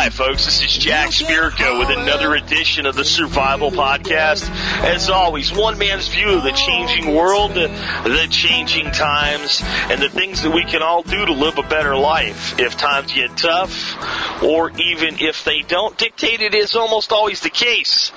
Hi, 0.00 0.10
folks. 0.10 0.44
This 0.44 0.64
is 0.64 0.78
Jack 0.78 1.10
Spirko 1.10 1.80
with 1.80 1.90
another 1.90 2.36
edition 2.36 2.86
of 2.86 2.94
the 2.94 3.04
Survival 3.04 3.72
Podcast. 3.72 4.48
As 4.84 5.10
always, 5.10 5.52
one 5.52 5.76
man's 5.76 6.06
view 6.06 6.36
of 6.36 6.44
the 6.44 6.52
changing 6.52 7.12
world, 7.16 7.54
the 7.54 8.28
changing 8.30 8.92
times, 8.92 9.60
and 9.90 10.00
the 10.00 10.08
things 10.08 10.42
that 10.42 10.52
we 10.52 10.64
can 10.64 10.82
all 10.82 11.02
do 11.02 11.26
to 11.26 11.32
live 11.32 11.58
a 11.58 11.64
better 11.64 11.96
life 11.96 12.60
if 12.60 12.76
times 12.76 13.12
get 13.12 13.36
tough, 13.36 13.96
or 14.40 14.70
even 14.70 15.16
if 15.18 15.42
they 15.42 15.62
don't. 15.62 15.98
Dictated 15.98 16.54
is 16.54 16.76
almost 16.76 17.10
always 17.10 17.40
the 17.40 17.50
case. 17.50 18.12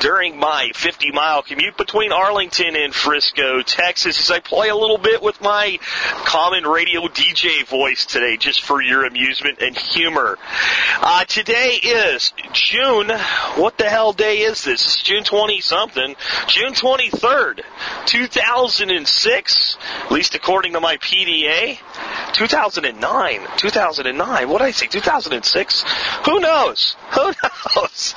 During 0.00 0.38
my 0.38 0.72
50 0.74 1.10
mile 1.12 1.42
commute 1.42 1.78
between 1.78 2.12
Arlington 2.12 2.76
and 2.76 2.94
Frisco, 2.94 3.62
Texas, 3.62 4.20
as 4.20 4.30
I 4.30 4.40
play 4.40 4.68
a 4.68 4.76
little 4.76 4.98
bit 4.98 5.22
with 5.22 5.40
my 5.40 5.78
common 6.26 6.64
radio 6.64 7.08
DJ 7.08 7.66
voice 7.66 8.04
today, 8.04 8.36
just 8.36 8.62
for 8.62 8.82
your 8.82 9.06
amusement 9.06 9.60
and 9.62 9.74
humor. 9.74 10.36
Today 11.22 11.78
is 11.82 12.32
June. 12.52 13.08
What 13.56 13.78
the 13.78 13.88
hell 13.88 14.12
day 14.12 14.38
is 14.38 14.64
this? 14.64 14.84
It's 14.84 15.00
June 15.02 15.22
20 15.22 15.60
something. 15.60 16.16
June 16.48 16.72
23rd, 16.72 17.60
2006. 18.06 19.76
At 20.04 20.10
least 20.10 20.34
according 20.34 20.72
to 20.72 20.80
my 20.80 20.96
PDA. 20.96 21.78
2009. 22.32 23.46
2009. 23.56 24.48
What 24.48 24.58
did 24.58 24.64
I 24.64 24.72
say? 24.72 24.88
2006? 24.88 25.84
Who 26.24 26.40
knows? 26.40 26.96
Who 27.14 27.26
knows? 27.26 28.14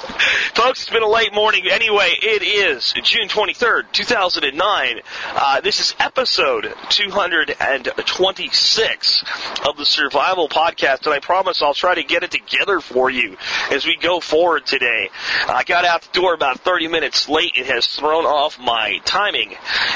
Folks, 0.56 0.82
it's 0.82 0.90
been 0.90 1.04
a 1.04 1.08
late 1.08 1.36
morning. 1.36 1.66
Anyway, 1.70 2.14
it 2.22 2.42
is 2.42 2.94
June 3.04 3.28
23rd, 3.28 3.92
2009. 3.92 5.02
Uh, 5.36 5.62
this 5.62 5.80
is 5.80 5.94
episode 6.00 6.74
226 6.90 9.24
of 9.68 9.78
the 9.78 9.86
Survival 9.86 10.50
Podcast, 10.50 11.06
and 11.06 11.14
I 11.14 11.20
promise 11.20 11.62
I'll 11.62 11.76
try 11.76 11.94
to 11.94 12.04
get 12.04 12.24
it 12.24 12.32
together 12.32 12.82
for 12.88 13.10
you 13.10 13.38
as 13.72 13.86
we 13.86 13.96
go 13.96 14.20
forward 14.20 14.66
today. 14.66 15.10
I 15.48 15.64
got 15.64 15.86
out 15.86 16.02
the 16.02 16.20
door 16.20 16.34
about 16.34 16.60
30 16.62 16.88
minutes 16.88 17.30
late. 17.30 17.54
It 17.56 17.68
has 17.68 17.88
thrown 17.88 18.26
off 18.26 18.60
my 18.60 19.00
timing. 19.06 19.56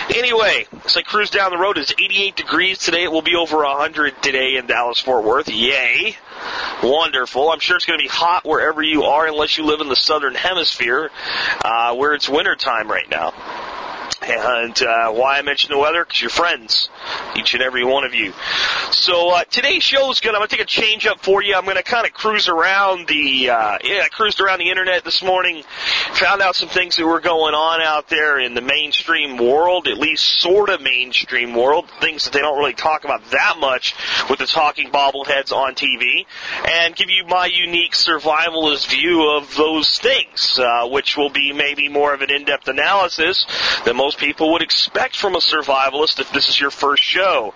Anyway, 0.09 0.67
as 0.85 0.97
I 0.97 1.01
cruise 1.01 1.29
down 1.29 1.51
the 1.51 1.57
road, 1.57 1.77
it's 1.77 1.93
88 1.93 2.35
degrees 2.35 2.77
today. 2.79 3.03
It 3.03 3.11
will 3.11 3.21
be 3.21 3.35
over 3.35 3.57
100 3.57 4.21
today 4.21 4.55
in 4.57 4.67
Dallas 4.67 4.99
Fort 4.99 5.23
Worth. 5.23 5.49
Yay! 5.49 6.15
Wonderful. 6.83 7.49
I'm 7.49 7.59
sure 7.59 7.77
it's 7.77 7.85
going 7.85 7.99
to 7.99 8.03
be 8.03 8.09
hot 8.09 8.45
wherever 8.45 8.81
you 8.81 9.03
are, 9.03 9.27
unless 9.27 9.57
you 9.57 9.65
live 9.65 9.81
in 9.81 9.89
the 9.89 9.95
southern 9.95 10.35
hemisphere, 10.35 11.11
uh, 11.63 11.95
where 11.95 12.13
it's 12.13 12.27
wintertime 12.27 12.89
right 12.89 13.09
now. 13.09 13.33
And 14.21 14.79
uh, 14.83 15.11
why 15.11 15.39
I 15.39 15.41
mention 15.41 15.71
the 15.71 15.79
weather? 15.79 16.05
Because 16.05 16.21
you're 16.21 16.29
friends, 16.29 16.89
each 17.35 17.55
and 17.55 17.63
every 17.63 17.83
one 17.83 18.03
of 18.03 18.13
you. 18.13 18.33
So 18.91 19.31
uh, 19.31 19.43
today's 19.45 19.81
show 19.81 20.11
is 20.11 20.19
good. 20.19 20.35
I'm 20.35 20.39
going 20.39 20.49
to 20.49 20.55
take 20.55 20.63
a 20.63 20.67
change 20.67 21.07
up 21.07 21.21
for 21.21 21.41
you. 21.41 21.55
I'm 21.55 21.63
going 21.63 21.77
to 21.77 21.83
kind 21.83 22.05
of 22.05 22.13
cruise 22.13 22.47
around 22.47 23.07
the 23.07 23.49
uh, 23.49 23.77
yeah, 23.83 24.03
I 24.03 24.09
cruised 24.09 24.39
around 24.39 24.59
the 24.59 24.69
internet 24.69 25.03
this 25.03 25.23
morning, 25.23 25.63
found 26.13 26.41
out 26.41 26.55
some 26.55 26.69
things 26.69 26.97
that 26.97 27.05
were 27.05 27.19
going 27.19 27.55
on 27.55 27.81
out 27.81 28.09
there 28.09 28.39
in 28.39 28.53
the 28.53 28.61
mainstream 28.61 29.37
world, 29.37 29.87
at 29.87 29.97
least 29.97 30.39
sort 30.39 30.69
of 30.69 30.81
mainstream 30.81 31.55
world, 31.55 31.89
things 31.99 32.25
that 32.25 32.33
they 32.33 32.39
don't 32.39 32.59
really 32.59 32.73
talk 32.73 33.05
about 33.05 33.23
that 33.31 33.55
much 33.59 33.95
with 34.29 34.37
the 34.37 34.45
talking 34.45 34.91
bobbleheads 34.91 35.51
on 35.51 35.73
TV, 35.73 36.25
and 36.69 36.95
give 36.95 37.09
you 37.09 37.25
my 37.25 37.47
unique 37.47 37.93
survivalist 37.93 38.89
view 38.91 39.35
of 39.35 39.55
those 39.55 39.97
things, 39.97 40.59
uh, 40.59 40.87
which 40.87 41.17
will 41.17 41.31
be 41.31 41.53
maybe 41.53 41.89
more 41.89 42.13
of 42.13 42.21
an 42.21 42.29
in-depth 42.29 42.67
analysis 42.67 43.47
than 43.83 43.95
most 43.95 44.10
people 44.15 44.51
would 44.53 44.61
expect 44.61 45.15
from 45.15 45.35
a 45.35 45.39
survivalist 45.39 46.19
if 46.19 46.31
this 46.31 46.49
is 46.49 46.59
your 46.59 46.71
first 46.71 47.03
show. 47.03 47.53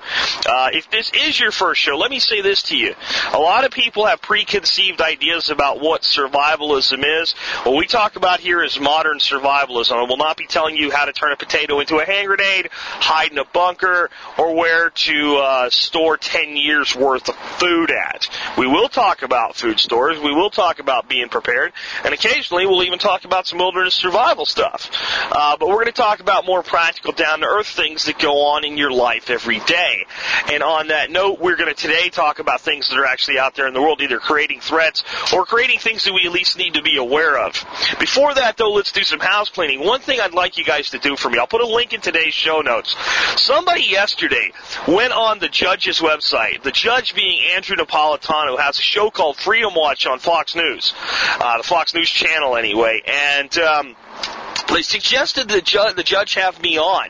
Uh, 0.48 0.70
if 0.74 0.90
this 0.90 1.12
is 1.14 1.40
your 1.40 1.52
first 1.52 1.82
show, 1.82 1.98
let 1.98 2.12
me 2.12 2.20
say 2.20 2.42
this 2.42 2.64
to 2.64 2.78
you. 2.78 2.96
A 3.34 3.40
lot 3.40 3.66
of 3.66 3.72
people 3.72 4.06
have 4.06 4.22
preconceived 4.22 5.02
ideas 5.02 5.50
about 5.50 5.80
what 5.80 6.02
survivalism 6.02 7.04
is. 7.22 7.34
What 7.64 7.76
we 7.76 7.88
talk 7.88 8.16
about 8.16 8.40
here 8.40 8.64
is 8.64 8.80
modern 8.80 9.20
survivalism. 9.20 9.94
I 9.94 10.08
will 10.08 10.18
not 10.18 10.38
be 10.38 10.48
telling 10.48 10.76
you 10.76 10.92
how 10.92 11.06
to 11.06 11.14
turn 11.14 11.32
a 11.32 11.38
potato 11.38 11.80
into 11.80 11.98
a 11.98 12.06
hand 12.06 12.28
grenade, 12.28 12.70
hide 12.72 13.32
in 13.32 13.38
a 13.38 13.46
bunker, 13.46 14.10
or 14.38 14.56
where 14.56 14.90
to 14.90 15.38
uh, 15.38 15.70
store 15.70 16.18
10 16.18 16.56
years 16.56 16.96
worth 16.96 17.30
of 17.30 17.36
food 17.60 17.92
at. 17.92 18.30
We 18.58 18.68
will 18.68 18.90
talk 18.90 19.22
about 19.22 19.56
food 19.56 19.80
stores. 19.80 20.20
We 20.20 20.34
will 20.34 20.50
talk 20.50 20.80
about 20.80 21.10
being 21.10 21.30
prepared. 21.30 21.74
And 22.04 22.14
occasionally 22.14 22.66
we'll 22.66 22.84
even 22.84 23.00
talk 23.00 23.26
about 23.26 23.48
some 23.48 23.60
wilderness 23.60 23.94
survival 23.94 24.46
stuff. 24.46 24.90
Uh, 25.32 25.58
but 25.58 25.68
we're 25.68 25.76
going 25.76 25.86
to 25.88 25.92
talk 25.92 26.20
about 26.20 26.45
more 26.46 26.64
practical, 26.64 27.12
down 27.12 27.40
to 27.42 27.46
earth 27.46 27.68
things 27.68 28.06
that 28.06 28.20
go 28.20 28.48
on 28.48 28.64
in 28.64 28.78
your 28.78 28.92
life 28.92 29.30
every 29.30 29.60
day. 29.62 30.06
And 30.52 30.64
on 30.64 30.88
that 30.88 31.12
note, 31.12 31.40
we're 31.40 31.56
going 31.56 31.74
to 31.74 31.80
today 31.80 32.10
talk 32.10 32.40
about 32.40 32.62
things 32.62 32.90
that 32.90 32.98
are 32.98 33.06
actually 33.06 33.40
out 33.40 33.56
there 33.56 33.68
in 33.68 33.74
the 33.74 33.82
world, 33.82 34.02
either 34.02 34.20
creating 34.20 34.62
threats 34.62 35.04
or 35.34 35.46
creating 35.46 35.80
things 35.80 36.04
that 36.06 36.14
we 36.14 36.26
at 36.26 36.32
least 36.32 36.58
need 36.58 36.76
to 36.76 36.82
be 36.82 36.98
aware 36.98 37.38
of. 37.38 37.54
Before 38.00 38.34
that, 38.34 38.58
though, 38.58 38.72
let's 38.72 38.92
do 38.92 39.04
some 39.04 39.20
house 39.20 39.50
cleaning. 39.50 39.84
One 39.86 40.02
thing 40.02 40.20
I'd 40.20 40.34
like 40.34 40.58
you 40.58 40.64
guys 40.64 40.90
to 40.92 41.00
do 41.00 41.16
for 41.16 41.30
me, 41.30 41.40
I'll 41.40 41.48
put 41.48 41.62
a 41.62 41.68
link 41.68 41.94
in 41.94 42.02
today's 42.02 42.34
show 42.34 42.62
notes. 42.62 42.96
Somebody 43.42 43.84
yesterday 43.84 44.52
went 44.88 45.14
on 45.14 45.40
the 45.40 45.50
judge's 45.50 46.00
website, 46.00 46.64
the 46.64 46.72
judge 46.72 47.16
being 47.16 47.42
Andrew 47.56 47.76
Napolitano, 47.76 48.60
has 48.60 48.78
a 48.78 48.82
show 48.82 49.10
called 49.10 49.38
Freedom 49.38 49.74
Watch 49.76 50.06
on 50.06 50.20
Fox 50.20 50.56
News, 50.56 50.94
uh, 51.40 51.58
the 51.58 51.64
Fox 51.64 51.94
News 51.94 52.10
channel 52.10 52.56
anyway, 52.56 53.02
and, 53.06 53.58
um, 53.58 53.96
suggested 54.82 55.48
the, 55.50 55.62
ju- 55.62 55.94
the 55.96 56.04
judge 56.04 56.36
have 56.36 56.62
me 56.62 56.78
on. 56.78 57.08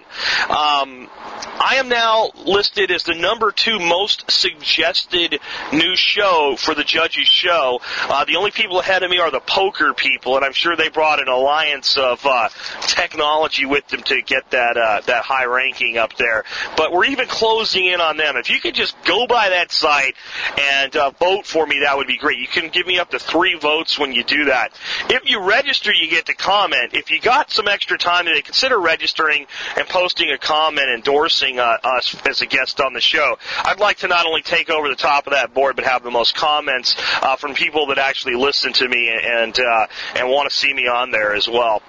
Um, 0.49 1.09
I 1.57 1.75
am 1.77 1.89
now 1.89 2.31
listed 2.45 2.91
as 2.91 3.03
the 3.03 3.15
number 3.15 3.51
two 3.51 3.79
most 3.79 4.29
suggested 4.29 5.39
new 5.71 5.95
show 5.95 6.55
for 6.57 6.75
the 6.75 6.83
judge's 6.83 7.27
show. 7.27 7.81
Uh, 8.03 8.25
the 8.25 8.35
only 8.35 8.51
people 8.51 8.79
ahead 8.79 9.03
of 9.03 9.09
me 9.09 9.19
are 9.19 9.31
the 9.31 9.39
poker 9.39 9.93
people, 9.93 10.35
and 10.35 10.45
I'm 10.45 10.53
sure 10.53 10.75
they 10.75 10.89
brought 10.89 11.21
an 11.21 11.27
alliance 11.27 11.97
of 11.97 12.25
uh, 12.25 12.49
technology 12.81 13.65
with 13.65 13.87
them 13.87 14.01
to 14.03 14.21
get 14.21 14.51
that 14.51 14.77
uh, 14.77 15.01
that 15.05 15.23
high 15.23 15.45
ranking 15.45 15.97
up 15.97 16.15
there. 16.17 16.43
But 16.77 16.91
we're 16.91 17.05
even 17.05 17.27
closing 17.27 17.85
in 17.85 18.01
on 18.01 18.17
them. 18.17 18.35
If 18.37 18.49
you 18.49 18.59
could 18.59 18.75
just 18.75 19.01
go 19.03 19.27
by 19.27 19.49
that 19.49 19.71
site 19.71 20.15
and 20.59 20.95
uh, 20.95 21.11
vote 21.11 21.45
for 21.45 21.65
me, 21.65 21.81
that 21.83 21.97
would 21.97 22.07
be 22.07 22.17
great. 22.17 22.37
You 22.37 22.47
can 22.47 22.69
give 22.69 22.85
me 22.85 22.99
up 22.99 23.11
to 23.11 23.19
three 23.19 23.55
votes 23.55 23.97
when 23.97 24.13
you 24.13 24.23
do 24.23 24.45
that. 24.45 24.77
If 25.09 25.29
you 25.29 25.41
register, 25.41 25.91
you 25.93 26.09
get 26.09 26.25
to 26.27 26.33
comment. 26.33 26.93
If 26.93 27.11
you 27.11 27.19
got 27.19 27.44
some 27.51 27.67
extra 27.67 27.97
time 27.97 28.25
today, 28.25 28.41
consider 28.41 28.79
registering 28.79 29.45
and 29.77 29.87
posting 29.87 30.31
a 30.31 30.37
comment 30.37 30.89
endorsing 30.89 31.59
uh, 31.59 31.77
us 31.83 32.15
as 32.27 32.41
a 32.41 32.45
guest 32.45 32.81
on 32.81 32.93
the 32.93 33.01
show. 33.01 33.37
I'd 33.63 33.79
like 33.79 33.97
to 33.97 34.07
not 34.07 34.25
only 34.25 34.41
take 34.41 34.69
over 34.69 34.89
the 34.89 34.95
top 34.95 35.27
of 35.27 35.33
that 35.33 35.53
board, 35.53 35.75
but 35.75 35.85
have 35.85 36.03
the 36.03 36.11
most 36.11 36.35
comments 36.35 36.95
uh, 37.21 37.35
from 37.35 37.53
people 37.53 37.87
that 37.87 37.97
actually 37.97 38.35
listen 38.35 38.73
to 38.73 38.87
me 38.87 39.09
and 39.09 39.57
uh, 39.59 39.87
and 40.15 40.29
want 40.29 40.49
to 40.49 40.55
see 40.55 40.73
me 40.73 40.87
on 40.87 41.11
there 41.11 41.33
as 41.33 41.47
well. 41.47 41.81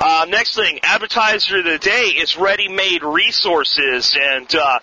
Uh, 0.00 0.26
next 0.28 0.54
thing, 0.54 0.78
advertiser 0.82 1.58
of 1.58 1.64
the 1.64 1.78
day 1.78 2.12
is 2.16 2.36
Ready 2.36 2.68
Made 2.68 3.02
Resources, 3.02 4.16
and 4.20 4.54
uh, 4.54 4.78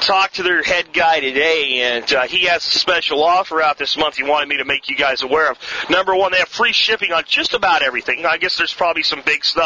talk 0.00 0.32
to 0.32 0.42
their 0.42 0.62
head 0.62 0.92
guy 0.92 1.20
today, 1.20 1.80
and 1.80 2.12
uh, 2.12 2.22
he 2.22 2.46
has 2.46 2.66
a 2.66 2.78
special 2.78 3.22
offer 3.22 3.62
out 3.62 3.78
this 3.78 3.96
month. 3.96 4.16
He 4.16 4.22
wanted 4.22 4.48
me 4.48 4.58
to 4.58 4.64
make 4.64 4.88
you 4.88 4.96
guys 4.96 5.22
aware 5.22 5.50
of. 5.50 5.58
Number 5.90 6.14
one, 6.14 6.32
they 6.32 6.38
have 6.38 6.48
free 6.48 6.72
shipping 6.72 7.12
on 7.12 7.24
just 7.26 7.54
about 7.54 7.82
everything. 7.82 8.26
I 8.26 8.36
guess 8.38 8.58
there's 8.58 8.74
probably 8.74 9.02
some 9.02 9.22
big 9.24 9.44
stuff, 9.44 9.57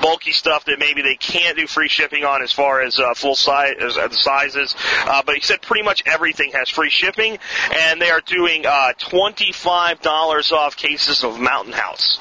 bulky 0.00 0.32
stuff 0.32 0.64
that 0.64 0.78
maybe 0.78 1.02
they 1.02 1.16
can't 1.16 1.56
do 1.56 1.66
free 1.66 1.88
shipping 1.88 2.24
on 2.24 2.42
as 2.42 2.52
far 2.52 2.80
as 2.80 2.98
uh, 2.98 3.14
full 3.14 3.34
size 3.34 3.74
the 3.78 4.08
sizes. 4.10 4.74
Uh, 5.06 5.22
but 5.24 5.34
he 5.34 5.40
said 5.40 5.60
pretty 5.62 5.82
much 5.82 6.02
everything 6.06 6.52
has 6.52 6.68
free 6.68 6.90
shipping, 6.90 7.38
and 7.74 8.00
they 8.00 8.10
are 8.10 8.20
doing 8.20 8.66
uh, 8.66 8.92
twenty-five 8.98 10.00
dollars 10.00 10.52
off 10.52 10.76
cases 10.76 11.24
of 11.24 11.40
Mountain 11.40 11.72
House 11.72 12.18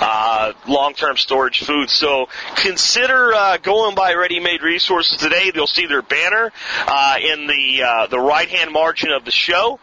uh, 0.00 0.52
long-term 0.66 1.16
storage 1.16 1.64
food. 1.64 1.90
So 1.90 2.28
consider 2.56 3.32
uh, 3.34 3.58
going 3.58 3.94
by 3.94 4.14
ready-made 4.14 4.62
resources 4.62 5.18
today. 5.18 5.50
You'll 5.54 5.66
see 5.66 5.86
their 5.86 6.02
banner 6.02 6.52
uh, 6.86 7.16
in 7.20 7.46
the 7.46 7.82
uh, 7.82 8.06
the 8.06 8.20
right-hand 8.20 8.72
margin 8.72 9.10
of 9.12 9.24
the 9.24 9.30
show. 9.30 9.78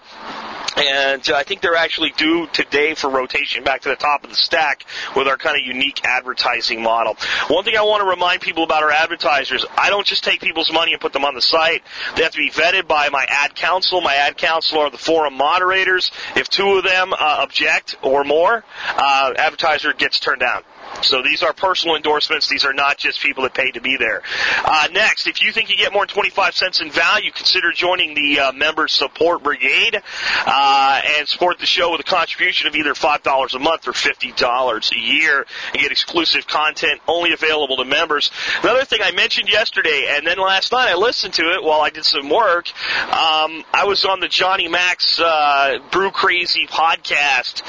And 0.77 1.27
uh, 1.29 1.35
I 1.35 1.43
think 1.43 1.61
they're 1.61 1.75
actually 1.75 2.11
due 2.11 2.47
today 2.47 2.93
for 2.93 3.09
rotation 3.09 3.63
back 3.63 3.81
to 3.81 3.89
the 3.89 3.95
top 3.95 4.23
of 4.23 4.29
the 4.29 4.35
stack 4.35 4.85
with 5.15 5.27
our 5.27 5.37
kind 5.37 5.59
of 5.59 5.65
unique 5.65 6.05
advertising 6.05 6.81
model. 6.81 7.15
One 7.47 7.63
thing 7.63 7.75
I 7.75 7.81
want 7.81 8.01
to 8.01 8.09
remind 8.09 8.41
people 8.41 8.63
about 8.63 8.83
our 8.83 8.91
advertisers, 8.91 9.65
I 9.77 9.89
don't 9.89 10.05
just 10.05 10.23
take 10.23 10.41
people's 10.41 10.71
money 10.71 10.93
and 10.93 11.01
put 11.01 11.13
them 11.13 11.25
on 11.25 11.35
the 11.35 11.41
site. 11.41 11.83
They 12.15 12.23
have 12.23 12.31
to 12.33 12.37
be 12.37 12.49
vetted 12.49 12.87
by 12.87 13.09
my 13.09 13.25
ad 13.27 13.55
council. 13.55 14.01
My 14.01 14.15
ad 14.15 14.37
council 14.37 14.79
are 14.79 14.89
the 14.89 14.97
forum 14.97 15.35
moderators. 15.35 16.11
If 16.35 16.49
two 16.49 16.77
of 16.77 16.83
them 16.83 17.13
uh, 17.13 17.17
object 17.39 17.97
or 18.01 18.23
more, 18.23 18.63
uh, 18.87 19.33
advertiser 19.37 19.93
gets 19.93 20.19
turned 20.19 20.41
down. 20.41 20.63
So 21.01 21.21
these 21.21 21.43
are 21.43 21.53
personal 21.53 21.95
endorsements. 21.95 22.49
These 22.49 22.65
are 22.65 22.73
not 22.73 22.97
just 22.97 23.21
people 23.21 23.43
that 23.43 23.53
paid 23.53 23.75
to 23.75 23.81
be 23.81 23.97
there. 23.97 24.21
Uh, 24.63 24.87
next, 24.91 25.27
if 25.27 25.41
you 25.41 25.51
think 25.51 25.69
you 25.69 25.77
get 25.77 25.93
more 25.93 26.05
than 26.05 26.13
25 26.13 26.55
cents 26.55 26.81
in 26.81 26.91
value, 26.91 27.31
consider 27.31 27.71
joining 27.71 28.15
the 28.15 28.39
uh, 28.39 28.51
member 28.51 28.87
support 28.87 29.43
brigade. 29.43 30.01
Uh, 30.45 31.01
and 31.17 31.27
support 31.27 31.59
the 31.59 31.65
show 31.65 31.91
with 31.91 32.01
a 32.01 32.03
contribution 32.03 32.67
of 32.67 32.75
either 32.75 32.93
$5 32.93 33.55
a 33.55 33.59
month 33.59 33.87
or 33.87 33.91
$50 33.91 34.91
a 34.91 34.99
year 34.99 35.45
and 35.73 35.81
get 35.81 35.91
exclusive 35.91 36.47
content 36.47 37.01
only 37.07 37.33
available 37.33 37.77
to 37.77 37.85
members. 37.85 38.31
Another 38.63 38.85
thing 38.85 38.99
I 39.01 39.11
mentioned 39.11 39.49
yesterday, 39.49 40.07
and 40.09 40.25
then 40.25 40.37
last 40.37 40.71
night 40.71 40.89
I 40.89 40.95
listened 40.95 41.33
to 41.35 41.43
it 41.53 41.63
while 41.63 41.81
I 41.81 41.89
did 41.89 42.05
some 42.05 42.29
work. 42.29 42.69
Um, 43.03 43.63
I 43.73 43.85
was 43.85 44.05
on 44.05 44.19
the 44.19 44.27
Johnny 44.27 44.67
Max 44.67 45.19
uh, 45.19 45.79
Brew 45.91 46.11
Crazy 46.11 46.67
podcast, 46.67 47.63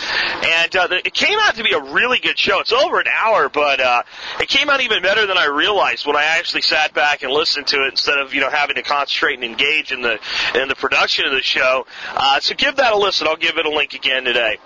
and 0.44 0.76
uh, 0.76 0.88
it 1.04 1.14
came 1.14 1.38
out 1.42 1.56
to 1.56 1.64
be 1.64 1.72
a 1.72 1.80
really 1.92 2.18
good 2.18 2.38
show. 2.38 2.60
It's 2.60 2.72
over 2.72 2.99
an 3.00 3.06
hour, 3.08 3.48
but 3.48 3.80
uh, 3.80 4.02
it 4.40 4.48
came 4.48 4.68
out 4.70 4.80
even 4.80 5.02
better 5.02 5.26
than 5.26 5.36
I 5.36 5.46
realized 5.46 6.06
when 6.06 6.16
I 6.16 6.24
actually 6.24 6.62
sat 6.62 6.94
back 6.94 7.22
and 7.22 7.32
listened 7.32 7.66
to 7.68 7.84
it 7.84 7.90
instead 7.90 8.18
of 8.18 8.34
you 8.34 8.40
know 8.40 8.50
having 8.50 8.76
to 8.76 8.82
concentrate 8.82 9.34
and 9.34 9.44
engage 9.44 9.92
in 9.92 10.02
the 10.02 10.18
in 10.54 10.68
the 10.68 10.76
production 10.76 11.26
of 11.26 11.32
the 11.32 11.42
show. 11.42 11.86
Uh, 12.14 12.40
so 12.40 12.54
give 12.54 12.76
that 12.76 12.92
a 12.92 12.96
listen. 12.96 13.26
I'll 13.26 13.36
give 13.36 13.58
it 13.58 13.66
a 13.66 13.70
link 13.70 13.94
again 13.94 14.24
today. 14.24 14.58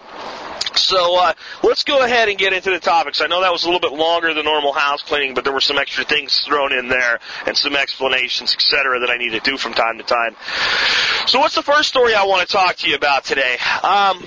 So 0.77 1.17
uh, 1.17 1.35
let's 1.63 1.85
go 1.85 2.05
ahead 2.05 2.29
and 2.29 2.37
get 2.37 2.53
into 2.53 2.71
the 2.71 2.81
topics. 2.81 3.21
I 3.21 3.27
know 3.27 3.41
that 3.43 3.53
was 3.53 3.63
a 3.63 3.67
little 3.67 3.81
bit 3.81 3.97
longer 3.97 4.35
than 4.35 4.45
normal 4.45 4.73
house 4.73 5.03
cleaning, 5.03 5.35
but 5.35 5.45
there 5.45 5.53
were 5.53 5.61
some 5.61 5.79
extra 5.79 6.05
things 6.05 6.41
thrown 6.41 6.73
in 6.73 6.89
there 6.89 7.21
and 7.47 7.57
some 7.57 7.77
explanations, 7.77 8.55
etc., 8.55 8.99
that 9.01 9.11
I 9.11 9.17
need 9.17 9.31
to 9.31 9.41
do 9.41 9.57
from 9.57 9.73
time 9.75 9.99
to 9.99 10.05
time. 10.05 10.35
So 11.27 11.39
what's 11.39 11.55
the 11.55 11.63
first 11.63 11.89
story 11.89 12.15
I 12.15 12.25
want 12.25 12.47
to 12.47 12.53
talk 12.53 12.77
to 12.77 12.89
you 12.89 12.97
about 12.97 13.25
today? 13.25 13.57
Um, 13.83 14.27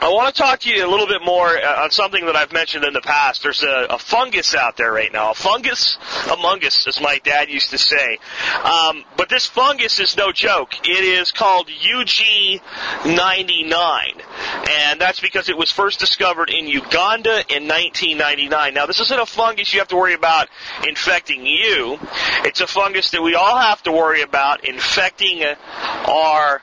I 0.00 0.10
want 0.10 0.32
to 0.32 0.40
talk 0.40 0.60
to 0.60 0.70
you 0.70 0.86
a 0.86 0.90
little 0.90 1.08
bit 1.08 1.22
more 1.24 1.48
uh, 1.48 1.82
on 1.82 1.90
something 1.90 2.24
that 2.26 2.36
I've 2.36 2.52
mentioned 2.52 2.84
in 2.84 2.92
the 2.92 3.00
past. 3.00 3.42
There's 3.42 3.64
a, 3.64 3.88
a 3.90 3.98
fungus 3.98 4.54
out 4.54 4.76
there 4.76 4.92
right 4.92 5.12
now. 5.12 5.32
A 5.32 5.34
fungus 5.34 5.98
among 6.30 6.64
us, 6.64 6.86
as 6.86 7.00
my 7.00 7.18
dad 7.24 7.48
used 7.48 7.70
to 7.70 7.78
say. 7.78 8.18
Um, 8.62 9.04
but 9.16 9.28
this 9.28 9.46
fungus 9.46 9.98
is 9.98 10.16
no 10.16 10.30
joke. 10.30 10.86
It 10.86 11.04
is 11.04 11.32
called 11.32 11.68
UG99. 11.68 14.22
And 14.70 15.00
that's 15.00 15.18
because 15.18 15.48
it 15.48 15.58
was 15.58 15.72
first 15.72 15.98
discovered 15.98 16.50
in 16.50 16.68
Uganda 16.68 17.42
in 17.48 17.66
1999. 17.66 18.74
Now, 18.74 18.86
this 18.86 19.00
isn't 19.00 19.20
a 19.20 19.26
fungus 19.26 19.72
you 19.72 19.80
have 19.80 19.88
to 19.88 19.96
worry 19.96 20.14
about 20.14 20.48
infecting 20.86 21.44
you. 21.44 21.98
It's 22.44 22.60
a 22.60 22.68
fungus 22.68 23.10
that 23.10 23.22
we 23.22 23.34
all 23.34 23.58
have 23.58 23.82
to 23.82 23.90
worry 23.90 24.22
about 24.22 24.64
infecting 24.64 25.42
our 25.42 26.62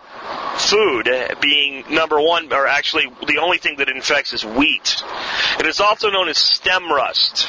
food 0.57 1.10
being 1.42 1.83
number 1.89 2.19
one, 2.19 2.51
or 2.51 2.68
actually 2.68 3.06
the 3.27 3.39
only 3.39 3.57
thing 3.57 3.77
that 3.77 3.89
infects 3.89 4.33
is 4.33 4.45
wheat. 4.45 5.04
It 5.60 5.66
is 5.66 5.80
also 5.80 6.10
known 6.10 6.30
as 6.30 6.38
stem 6.38 6.92
rust. 6.92 7.48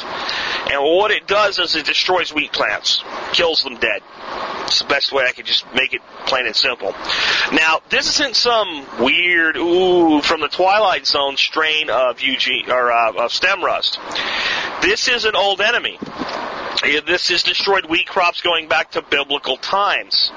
And 0.71 0.83
what 0.83 1.11
it 1.11 1.27
does 1.27 1.59
is 1.59 1.77
it 1.77 1.87
destroys 1.87 2.35
wheat 2.35 2.53
plants, 2.53 3.03
kills 3.33 3.63
them 3.63 3.77
dead. 3.77 4.03
It's 4.67 4.81
the 4.81 4.87
best 4.87 5.13
way 5.13 5.25
I 5.25 5.33
could 5.33 5.47
just 5.47 5.65
make 5.75 5.95
it 5.95 6.03
plain 6.27 6.47
and 6.47 6.57
simple. 6.57 6.93
Now, 7.53 7.81
this 7.89 8.09
isn't 8.09 8.35
some 8.35 8.85
weird, 8.99 9.57
ooh, 9.57 10.21
from 10.23 10.41
the 10.41 10.49
Twilight 10.49 11.07
Zone 11.07 11.37
strain 11.37 11.89
of 11.89 12.21
UG, 12.21 12.69
or 12.69 12.91
uh, 12.91 13.13
of 13.25 13.33
stem 13.33 13.63
rust. 13.63 14.01
This 14.83 15.07
is 15.09 15.25
an 15.25 15.37
old 15.37 15.61
enemy. 15.61 15.99
This 16.83 17.29
has 17.29 17.43
destroyed 17.43 17.87
wheat 17.87 18.07
crops 18.07 18.41
going 18.41 18.69
back 18.69 18.93
to 18.93 19.03
biblical 19.03 19.57
times. 19.57 20.31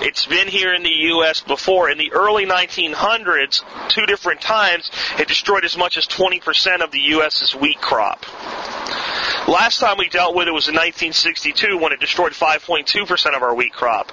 It's 0.00 0.26
been 0.26 0.48
here 0.48 0.74
in 0.74 0.82
the 0.82 0.88
U.S. 0.88 1.40
before. 1.40 1.90
In 1.90 1.98
the 1.98 2.12
early 2.12 2.46
1900s, 2.46 3.62
two 3.88 4.06
different 4.06 4.40
times, 4.40 4.90
it 5.18 5.28
destroyed 5.28 5.64
as 5.64 5.76
much 5.76 5.96
as 5.96 6.06
20% 6.06 6.82
of 6.82 6.90
the 6.90 7.00
U.S.'s 7.00 7.54
wheat 7.54 7.80
crop. 7.80 8.24
Last 9.48 9.80
time 9.80 9.96
we 9.98 10.08
dealt 10.08 10.34
with 10.34 10.46
it 10.46 10.52
was 10.52 10.68
in 10.68 10.74
1962 10.74 11.78
when 11.78 11.92
it 11.92 12.00
destroyed 12.00 12.32
5.2% 12.32 13.36
of 13.36 13.42
our 13.42 13.54
wheat 13.54 13.72
crop. 13.72 14.12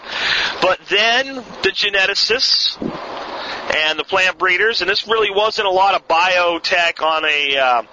But 0.62 0.80
then 0.88 1.36
the 1.36 1.72
geneticists 1.72 2.78
and 3.74 3.98
the 3.98 4.04
plant 4.04 4.38
breeders, 4.38 4.82
and 4.82 4.90
this 4.90 5.08
really 5.08 5.32
wasn't 5.32 5.68
a 5.68 5.72
lot 5.72 5.96
of 5.96 6.08
biotech 6.08 7.02
on 7.02 7.26
a, 7.26 7.58
uh, 7.58 7.84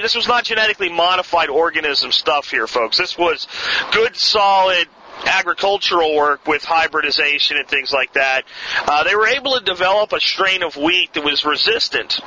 this 0.00 0.14
was 0.14 0.28
not 0.28 0.44
genetically 0.44 0.88
modified 0.88 1.48
organism 1.48 2.12
stuff 2.12 2.50
here, 2.50 2.66
folks. 2.66 2.98
This 2.98 3.16
was 3.16 3.46
good, 3.92 4.16
solid 4.16 4.88
agricultural 5.24 6.14
work 6.14 6.46
with 6.46 6.62
hybridization 6.64 7.56
and 7.56 7.66
things 7.66 7.92
like 7.92 8.12
that. 8.12 8.44
Uh, 8.86 9.04
they 9.04 9.16
were 9.16 9.26
able 9.26 9.58
to 9.58 9.64
develop 9.64 10.12
a 10.12 10.20
strain 10.20 10.62
of 10.62 10.76
wheat 10.76 11.12
that 11.14 11.24
was 11.24 11.44
resistant 11.44 12.20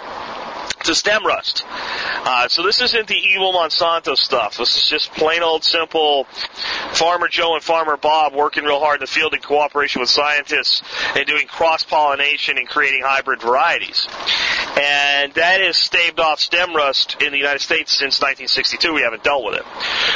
to 0.83 0.95
stem 0.95 1.25
rust. 1.25 1.63
Uh, 1.67 2.47
so 2.47 2.63
this 2.63 2.81
isn't 2.81 3.07
the 3.07 3.15
evil 3.15 3.53
Monsanto 3.53 4.15
stuff. 4.15 4.57
This 4.57 4.75
is 4.75 4.89
just 4.89 5.11
plain 5.13 5.43
old 5.43 5.63
simple 5.63 6.25
Farmer 6.93 7.27
Joe 7.27 7.55
and 7.55 7.63
Farmer 7.63 7.97
Bob 7.97 8.33
working 8.33 8.63
real 8.63 8.79
hard 8.79 8.97
in 8.97 9.01
the 9.01 9.11
field 9.11 9.33
in 9.33 9.41
cooperation 9.41 10.01
with 10.01 10.09
scientists 10.09 10.81
and 11.15 11.25
doing 11.25 11.47
cross 11.47 11.83
pollination 11.83 12.57
and 12.57 12.67
creating 12.67 13.01
hybrid 13.03 13.41
varieties. 13.41 14.07
And 14.77 15.33
that 15.33 15.61
has 15.61 15.77
staved 15.77 16.19
off 16.19 16.39
stem 16.39 16.75
rust 16.75 17.17
in 17.21 17.31
the 17.31 17.37
United 17.37 17.59
States 17.59 17.91
since 17.91 18.19
1962. 18.21 18.93
We 18.93 19.01
haven't 19.01 19.23
dealt 19.23 19.43
with 19.43 19.55
it. 19.55 19.65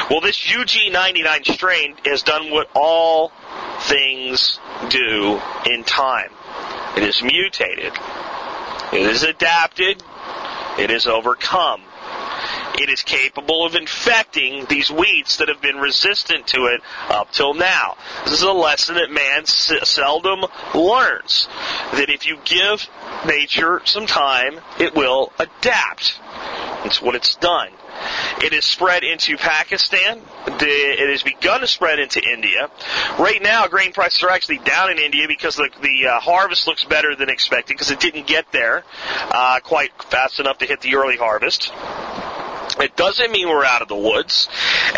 Well, 0.09 0.21
this 0.21 0.39
UG99 0.39 1.53
strain 1.53 1.95
has 2.05 2.23
done 2.23 2.51
what 2.51 2.69
all 2.75 3.31
things 3.81 4.59
do 4.89 5.41
in 5.65 5.83
time. 5.83 6.29
It 6.95 7.03
is 7.03 7.21
mutated. 7.21 7.93
It 8.93 9.01
is 9.01 9.23
adapted 9.23 10.01
it 10.77 10.91
is 10.91 11.07
overcome. 11.07 11.81
It 12.77 12.89
is 12.89 13.01
capable 13.01 13.65
of 13.65 13.75
infecting 13.75 14.65
these 14.65 14.89
wheats 14.89 15.37
that 15.37 15.47
have 15.47 15.61
been 15.61 15.77
resistant 15.77 16.47
to 16.47 16.65
it 16.65 16.81
up 17.09 17.31
till 17.31 17.53
now. 17.53 17.95
This 18.25 18.33
is 18.33 18.41
a 18.41 18.51
lesson 18.51 18.95
that 18.95 19.09
man 19.09 19.45
seldom 19.45 20.45
learns. 20.73 21.47
That 21.93 22.09
if 22.09 22.27
you 22.27 22.37
give 22.43 22.87
nature 23.25 23.81
some 23.85 24.05
time, 24.05 24.59
it 24.77 24.93
will 24.93 25.31
adapt. 25.39 26.19
It's 26.83 27.01
what 27.01 27.15
it's 27.15 27.35
done. 27.35 27.69
It 28.41 28.53
has 28.53 28.65
spread 28.65 29.03
into 29.03 29.37
Pakistan. 29.37 30.21
It 30.47 31.09
has 31.09 31.23
begun 31.23 31.61
to 31.61 31.67
spread 31.67 31.99
into 31.99 32.21
India. 32.21 32.69
Right 33.19 33.41
now, 33.41 33.67
grain 33.67 33.93
prices 33.93 34.23
are 34.23 34.29
actually 34.29 34.59
down 34.59 34.91
in 34.91 34.99
India 34.99 35.27
because 35.27 35.55
the, 35.55 35.69
the 35.81 36.07
uh, 36.07 36.19
harvest 36.19 36.67
looks 36.67 36.83
better 36.83 37.15
than 37.15 37.29
expected 37.29 37.73
because 37.73 37.91
it 37.91 37.99
didn't 37.99 38.27
get 38.27 38.51
there 38.51 38.83
uh, 39.31 39.59
quite 39.63 39.91
fast 40.03 40.39
enough 40.39 40.57
to 40.59 40.65
hit 40.65 40.81
the 40.81 40.95
early 40.95 41.17
harvest. 41.17 41.71
It 42.79 42.95
doesn't 42.95 43.31
mean 43.31 43.47
we're 43.47 43.65
out 43.65 43.81
of 43.81 43.87
the 43.87 43.95
woods. 43.95 44.49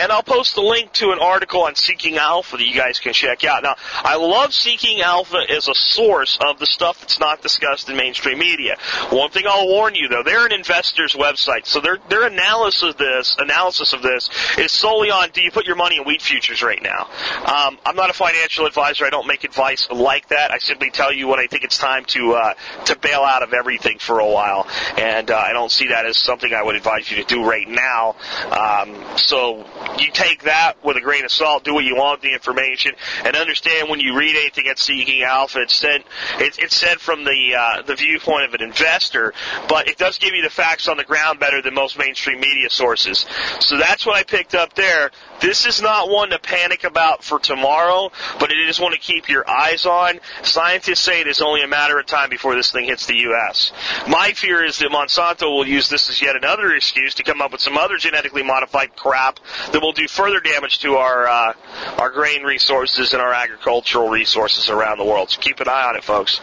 And 0.01 0.11
I'll 0.11 0.23
post 0.23 0.57
a 0.57 0.61
link 0.61 0.93
to 0.93 1.11
an 1.11 1.19
article 1.19 1.63
on 1.63 1.75
Seeking 1.75 2.17
Alpha 2.17 2.57
that 2.57 2.65
you 2.65 2.75
guys 2.75 2.99
can 2.99 3.13
check 3.13 3.43
out. 3.43 3.63
Now, 3.63 3.75
I 4.03 4.15
love 4.15 4.53
Seeking 4.53 5.01
Alpha 5.01 5.41
as 5.49 5.67
a 5.67 5.73
source 5.73 6.37
of 6.41 6.59
the 6.59 6.65
stuff 6.65 6.99
that's 7.01 7.19
not 7.19 7.41
discussed 7.41 7.89
in 7.89 7.97
mainstream 7.97 8.39
media. 8.39 8.77
One 9.09 9.29
thing 9.29 9.45
I'll 9.47 9.67
warn 9.67 9.95
you 9.95 10.07
though, 10.07 10.23
they're 10.23 10.45
an 10.45 10.51
investor's 10.53 11.13
website, 11.13 11.65
so 11.65 11.79
their 11.79 11.97
their 12.09 12.27
analysis 12.27 12.83
of 12.83 12.97
this 12.97 13.35
analysis 13.39 13.93
of 13.93 14.01
this 14.01 14.29
is 14.57 14.71
solely 14.71 15.09
on 15.09 15.29
do 15.31 15.41
you 15.41 15.51
put 15.51 15.65
your 15.65 15.75
money 15.75 15.97
in 15.97 16.03
wheat 16.03 16.21
futures 16.21 16.61
right 16.61 16.81
now? 16.81 17.07
Um, 17.45 17.77
I'm 17.85 17.95
not 17.95 18.09
a 18.09 18.13
financial 18.13 18.65
advisor. 18.65 19.05
I 19.05 19.09
don't 19.09 19.27
make 19.27 19.43
advice 19.43 19.87
like 19.89 20.27
that. 20.29 20.51
I 20.51 20.57
simply 20.59 20.89
tell 20.89 21.13
you 21.13 21.27
when 21.27 21.39
I 21.39 21.47
think 21.47 21.63
it's 21.63 21.77
time 21.77 22.05
to 22.05 22.33
uh, 22.33 22.53
to 22.85 22.97
bail 22.97 23.21
out 23.21 23.43
of 23.43 23.53
everything 23.53 23.99
for 23.99 24.19
a 24.19 24.27
while, 24.27 24.67
and 24.97 25.31
uh, 25.31 25.37
I 25.37 25.53
don't 25.53 25.71
see 25.71 25.87
that 25.87 26.05
as 26.05 26.17
something 26.17 26.53
I 26.53 26.63
would 26.63 26.75
advise 26.75 27.09
you 27.09 27.17
to 27.17 27.23
do 27.23 27.43
right 27.43 27.56
now. 27.65 28.15
Um, 28.51 29.17
so 29.17 29.65
you 29.99 30.11
take 30.11 30.43
that 30.43 30.83
with 30.83 30.97
a 30.97 31.01
grain 31.01 31.25
of 31.25 31.31
salt, 31.31 31.63
do 31.63 31.73
what 31.73 31.85
you 31.85 31.95
want 31.95 32.19
with 32.19 32.29
the 32.29 32.33
information, 32.33 32.93
and 33.23 33.35
understand 33.35 33.89
when 33.89 33.99
you 33.99 34.17
read 34.17 34.35
anything 34.35 34.67
at 34.67 34.77
Seeking 34.79 35.23
Alpha, 35.23 35.61
it's 35.61 35.75
said 35.75 36.03
it's, 36.39 36.57
it's 36.57 36.75
said 36.75 36.99
from 36.99 37.23
the 37.23 37.55
uh, 37.57 37.81
the 37.83 37.95
viewpoint 37.95 38.45
of 38.45 38.53
an 38.53 38.61
investor, 38.61 39.33
but 39.69 39.87
it 39.87 39.97
does 39.97 40.17
give 40.17 40.33
you 40.33 40.43
the 40.43 40.49
facts 40.49 40.87
on 40.87 40.97
the 40.97 41.03
ground 41.03 41.39
better 41.39 41.61
than 41.61 41.73
most 41.73 41.97
mainstream 41.97 42.39
media 42.39 42.69
sources. 42.69 43.25
So 43.59 43.77
that's 43.77 44.05
what 44.05 44.15
I 44.15 44.23
picked 44.23 44.55
up 44.55 44.73
there. 44.73 45.11
This 45.39 45.65
is 45.65 45.81
not 45.81 46.09
one 46.09 46.31
to 46.31 46.39
panic 46.39 46.83
about 46.83 47.23
for 47.23 47.39
tomorrow, 47.39 48.11
but 48.39 48.51
it 48.51 48.57
is 48.57 48.79
one 48.79 48.91
to 48.91 48.97
keep 48.97 49.29
your 49.29 49.47
eyes 49.47 49.85
on. 49.85 50.19
Scientists 50.43 50.99
say 50.99 51.21
it 51.21 51.27
is 51.27 51.41
only 51.41 51.63
a 51.63 51.67
matter 51.67 51.99
of 51.99 52.05
time 52.05 52.29
before 52.29 52.55
this 52.55 52.71
thing 52.71 52.85
hits 52.85 53.05
the 53.05 53.17
U.S. 53.17 53.71
My 54.07 54.31
fear 54.33 54.65
is 54.65 54.79
that 54.79 54.89
Monsanto 54.89 55.43
will 55.43 55.67
use 55.67 55.89
this 55.89 56.09
as 56.09 56.21
yet 56.21 56.35
another 56.35 56.73
excuse 56.73 57.13
to 57.15 57.23
come 57.23 57.41
up 57.41 57.46
with 57.51 57.61
some 57.61 57.77
other 57.77 57.97
genetically 57.97 58.43
modified 58.43 58.95
crap 58.95 59.39
that 59.71 59.81
will 59.81 59.93
do 59.93 60.07
further 60.07 60.39
damage 60.39 60.79
to 60.79 60.95
our 60.95 61.27
uh, 61.27 61.53
our 61.97 62.09
grain 62.09 62.43
resources 62.43 63.13
and 63.13 63.21
our 63.21 63.33
agricultural 63.33 64.09
resources 64.09 64.69
around 64.69 64.97
the 64.97 65.05
world. 65.05 65.29
So 65.29 65.41
keep 65.41 65.59
an 65.59 65.67
eye 65.67 65.87
on 65.87 65.95
it, 65.95 66.03
folks. 66.03 66.39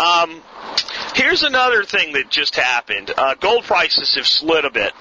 Um, 0.00 0.42
here's 1.14 1.42
another 1.42 1.84
thing 1.84 2.12
that 2.12 2.30
just 2.30 2.56
happened. 2.56 3.12
Uh, 3.16 3.34
gold 3.34 3.64
prices 3.64 4.14
have 4.14 4.26
slid 4.26 4.64
a 4.64 4.70
bit. 4.70 4.92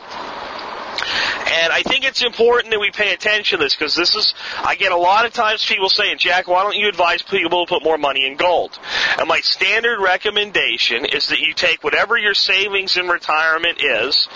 And 1.06 1.72
I 1.72 1.82
think 1.84 2.06
it's 2.06 2.24
important 2.24 2.72
that 2.72 2.80
we 2.80 2.92
pay 2.92 3.14
attention 3.14 3.60
to 3.60 3.64
this 3.64 3.76
because 3.76 3.96
this 3.96 4.16
is, 4.16 4.34
I 4.64 4.76
get 4.76 4.92
a 4.92 4.98
lot 4.98 5.26
of 5.26 5.34
times 5.34 5.66
people 5.66 5.90
saying, 5.90 6.18
Jack, 6.18 6.48
why 6.48 6.64
don't 6.64 6.76
you 6.76 6.90
advise 6.90 7.22
people 7.22 7.66
to 7.66 7.70
put 7.70 7.84
more 7.84 7.98
money 7.98 8.26
in 8.26 8.36
gold? 8.38 8.78
And 9.18 9.28
my 9.28 9.40
standard 9.42 10.00
recommendation 10.02 11.06
is 11.06 11.28
that 11.28 11.40
you 11.40 11.54
take 11.54 11.84
whatever 11.84 12.18
your 12.18 12.34
savings 12.34 12.98
in 12.98 13.08
retirement 13.08 13.82
is 13.82 14.28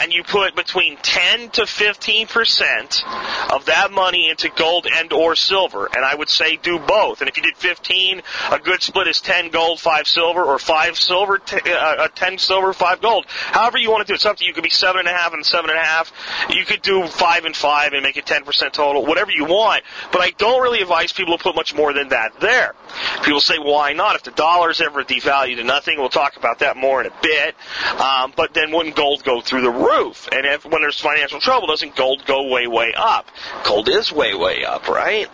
and 0.00 0.12
you 0.12 0.22
put 0.22 0.54
between 0.54 0.96
10 0.96 1.50
to 1.50 1.62
15% 1.62 3.52
of 3.52 3.66
that 3.66 3.90
money 3.90 4.30
into 4.30 4.50
gold 4.50 4.86
and 4.92 5.12
or 5.12 5.36
silver. 5.36 5.86
And 5.86 6.04
I 6.04 6.14
would 6.14 6.28
say 6.28 6.56
do 6.56 6.78
both. 6.78 7.20
And 7.20 7.28
if 7.28 7.36
you 7.36 7.42
did 7.42 7.56
15, 7.56 8.22
a 8.50 8.58
good 8.58 8.82
split 8.82 9.08
is 9.08 9.20
10 9.20 9.50
gold, 9.50 9.80
5 9.80 10.06
silver, 10.06 10.44
or 10.44 10.58
5 10.58 10.96
silver, 10.98 11.38
t- 11.38 11.58
uh, 11.70 12.08
10 12.14 12.38
silver, 12.38 12.72
5 12.72 13.00
gold. 13.00 13.26
However 13.28 13.78
you 13.78 13.90
want 13.90 14.06
to 14.06 14.10
do 14.10 14.14
it. 14.14 14.18
It's 14.18 14.26
up 14.26 14.36
to 14.38 14.44
you. 14.44 14.50
It 14.50 14.54
could 14.54 14.64
be 14.64 14.70
7.5 14.70 15.34
and 15.34 15.44
7.5. 15.44 16.07
You 16.50 16.64
could 16.64 16.82
do 16.82 17.06
5 17.06 17.44
and 17.44 17.56
5 17.56 17.92
and 17.92 18.02
make 18.02 18.16
it 18.16 18.26
10% 18.26 18.72
total. 18.72 19.04
Whatever 19.04 19.30
you 19.30 19.44
want. 19.44 19.82
But 20.12 20.20
I 20.22 20.30
don't 20.30 20.62
really 20.62 20.80
advise 20.80 21.12
people 21.12 21.36
to 21.36 21.42
put 21.42 21.54
much 21.54 21.74
more 21.74 21.92
than 21.92 22.08
that 22.08 22.40
there. 22.40 22.74
People 23.22 23.40
say, 23.40 23.58
why 23.58 23.92
not? 23.92 24.16
If 24.16 24.22
the 24.24 24.30
dollar's 24.30 24.80
ever 24.80 25.04
devalued 25.04 25.56
to 25.56 25.64
nothing, 25.64 25.98
we'll 25.98 26.08
talk 26.08 26.36
about 26.36 26.60
that 26.60 26.76
more 26.76 27.00
in 27.00 27.06
a 27.06 27.14
bit. 27.22 27.54
Um, 28.00 28.32
but 28.36 28.54
then 28.54 28.72
wouldn't 28.72 28.96
gold 28.96 29.24
go 29.24 29.40
through 29.40 29.62
the 29.62 29.70
roof? 29.70 30.28
And 30.32 30.46
if, 30.46 30.64
when 30.64 30.82
there's 30.82 31.00
financial 31.00 31.40
trouble, 31.40 31.68
doesn't 31.68 31.96
gold 31.96 32.24
go 32.26 32.48
way, 32.48 32.66
way 32.66 32.92
up? 32.96 33.28
Gold 33.64 33.88
is 33.88 34.12
way, 34.12 34.34
way 34.34 34.64
up, 34.64 34.88
right? 34.88 35.28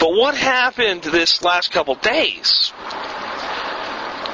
But 0.00 0.10
what 0.10 0.34
happened 0.34 1.02
this 1.02 1.42
last 1.42 1.72
couple 1.72 1.94
days? 1.96 2.72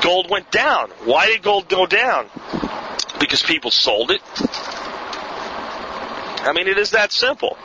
Gold 0.04 0.28
went 0.28 0.50
down. 0.50 0.90
Why 1.04 1.28
did 1.28 1.42
gold 1.42 1.68
go 1.68 1.86
down? 1.86 2.28
Because 3.18 3.42
people 3.42 3.70
sold 3.70 4.10
it. 4.10 4.20
I 6.44 6.52
mean, 6.52 6.68
it 6.68 6.78
is 6.78 6.90
that 6.90 7.12
simple. 7.12 7.56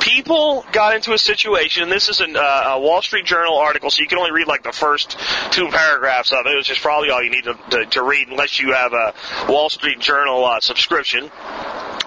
People 0.00 0.64
got 0.72 0.94
into 0.94 1.12
a 1.12 1.18
situation, 1.18 1.88
this 1.90 2.08
is 2.08 2.20
an, 2.20 2.36
uh, 2.36 2.40
a 2.40 2.80
Wall 2.80 3.02
Street 3.02 3.26
Journal 3.26 3.58
article, 3.58 3.90
so 3.90 4.00
you 4.00 4.08
can 4.08 4.18
only 4.18 4.32
read 4.32 4.46
like 4.46 4.62
the 4.62 4.72
first 4.72 5.18
two 5.50 5.68
paragraphs 5.68 6.32
of 6.32 6.46
it, 6.46 6.56
which 6.56 6.70
is 6.70 6.78
probably 6.78 7.10
all 7.10 7.22
you 7.22 7.30
need 7.30 7.44
to, 7.44 7.58
to, 7.70 7.86
to 7.86 8.02
read 8.02 8.28
unless 8.28 8.58
you 8.60 8.72
have 8.72 8.92
a 8.92 9.14
Wall 9.48 9.68
Street 9.68 9.98
Journal 9.98 10.44
uh, 10.44 10.60
subscription. 10.60 11.30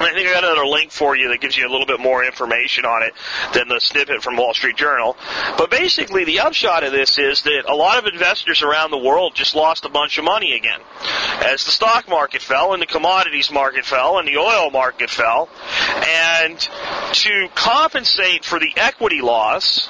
I 0.03 0.13
think 0.13 0.27
I 0.27 0.33
got 0.33 0.43
another 0.43 0.65
link 0.65 0.91
for 0.91 1.15
you 1.15 1.29
that 1.29 1.41
gives 1.41 1.57
you 1.57 1.67
a 1.67 1.72
little 1.72 1.86
bit 1.86 2.00
more 2.00 2.24
information 2.24 2.86
on 2.86 3.03
it 3.03 3.13
than 3.53 3.67
the 3.67 3.79
snippet 3.79 4.22
from 4.22 4.38
Wall 4.38 4.53
Street 4.53 4.75
Journal. 4.75 5.15
But 5.57 5.72
basically, 5.72 6.25
the 6.25 6.39
upshot 6.39 6.83
of 6.83 6.91
this 6.91 7.17
is 7.17 7.41
that 7.43 7.63
a 7.67 7.75
lot 7.75 7.98
of 7.98 8.12
investors 8.12 8.62
around 8.62 8.91
the 8.91 8.98
world 8.98 9.36
just 9.36 9.55
lost 9.55 9.86
a 9.86 9.89
bunch 9.89 10.17
of 10.17 10.25
money 10.25 10.53
again. 10.53 10.79
As 11.45 11.63
the 11.65 11.72
stock 11.72 12.07
market 12.07 12.41
fell 12.41 12.74
and 12.74 12.81
the 12.81 12.88
commodities 12.88 13.51
market 13.51 13.86
fell 13.86 14.19
and 14.19 14.27
the 14.27 14.38
oil 14.38 14.69
market 14.72 15.10
fell. 15.10 15.50
And 16.05 16.60
to 16.60 17.48
compensate 17.55 18.45
for 18.45 18.60
the 18.60 18.74
equity 18.75 19.22
loss 19.22 19.89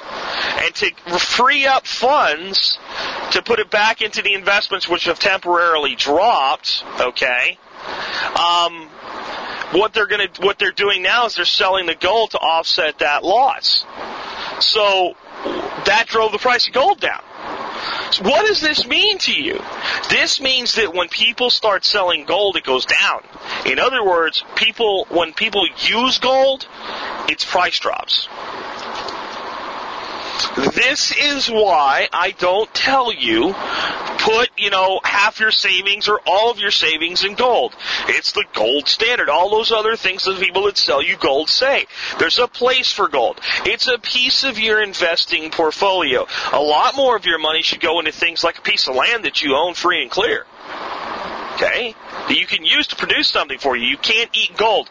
and 0.62 0.74
to 0.76 0.90
free 1.18 1.66
up 1.66 1.86
funds 1.86 2.78
to 3.32 3.42
put 3.42 3.58
it 3.58 3.70
back 3.70 4.02
into 4.02 4.22
the 4.22 4.34
investments 4.34 4.88
which 4.88 5.04
have 5.04 5.18
temporarily 5.18 5.94
dropped, 5.94 6.84
okay, 7.00 7.58
um, 8.38 8.83
what 9.74 9.92
they're 9.92 10.06
going 10.06 10.28
to 10.28 10.42
what 10.42 10.58
they're 10.58 10.72
doing 10.72 11.02
now 11.02 11.26
is 11.26 11.36
they're 11.36 11.44
selling 11.44 11.86
the 11.86 11.94
gold 11.94 12.30
to 12.32 12.38
offset 12.38 13.00
that 13.00 13.24
loss. 13.24 13.84
So 14.60 15.16
that 15.86 16.04
drove 16.06 16.32
the 16.32 16.38
price 16.38 16.66
of 16.68 16.74
gold 16.74 17.00
down. 17.00 17.22
So 18.12 18.22
what 18.22 18.46
does 18.46 18.60
this 18.60 18.86
mean 18.86 19.18
to 19.18 19.32
you? 19.32 19.60
This 20.08 20.40
means 20.40 20.76
that 20.76 20.94
when 20.94 21.08
people 21.08 21.50
start 21.50 21.84
selling 21.84 22.24
gold, 22.24 22.56
it 22.56 22.64
goes 22.64 22.86
down. 22.86 23.24
In 23.66 23.78
other 23.78 24.04
words, 24.04 24.44
people 24.54 25.06
when 25.10 25.32
people 25.32 25.66
use 25.78 26.18
gold, 26.18 26.66
its 27.28 27.44
price 27.44 27.78
drops. 27.78 28.28
This 30.74 31.12
is 31.16 31.48
why 31.48 32.08
I 32.12 32.32
don't 32.32 32.72
tell 32.74 33.12
you 33.12 33.54
put, 34.24 34.50
you 34.56 34.70
know, 34.70 35.00
half 35.04 35.38
your 35.38 35.50
savings 35.50 36.08
or 36.08 36.20
all 36.26 36.50
of 36.50 36.58
your 36.58 36.70
savings 36.70 37.24
in 37.24 37.34
gold. 37.34 37.74
It's 38.08 38.32
the 38.32 38.44
gold 38.54 38.88
standard. 38.88 39.28
All 39.28 39.50
those 39.50 39.70
other 39.70 39.96
things 39.96 40.24
that 40.24 40.40
people 40.40 40.64
that 40.64 40.78
sell 40.78 41.02
you 41.02 41.16
gold 41.16 41.50
say. 41.50 41.86
There's 42.18 42.38
a 42.38 42.48
place 42.48 42.90
for 42.90 43.08
gold. 43.08 43.40
It's 43.66 43.86
a 43.86 43.98
piece 43.98 44.44
of 44.44 44.58
your 44.58 44.82
investing 44.82 45.50
portfolio. 45.50 46.26
A 46.52 46.60
lot 46.60 46.96
more 46.96 47.16
of 47.16 47.26
your 47.26 47.38
money 47.38 47.62
should 47.62 47.80
go 47.80 47.98
into 47.98 48.12
things 48.12 48.42
like 48.42 48.58
a 48.58 48.62
piece 48.62 48.88
of 48.88 48.94
land 48.94 49.24
that 49.24 49.42
you 49.42 49.54
own 49.54 49.74
free 49.74 50.02
and 50.02 50.10
clear 50.10 50.46
okay, 51.54 51.94
that 52.28 52.38
you 52.38 52.46
can 52.46 52.64
use 52.64 52.86
to 52.88 52.96
produce 52.96 53.28
something 53.28 53.58
for 53.58 53.76
you. 53.76 53.86
You 53.86 53.96
can't 53.96 54.30
eat 54.32 54.56
gold. 54.56 54.90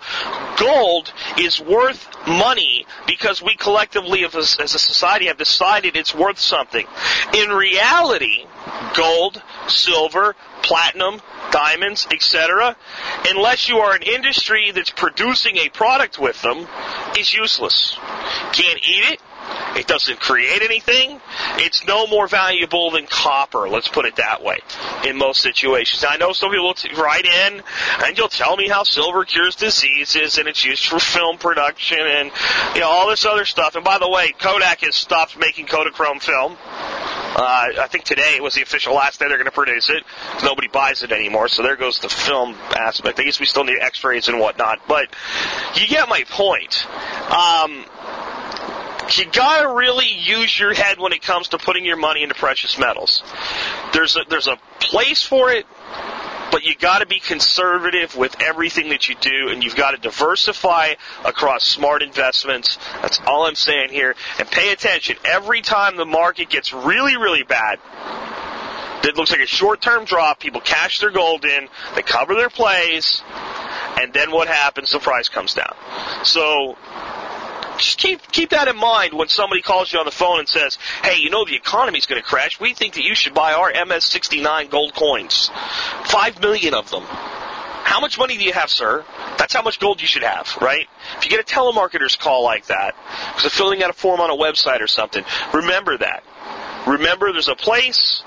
Gold 0.58 1.13
is 1.38 1.60
worth 1.60 2.08
money 2.27 2.86
because 3.08 3.41
we 3.41 3.55
collectively 3.55 4.24
as 4.24 4.36
a, 4.36 4.67
society 4.67 5.27
have 5.27 5.38
decided 5.38 5.96
it's 5.96 6.15
worth 6.15 6.39
something. 6.39 6.86
In 7.34 7.50
reality, 7.50 8.46
gold, 8.96 9.41
silver, 9.67 10.36
platinum, 10.62 11.22
diamonds, 11.51 12.08
etc., 12.12 12.75
unless 13.27 13.67
you 13.67 13.77
are 13.77 13.93
an 13.96 14.01
industry 14.01 14.72
that's 14.72 14.89
producing 14.89 15.58
a 15.58 15.70
product 15.70 16.20
with 16.20 16.41
them, 16.41 16.67
is 17.17 17.34
useless. 17.34 17.98
Can't 18.53 18.79
eat 18.79 19.13
it, 19.13 19.20
it 19.75 19.88
doesn't 19.88 20.19
create 20.19 20.62
anything. 20.62 21.19
It's 21.57 21.85
no 21.85 22.07
more 22.07 22.27
valuable 22.27 22.91
than 22.91 23.05
copper, 23.07 23.67
let's 23.69 23.88
put 23.88 24.05
it 24.05 24.15
that 24.17 24.43
way, 24.43 24.59
in 25.05 25.17
most 25.17 25.41
situations. 25.41 26.03
Now, 26.03 26.09
I 26.09 26.17
know 26.17 26.33
some 26.33 26.51
people 26.51 26.67
will 26.67 26.73
t- 26.73 26.93
write 26.95 27.25
in 27.25 27.62
and 28.03 28.17
you'll 28.17 28.29
tell 28.29 28.55
me 28.55 28.67
how 28.67 28.83
silver 28.83 29.25
cures 29.25 29.55
diseases 29.55 30.38
and 30.38 30.47
it's 30.47 30.63
used 30.63 30.85
for 30.85 31.00
film 31.00 31.38
production 31.38 32.00
and, 32.00 32.31
you 32.75 32.81
know, 32.81 32.88
all 32.88 33.09
this 33.09 33.25
other 33.25 33.45
stuff. 33.45 33.75
And 33.75 33.83
by 33.83 33.97
the 33.97 34.09
way, 34.09 34.33
Kodak 34.38 34.81
has 34.81 34.95
stopped 34.95 35.38
making 35.38 35.65
Kodachrome 35.67 36.21
film. 36.21 36.57
Uh, 37.35 37.81
I 37.81 37.88
think 37.89 38.03
today 38.03 38.39
was 38.41 38.53
the 38.53 38.62
official 38.62 38.93
last 38.93 39.19
day 39.19 39.27
they're 39.27 39.38
going 39.38 39.45
to 39.45 39.51
produce 39.51 39.89
it. 39.89 40.03
Nobody 40.43 40.67
buys 40.67 41.01
it 41.01 41.12
anymore, 41.12 41.47
so 41.47 41.63
there 41.63 41.75
goes 41.75 42.00
the 42.00 42.09
film 42.09 42.55
aspect. 42.75 43.19
I 43.19 43.23
guess 43.23 43.39
we 43.39 43.47
still 43.47 43.63
need 43.63 43.79
X-rays 43.79 44.27
and 44.27 44.39
whatnot, 44.39 44.88
but 44.88 45.07
you 45.73 45.88
get 45.88 46.07
my 46.09 46.23
point. 46.29 46.85
Um, 47.31 47.85
you 49.17 49.25
gotta 49.32 49.67
really 49.67 50.08
use 50.08 50.58
your 50.58 50.74
head 50.74 51.00
when 51.00 51.13
it 51.13 51.22
comes 51.22 51.50
to 51.50 51.58
putting 51.58 51.86
your 51.86 51.98
money 51.98 52.24
into 52.24 52.36
precious 52.36 52.77
metals. 52.77 53.24
There's 53.93 54.15
a, 54.15 54.22
there's 54.29 54.48
a 54.48 54.58
place 54.79 55.24
for 55.24 55.51
it, 55.51 55.65
but 56.51 56.63
you 56.63 56.75
gotta 56.75 57.05
be 57.05 57.20
conservative 57.20 58.15
with 58.15 58.41
everything 58.41 58.89
that 58.89 59.10
you 59.10 59.15
do, 59.15 59.50
and 59.50 59.63
you've 59.63 59.75
gotta 59.75 59.98
diversify 59.98 60.93
across 61.25 61.65
smart 61.65 62.01
investments. 62.03 62.77
That's 63.01 63.20
all 63.25 63.46
I'm 63.46 63.55
saying 63.55 63.89
here. 63.89 64.15
And 64.39 64.50
pay 64.50 64.72
attention. 64.72 65.17
Every 65.25 65.62
time 65.62 65.96
the 65.96 66.05
market 66.05 66.50
gets 66.50 66.72
really, 66.74 67.17
really 67.17 67.43
bad, 67.43 67.79
it 69.03 69.17
looks 69.17 69.32
like 69.32 69.41
a 69.41 69.46
short-term 69.46 70.05
drop, 70.05 70.39
people 70.39 70.62
cash 70.62 71.00
their 71.00 71.12
gold 71.12 71.43
in, 71.43 71.67
they 71.96 72.03
cover 72.03 72.36
their 72.36 72.50
plays, 72.50 73.22
and 74.00 74.13
then 74.13 74.32
what 74.32 74.48
happens? 74.48 74.91
The 74.91 75.00
price 75.00 75.27
comes 75.27 75.53
down. 75.53 75.75
So, 76.24 76.77
just 77.77 77.97
keep 77.97 78.21
keep 78.31 78.51
that 78.51 78.67
in 78.67 78.77
mind 78.77 79.13
when 79.13 79.27
somebody 79.27 79.61
calls 79.61 79.91
you 79.91 79.99
on 79.99 80.05
the 80.05 80.11
phone 80.11 80.39
and 80.39 80.47
says, 80.47 80.77
"Hey, 81.03 81.17
you 81.17 81.29
know 81.29 81.45
the 81.45 81.55
economy's 81.55 82.05
going 82.05 82.21
to 82.21 82.27
crash. 82.27 82.59
We 82.59 82.73
think 82.73 82.93
that 82.95 83.03
you 83.03 83.15
should 83.15 83.33
buy 83.33 83.53
our 83.53 83.71
MS69 83.71 84.69
gold 84.69 84.93
coins, 84.95 85.49
five 86.05 86.39
million 86.41 86.73
of 86.73 86.89
them." 86.89 87.03
How 87.83 87.99
much 87.99 88.17
money 88.17 88.37
do 88.37 88.43
you 88.43 88.53
have, 88.53 88.69
sir? 88.69 89.03
That's 89.37 89.53
how 89.53 89.61
much 89.61 89.79
gold 89.79 90.01
you 90.01 90.07
should 90.07 90.23
have, 90.23 90.57
right? 90.61 90.87
If 91.17 91.25
you 91.25 91.29
get 91.29 91.41
a 91.41 91.43
telemarketer's 91.43 92.15
call 92.15 92.43
like 92.43 92.67
that, 92.67 92.95
because 93.27 93.43
they're 93.43 93.49
filling 93.49 93.83
out 93.83 93.89
a 93.89 93.93
form 93.93 94.21
on 94.21 94.29
a 94.29 94.35
website 94.35 94.79
or 94.79 94.87
something, 94.87 95.23
remember 95.53 95.97
that. 95.97 96.23
Remember, 96.87 97.31
there's 97.31 97.49
a 97.49 97.55
place, 97.55 98.23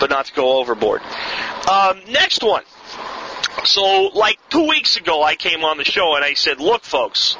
but 0.00 0.10
not 0.10 0.26
to 0.26 0.34
go 0.34 0.58
overboard. 0.58 1.02
Um, 1.70 2.00
next 2.08 2.42
one. 2.42 2.64
So, 3.64 4.10
like 4.14 4.38
two 4.50 4.68
weeks 4.68 4.96
ago, 4.96 5.22
I 5.22 5.36
came 5.36 5.64
on 5.64 5.78
the 5.78 5.84
show 5.84 6.16
and 6.16 6.24
I 6.24 6.34
said, 6.34 6.58
look, 6.58 6.84
folks, 6.84 7.36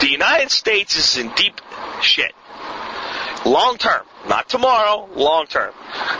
the 0.00 0.08
United 0.08 0.50
States 0.50 0.96
is 0.96 1.16
in 1.16 1.30
deep 1.34 1.60
shit. 2.02 2.32
Long 3.46 3.78
term, 3.78 4.02
not 4.28 4.48
tomorrow, 4.48 5.08
long 5.14 5.46
term. 5.46 5.72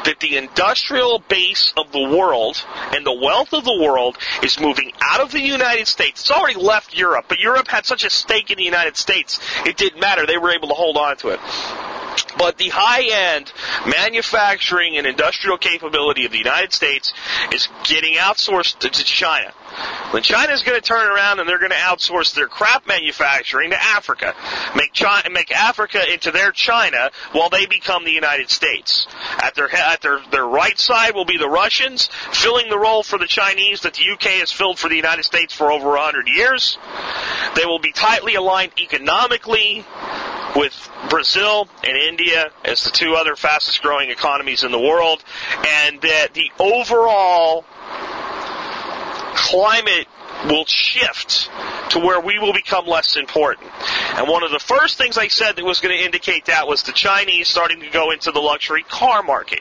That 0.04 0.20
the 0.20 0.38
industrial 0.38 1.18
base 1.28 1.74
of 1.76 1.92
the 1.92 2.00
world 2.00 2.64
and 2.94 3.04
the 3.04 3.12
wealth 3.12 3.52
of 3.52 3.64
the 3.64 3.78
world 3.78 4.16
is 4.42 4.58
moving 4.58 4.92
out 5.02 5.20
of 5.20 5.30
the 5.30 5.40
United 5.40 5.86
States. 5.86 6.22
It's 6.22 6.30
already 6.30 6.58
left 6.58 6.96
Europe, 6.96 7.26
but 7.28 7.38
Europe 7.38 7.68
had 7.68 7.84
such 7.84 8.04
a 8.04 8.10
stake 8.10 8.50
in 8.50 8.56
the 8.56 8.64
United 8.64 8.96
States, 8.96 9.38
it 9.66 9.76
didn't 9.76 10.00
matter. 10.00 10.26
They 10.26 10.38
were 10.38 10.50
able 10.50 10.68
to 10.68 10.74
hold 10.74 10.96
on 10.96 11.16
to 11.18 11.28
it. 11.30 11.40
But 12.38 12.58
the 12.58 12.68
high 12.68 13.34
end 13.34 13.52
manufacturing 13.86 14.96
and 14.96 15.06
industrial 15.06 15.58
capability 15.58 16.24
of 16.24 16.32
the 16.32 16.38
United 16.38 16.72
States 16.72 17.12
is 17.52 17.68
getting 17.84 18.14
outsourced 18.14 18.78
to, 18.80 18.88
to 18.90 19.04
China. 19.04 19.52
Then 20.12 20.22
China's 20.22 20.62
going 20.62 20.80
to 20.80 20.86
turn 20.86 21.08
around 21.08 21.38
and 21.38 21.48
they're 21.48 21.58
going 21.58 21.70
to 21.70 21.76
outsource 21.76 22.34
their 22.34 22.48
crap 22.48 22.86
manufacturing 22.86 23.70
to 23.70 23.80
Africa, 23.80 24.34
make 24.74 24.92
China, 24.92 25.30
make 25.30 25.52
Africa 25.52 26.00
into 26.12 26.32
their 26.32 26.50
China 26.50 27.10
while 27.32 27.48
they 27.48 27.66
become 27.66 28.04
the 28.04 28.10
United 28.10 28.50
States. 28.50 29.06
At 29.38 29.54
their 29.54 29.72
at 29.74 30.02
their 30.02 30.20
their 30.30 30.46
right 30.46 30.78
side 30.78 31.14
will 31.14 31.24
be 31.24 31.38
the 31.38 31.48
Russians, 31.48 32.08
filling 32.32 32.68
the 32.68 32.78
role 32.78 33.02
for 33.02 33.18
the 33.18 33.26
Chinese 33.26 33.82
that 33.82 33.94
the 33.94 34.10
UK 34.12 34.40
has 34.40 34.50
filled 34.50 34.78
for 34.78 34.88
the 34.88 34.96
United 34.96 35.24
States 35.24 35.54
for 35.54 35.70
over 35.70 35.94
a 35.94 36.02
hundred 36.02 36.28
years. 36.28 36.76
They 37.54 37.64
will 37.64 37.78
be 37.78 37.92
tightly 37.92 38.34
aligned 38.34 38.72
economically 38.78 39.84
with 40.56 40.90
Brazil 41.08 41.68
and 41.84 41.96
India 41.96 42.50
as 42.64 42.84
the 42.84 42.90
two 42.90 43.14
other 43.14 43.36
fastest 43.36 43.82
growing 43.82 44.10
economies 44.10 44.64
in 44.64 44.72
the 44.72 44.80
world, 44.80 45.22
and 45.66 46.00
that 46.02 46.34
the 46.34 46.50
overall 46.58 47.64
climate 49.34 50.06
will 50.46 50.64
shift 50.66 51.50
to 51.90 51.98
where 51.98 52.20
we 52.20 52.38
will 52.38 52.52
become 52.52 52.86
less 52.86 53.16
important. 53.16 53.70
And 54.14 54.28
one 54.28 54.42
of 54.42 54.50
the 54.50 54.58
first 54.58 54.96
things 54.96 55.18
I 55.18 55.28
said 55.28 55.56
that 55.56 55.64
was 55.64 55.80
going 55.80 55.96
to 55.96 56.04
indicate 56.04 56.46
that 56.46 56.66
was 56.66 56.82
the 56.82 56.92
Chinese 56.92 57.48
starting 57.48 57.80
to 57.80 57.90
go 57.90 58.10
into 58.10 58.30
the 58.30 58.40
luxury 58.40 58.82
car 58.84 59.22
market. 59.22 59.60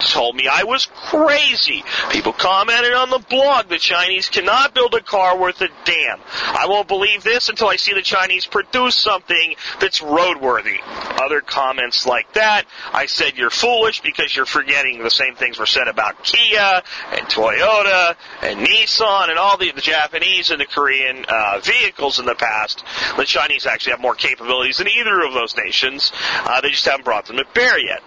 Told 0.00 0.36
me 0.36 0.48
I 0.48 0.64
was 0.64 0.86
crazy. 0.86 1.84
People 2.10 2.32
commented 2.32 2.92
on 2.92 3.10
the 3.10 3.18
blog 3.18 3.68
the 3.68 3.78
Chinese 3.78 4.28
cannot 4.28 4.74
build 4.74 4.94
a 4.94 5.00
car 5.00 5.38
worth 5.38 5.60
a 5.60 5.68
damn. 5.84 6.18
I 6.44 6.66
won't 6.68 6.88
believe 6.88 7.22
this 7.22 7.48
until 7.48 7.68
I 7.68 7.76
see 7.76 7.94
the 7.94 8.02
Chinese 8.02 8.44
produce 8.44 8.96
something 8.96 9.54
that's 9.80 10.00
roadworthy. 10.00 10.78
Other 11.22 11.40
comments 11.40 12.06
like 12.06 12.32
that, 12.34 12.64
I 12.92 13.06
said 13.06 13.36
you're 13.36 13.50
foolish 13.50 14.00
because 14.00 14.34
you're 14.34 14.46
forgetting 14.46 15.02
the 15.02 15.10
same 15.10 15.36
things 15.36 15.58
were 15.58 15.66
said 15.66 15.88
about 15.88 16.22
Kia 16.24 16.82
and 17.12 17.26
Toyota 17.26 18.16
and 18.42 18.66
Nissan 18.66 19.30
and 19.30 19.38
all 19.38 19.56
the, 19.56 19.70
the 19.72 19.80
Japanese 19.80 20.01
and 20.50 20.60
the 20.60 20.66
Korean 20.66 21.24
uh, 21.28 21.60
vehicles 21.62 22.18
in 22.18 22.26
the 22.26 22.34
past. 22.34 22.84
The 23.16 23.24
Chinese 23.24 23.66
actually 23.66 23.92
have 23.92 24.00
more 24.00 24.14
capabilities 24.14 24.78
than 24.78 24.88
either 24.88 25.22
of 25.22 25.32
those 25.32 25.56
nations. 25.56 26.12
Uh, 26.44 26.60
they 26.60 26.70
just 26.70 26.84
haven't 26.84 27.04
brought 27.04 27.26
them 27.26 27.36
to 27.36 27.46
bear 27.54 27.78
yet. 27.78 28.00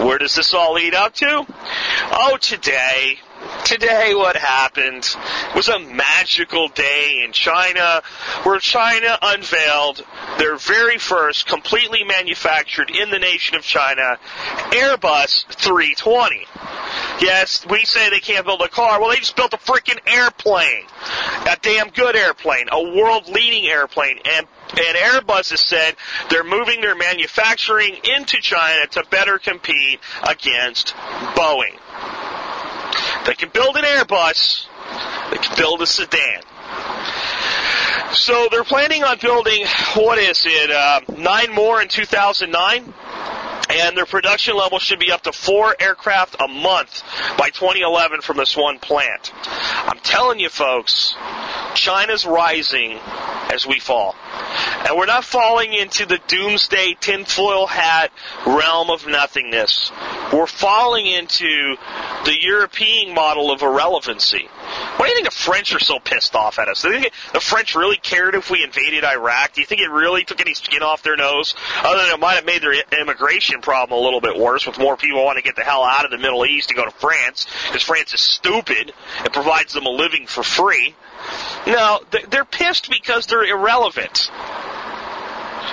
Where 0.00 0.18
does 0.18 0.34
this 0.34 0.54
all 0.54 0.74
lead 0.74 0.94
up 0.94 1.14
to? 1.14 1.46
Oh, 2.12 2.36
today. 2.40 3.18
Today, 3.64 4.14
what 4.14 4.36
happened 4.36 5.08
was 5.54 5.68
a 5.68 5.78
magical 5.78 6.68
day 6.68 7.22
in 7.24 7.32
China 7.32 8.02
where 8.42 8.58
China 8.58 9.18
unveiled 9.20 10.04
their 10.38 10.56
very 10.56 10.98
first 10.98 11.46
completely 11.46 12.02
manufactured 12.04 12.90
in 12.90 13.10
the 13.10 13.18
nation 13.18 13.56
of 13.56 13.62
China 13.62 14.18
Airbus 14.70 15.46
320. 15.48 16.46
Yes, 17.20 17.66
we 17.68 17.84
say 17.84 18.10
they 18.10 18.20
can't 18.20 18.46
build 18.46 18.62
a 18.62 18.68
car. 18.68 19.00
Well, 19.00 19.10
they 19.10 19.16
just 19.16 19.36
built 19.36 19.52
a 19.52 19.58
freaking 19.58 20.00
airplane. 20.06 20.84
A 21.46 21.56
damn 21.60 21.90
good 21.90 22.16
airplane. 22.16 22.68
A 22.72 22.82
world 22.96 23.28
leading 23.28 23.66
airplane. 23.66 24.18
And 24.24 24.46
and 24.70 24.96
Airbus 24.96 25.50
has 25.50 25.60
said 25.60 25.96
they're 26.30 26.44
moving 26.44 26.80
their 26.80 26.94
manufacturing 26.94 27.96
into 28.04 28.38
China 28.40 28.86
to 28.88 29.04
better 29.10 29.38
compete 29.38 29.98
against 30.22 30.94
Boeing. 31.34 31.78
They 33.28 33.34
can 33.34 33.50
build 33.50 33.76
an 33.76 33.84
Airbus. 33.84 34.68
They 35.30 35.36
can 35.36 35.54
build 35.58 35.82
a 35.82 35.86
sedan. 35.86 36.40
So 38.12 38.48
they're 38.50 38.64
planning 38.64 39.04
on 39.04 39.18
building, 39.18 39.66
what 39.94 40.16
is 40.16 40.46
it, 40.46 40.70
uh, 40.70 41.00
nine 41.14 41.54
more 41.54 41.82
in 41.82 41.88
2009? 41.88 42.94
And 43.70 43.96
their 43.96 44.06
production 44.06 44.56
level 44.56 44.78
should 44.78 44.98
be 44.98 45.12
up 45.12 45.22
to 45.22 45.32
four 45.32 45.74
aircraft 45.78 46.36
a 46.40 46.48
month 46.48 47.02
by 47.36 47.50
2011 47.50 48.20
from 48.22 48.36
this 48.36 48.56
one 48.56 48.78
plant. 48.78 49.32
I'm 49.86 49.98
telling 50.00 50.38
you, 50.38 50.48
folks, 50.48 51.14
China's 51.74 52.26
rising 52.26 52.98
as 53.52 53.66
we 53.66 53.78
fall. 53.78 54.14
And 54.86 54.96
we're 54.96 55.06
not 55.06 55.24
falling 55.24 55.72
into 55.72 56.06
the 56.06 56.20
doomsday 56.28 56.96
tinfoil 57.00 57.66
hat 57.66 58.10
realm 58.46 58.90
of 58.90 59.06
nothingness. 59.06 59.90
We're 60.32 60.46
falling 60.46 61.06
into 61.06 61.76
the 62.24 62.36
European 62.40 63.14
model 63.14 63.50
of 63.50 63.62
irrelevancy. 63.62 64.48
Why 64.96 65.06
do 65.06 65.10
you 65.10 65.14
think 65.14 65.28
the 65.28 65.34
French 65.34 65.74
are 65.74 65.78
so 65.78 65.98
pissed 65.98 66.34
off 66.34 66.58
at 66.58 66.68
us? 66.68 66.82
Do 66.82 66.88
you 66.88 67.00
think 67.00 67.12
the 67.32 67.40
French 67.40 67.74
really 67.74 67.96
cared 67.96 68.34
if 68.34 68.50
we 68.50 68.62
invaded 68.62 69.04
Iraq? 69.04 69.54
Do 69.54 69.60
you 69.60 69.66
think 69.66 69.80
it 69.80 69.90
really 69.90 70.24
took 70.24 70.40
any 70.40 70.54
skin 70.54 70.82
off 70.82 71.02
their 71.02 71.16
nose? 71.16 71.54
Other 71.82 72.02
than 72.02 72.14
it 72.14 72.20
might 72.20 72.34
have 72.34 72.44
made 72.44 72.62
their 72.62 72.74
immigration 73.00 73.57
problem 73.60 73.98
a 73.98 74.02
little 74.02 74.20
bit 74.20 74.36
worse 74.36 74.66
with 74.66 74.78
more 74.78 74.96
people 74.96 75.24
wanting 75.24 75.42
to 75.42 75.46
get 75.46 75.56
the 75.56 75.64
hell 75.64 75.82
out 75.82 76.04
of 76.04 76.10
the 76.10 76.18
Middle 76.18 76.44
East 76.46 76.68
to 76.68 76.74
go 76.74 76.84
to 76.84 76.90
France 76.90 77.46
because 77.66 77.82
France 77.82 78.14
is 78.14 78.20
stupid 78.20 78.92
and 79.22 79.32
provides 79.32 79.72
them 79.72 79.86
a 79.86 79.90
living 79.90 80.26
for 80.26 80.42
free. 80.42 80.94
No, 81.66 82.00
they're 82.28 82.44
pissed 82.44 82.88
because 82.90 83.26
they're 83.26 83.44
irrelevant. 83.44 84.30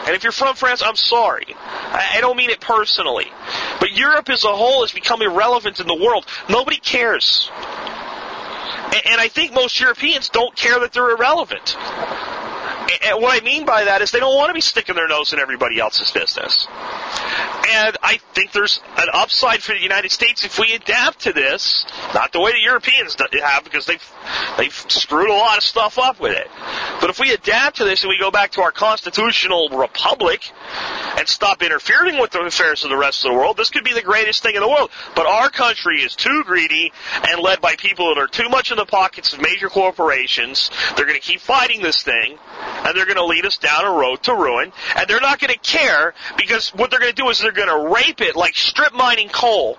And 0.05 0.15
if 0.15 0.23
you're 0.23 0.31
from 0.31 0.55
France, 0.55 0.83
I'm 0.85 0.95
sorry. 0.95 1.45
I 1.57 2.19
don't 2.21 2.37
mean 2.37 2.49
it 2.49 2.59
personally. 2.59 3.27
But 3.79 3.97
Europe 3.97 4.29
as 4.29 4.43
a 4.43 4.55
whole 4.55 4.81
has 4.81 4.91
become 4.91 5.21
irrelevant 5.21 5.79
in 5.79 5.87
the 5.87 5.95
world. 5.95 6.25
Nobody 6.47 6.77
cares. 6.77 7.49
And 9.05 9.19
I 9.19 9.29
think 9.29 9.53
most 9.53 9.79
Europeans 9.79 10.29
don't 10.29 10.55
care 10.55 10.79
that 10.79 10.93
they're 10.93 11.09
irrelevant. 11.09 11.75
And 13.03 13.21
what 13.21 13.41
I 13.41 13.43
mean 13.43 13.65
by 13.65 13.85
that 13.85 14.01
is 14.01 14.11
they 14.11 14.19
don't 14.19 14.35
want 14.35 14.49
to 14.49 14.53
be 14.53 14.61
sticking 14.61 14.95
their 14.95 15.07
nose 15.07 15.33
in 15.33 15.39
everybody 15.39 15.79
else's 15.79 16.11
business. 16.11 16.67
And 17.67 17.97
I 18.03 18.19
think 18.33 18.51
there's 18.51 18.79
an 18.97 19.07
upside 19.13 19.63
for 19.63 19.73
the 19.73 19.81
United 19.81 20.11
States 20.11 20.45
if 20.45 20.59
we 20.59 20.73
adapt 20.73 21.21
to 21.21 21.33
this, 21.33 21.85
not 22.13 22.31
the 22.31 22.39
way 22.39 22.51
the 22.51 22.61
Europeans 22.61 23.15
have 23.43 23.63
because 23.63 23.85
they've 23.85 24.11
they've 24.57 24.73
screwed 24.73 25.29
a 25.29 25.33
lot 25.33 25.57
of 25.57 25.63
stuff 25.63 25.97
up 25.97 26.19
with 26.19 26.33
it. 26.33 26.47
But 27.01 27.09
if 27.09 27.19
we 27.19 27.31
adapt 27.31 27.77
to 27.77 27.83
this 27.83 28.03
and 28.03 28.09
we 28.09 28.19
go 28.19 28.31
back 28.31 28.51
to 28.51 28.61
our 28.61 28.71
constitutional 28.71 29.69
republic 29.69 30.51
and 31.17 31.27
stop 31.27 31.61
interfering 31.63 32.19
with 32.19 32.31
the 32.31 32.41
affairs 32.41 32.83
of 32.83 32.89
the 32.89 32.97
rest 32.97 33.25
of 33.25 33.31
the 33.31 33.37
world, 33.37 33.57
this 33.57 33.69
could 33.69 33.83
be 33.83 33.93
the 33.93 34.01
greatest 34.01 34.43
thing 34.43 34.55
in 34.55 34.61
the 34.61 34.69
world. 34.69 34.91
But 35.15 35.25
our 35.25 35.49
country 35.49 36.01
is 36.01 36.15
too 36.15 36.43
greedy 36.45 36.91
and 37.27 37.41
led 37.41 37.61
by 37.61 37.75
people 37.75 38.13
that 38.13 38.21
are 38.21 38.27
too 38.27 38.49
much 38.49 38.71
in 38.71 38.77
the 38.77 38.85
pockets 38.85 39.33
of 39.33 39.41
major 39.41 39.69
corporations. 39.69 40.69
They're 40.95 41.05
going 41.05 41.19
to 41.19 41.25
keep 41.25 41.39
fighting 41.39 41.81
this 41.81 42.03
thing 42.03 42.37
and 42.85 42.95
they're 42.95 43.05
going 43.05 43.17
to 43.17 43.25
lead 43.25 43.45
us 43.45 43.57
down 43.57 43.85
a 43.85 43.91
road 43.91 44.21
to 44.23 44.33
ruin, 44.35 44.71
and 44.95 45.07
they're 45.07 45.19
not 45.19 45.39
going 45.39 45.53
to 45.53 45.59
care 45.59 46.13
because 46.37 46.69
what 46.69 46.91
they're 46.91 46.99
going 46.99 47.13
to 47.13 47.21
do 47.21 47.29
is 47.29 47.39
they're 47.39 47.51
going 47.55 47.67
to 47.67 47.93
rape 47.93 48.21
it 48.21 48.35
like 48.35 48.55
strip 48.55 48.93
mining 48.93 49.29
coal. 49.29 49.77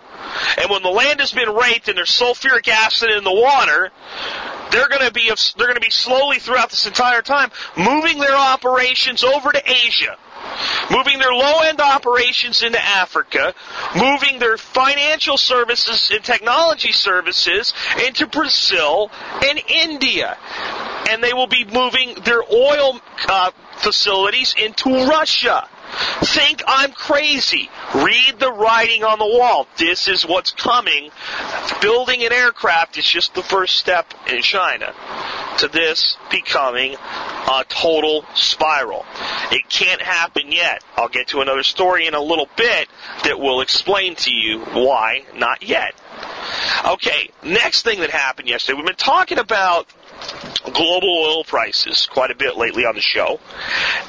And 0.59 0.71
when 0.71 0.83
the 0.83 0.91
land 0.91 1.21
has 1.21 1.33
been 1.33 1.51
raped 1.51 1.89
and 1.89 1.97
there's 1.97 2.11
sulfuric 2.11 2.69
acid 2.69 3.11
in 3.11 3.25
the 3.25 3.33
water, 3.33 3.91
they're 4.73 4.89
going 4.89 5.07
to 5.07 5.13
be 5.13 5.31
they're 5.57 5.67
going 5.67 5.77
to 5.77 5.81
be 5.81 5.91
slowly 5.91 6.39
throughout 6.39 6.71
this 6.71 6.87
entire 6.87 7.23
time 7.23 7.51
moving 7.77 8.19
their 8.19 8.37
operations 8.37 9.23
over 9.23 9.53
to 9.53 9.63
Asia 9.71 10.17
moving 10.91 11.19
their 11.19 11.33
low 11.33 11.61
end 11.63 11.81
operations 11.81 12.63
into 12.63 12.83
Africa, 12.83 13.55
moving 13.97 14.39
their 14.39 14.57
financial 14.57 15.37
services 15.37 16.11
and 16.13 16.23
technology 16.25 16.93
services 16.93 17.75
into 18.07 18.27
Brazil 18.27 19.11
and 19.45 19.61
India. 19.69 20.37
And 21.09 21.23
they 21.23 21.33
will 21.33 21.47
be 21.47 21.65
moving 21.65 22.15
their 22.25 22.43
oil 22.43 23.01
uh, 23.29 23.51
facilities 23.79 24.55
into 24.59 24.91
Russia. 25.09 25.69
Think 26.21 26.63
I'm 26.67 26.93
crazy. 26.93 27.71
Read 27.95 28.37
the 28.39 28.53
writing 28.53 29.05
on 29.05 29.19
the 29.19 29.27
wall. 29.27 29.67
This 29.77 30.09
is 30.09 30.27
what's 30.27 30.51
coming. 30.51 31.11
Building 31.81 32.25
an 32.25 32.33
aircraft 32.33 32.99
is 32.99 33.05
just 33.05 33.35
the 33.35 33.43
first 33.43 33.77
step 33.77 34.13
in 34.29 34.43
China 34.43 34.95
to 35.59 35.69
this 35.69 36.17
becoming 36.31 36.95
a 36.95 37.65
total 37.69 38.25
spiral. 38.35 39.05
It 39.51 39.69
can't 39.69 40.03
happen 40.03 40.53
yet. 40.53 40.83
I'll 40.97 41.09
get 41.09 41.29
to 41.29 41.41
another 41.41 41.63
story 41.63 42.07
in 42.07 42.15
a 42.15 42.21
little 42.21 42.49
bit 42.57 42.89
that 43.25 43.39
will 43.39 43.61
explain 43.61 44.17
to 44.17 44.33
you 44.33 44.61
why 44.61 45.25
not 45.35 45.63
yet. 45.63 45.95
Okay, 46.87 47.31
next 47.43 47.83
thing 47.83 48.01
that 48.01 48.11
happened 48.11 48.49
yesterday, 48.49 48.77
we've 48.77 48.87
been 48.87 48.97
talking 48.97 49.39
about 49.39 49.87
global 50.73 51.09
oil 51.09 51.45
prices 51.45 52.07
quite 52.07 52.31
a 52.31 52.35
bit 52.35 52.57
lately 52.57 52.85
on 52.85 52.95
the 52.95 53.01
show. 53.01 53.41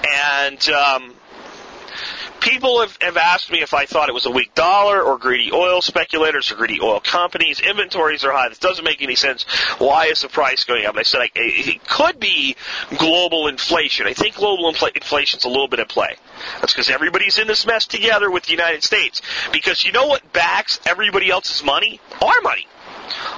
And 0.07 0.69
um, 0.69 1.13
people 2.39 2.81
have, 2.81 2.97
have 3.01 3.17
asked 3.17 3.51
me 3.51 3.61
if 3.61 3.73
I 3.73 3.85
thought 3.85 4.09
it 4.09 4.13
was 4.13 4.25
a 4.25 4.31
weak 4.31 4.53
dollar 4.55 5.01
or 5.01 5.17
greedy 5.17 5.51
oil 5.51 5.81
speculators 5.81 6.51
or 6.51 6.55
greedy 6.55 6.79
oil 6.81 6.99
companies. 6.99 7.59
Inventories 7.59 8.23
are 8.23 8.31
high. 8.31 8.49
This 8.49 8.59
doesn't 8.59 8.83
make 8.83 9.01
any 9.01 9.15
sense. 9.15 9.43
Why 9.79 10.05
is 10.05 10.21
the 10.21 10.29
price 10.29 10.63
going 10.63 10.85
up? 10.85 10.95
I 10.95 11.03
said 11.03 11.21
I, 11.21 11.29
it 11.35 11.87
could 11.87 12.19
be 12.19 12.55
global 12.97 13.47
inflation. 13.47 14.07
I 14.07 14.13
think 14.13 14.35
global 14.35 14.71
infl- 14.71 14.95
inflation 14.95 15.39
is 15.39 15.45
a 15.45 15.49
little 15.49 15.67
bit 15.67 15.79
at 15.79 15.89
play. 15.89 16.15
That's 16.61 16.73
because 16.73 16.89
everybody's 16.89 17.37
in 17.37 17.47
this 17.47 17.65
mess 17.65 17.85
together 17.87 18.29
with 18.29 18.43
the 18.43 18.51
United 18.51 18.83
States. 18.83 19.21
Because 19.51 19.85
you 19.85 19.91
know 19.91 20.07
what 20.07 20.33
backs 20.33 20.79
everybody 20.85 21.29
else's 21.29 21.63
money? 21.63 21.99
Our 22.21 22.41
money. 22.41 22.67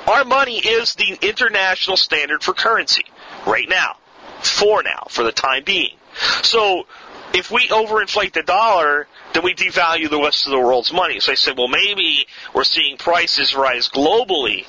Our 0.08 0.26
money 0.26 0.60
is 0.60 0.96
the 0.96 1.18
international 1.22 1.98
standard 1.98 2.44
for 2.44 2.54
currency 2.54 3.06
right 3.46 3.70
now, 3.70 3.98
for 4.42 4.84
now, 4.84 5.08
for 5.10 5.24
the 5.24 5.32
time 5.32 5.64
being. 5.64 5.96
So 6.44 6.88
if 7.34 7.52
we 7.52 7.68
overinflate 7.68 8.34
the 8.34 8.44
dollar, 8.44 9.08
then 9.34 9.44
we 9.44 9.54
devalue 9.54 10.10
the 10.10 10.20
rest 10.20 10.48
of 10.48 10.52
the 10.52 10.60
world's 10.60 10.92
money. 10.92 11.20
So 11.20 11.32
I 11.32 11.36
said, 11.36 11.58
well, 11.58 11.68
maybe 11.68 12.26
we're 12.54 12.64
seeing 12.64 12.98
prices 12.98 13.56
rise 13.56 13.90
globally 13.90 14.66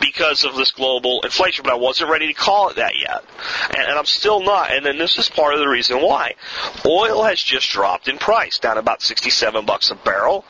because 0.00 0.44
of 0.44 0.54
this 0.56 0.70
global 0.70 1.20
inflation, 1.22 1.62
but 1.62 1.72
I 1.72 1.76
wasn't 1.76 2.10
ready 2.10 2.26
to 2.28 2.32
call 2.32 2.70
it 2.70 2.76
that 2.76 2.98
yet. 2.98 3.24
And, 3.70 3.88
and, 3.88 3.98
I'm 3.98 4.06
still 4.06 4.42
not. 4.42 4.72
And 4.72 4.84
then 4.84 4.98
this 4.98 5.18
is 5.18 5.28
part 5.28 5.54
of 5.54 5.60
the 5.60 5.68
reason 5.68 5.98
why. 5.98 6.34
Oil 6.86 7.22
has 7.24 7.42
just 7.42 7.68
dropped 7.70 8.08
in 8.08 8.18
price, 8.18 8.58
down 8.58 8.78
about 8.78 9.02
67 9.02 9.66
bucks 9.66 9.90
a 9.90 9.94
barrel. 9.94 10.44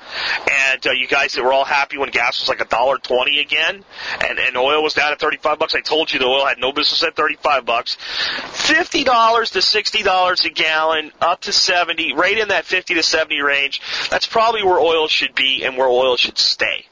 And 0.71 0.87
uh, 0.87 0.93
you 0.93 1.09
guys 1.09 1.35
that 1.35 1.43
were 1.43 1.53
all 1.53 1.65
happy 1.65 1.99
when 1.99 2.11
gas 2.11 2.41
was 2.41 2.49
like 2.49 2.61
a 2.61 2.65
dollar 2.65 2.99
twenty 2.99 3.41
again, 3.41 3.85
and, 4.27 4.39
and 4.39 4.57
oil 4.57 4.83
was 4.83 4.95
down 4.95 5.13
at 5.13 5.21
35 5.21 5.59
bucks. 5.59 5.75
I 5.75 5.81
told 5.81 6.13
you 6.13 6.19
the 6.19 6.27
oil 6.27 6.47
had 6.47 6.59
no 6.59 6.73
business 6.73 7.03
at 7.03 7.17
35 7.17 7.65
bucks. 7.65 7.97
$50 7.97 9.51
to 9.53 9.59
$60 9.59 10.45
a 10.45 10.51
gallon, 10.51 11.13
up 11.21 11.41
to 11.43 11.53
70, 11.53 12.15
right 12.15 12.39
in 12.39 12.49
that 12.49 12.65
50 12.65 12.95
to 12.95 13.03
70 13.03 13.41
range. 13.41 13.81
That's 14.11 14.27
probably 14.27 14.63
where 14.63 14.79
oil 14.79 15.09
should 15.09 15.35
be 15.35 15.65
and 15.65 15.77
where 15.77 15.89
oil 15.89 16.17
should 16.17 16.39
stay 16.39 16.87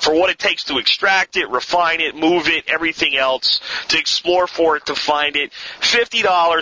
for 0.00 0.14
what 0.14 0.30
it 0.30 0.38
takes 0.38 0.64
to 0.64 0.78
extract 0.78 1.36
it, 1.36 1.48
refine 1.50 2.00
it, 2.00 2.14
move 2.14 2.48
it, 2.48 2.64
everything 2.68 3.16
else, 3.16 3.60
to 3.88 3.98
explore 3.98 4.46
for 4.46 4.76
it, 4.76 4.86
to 4.86 4.94
find 4.94 5.36
it. 5.36 5.52
$50 5.80 6.10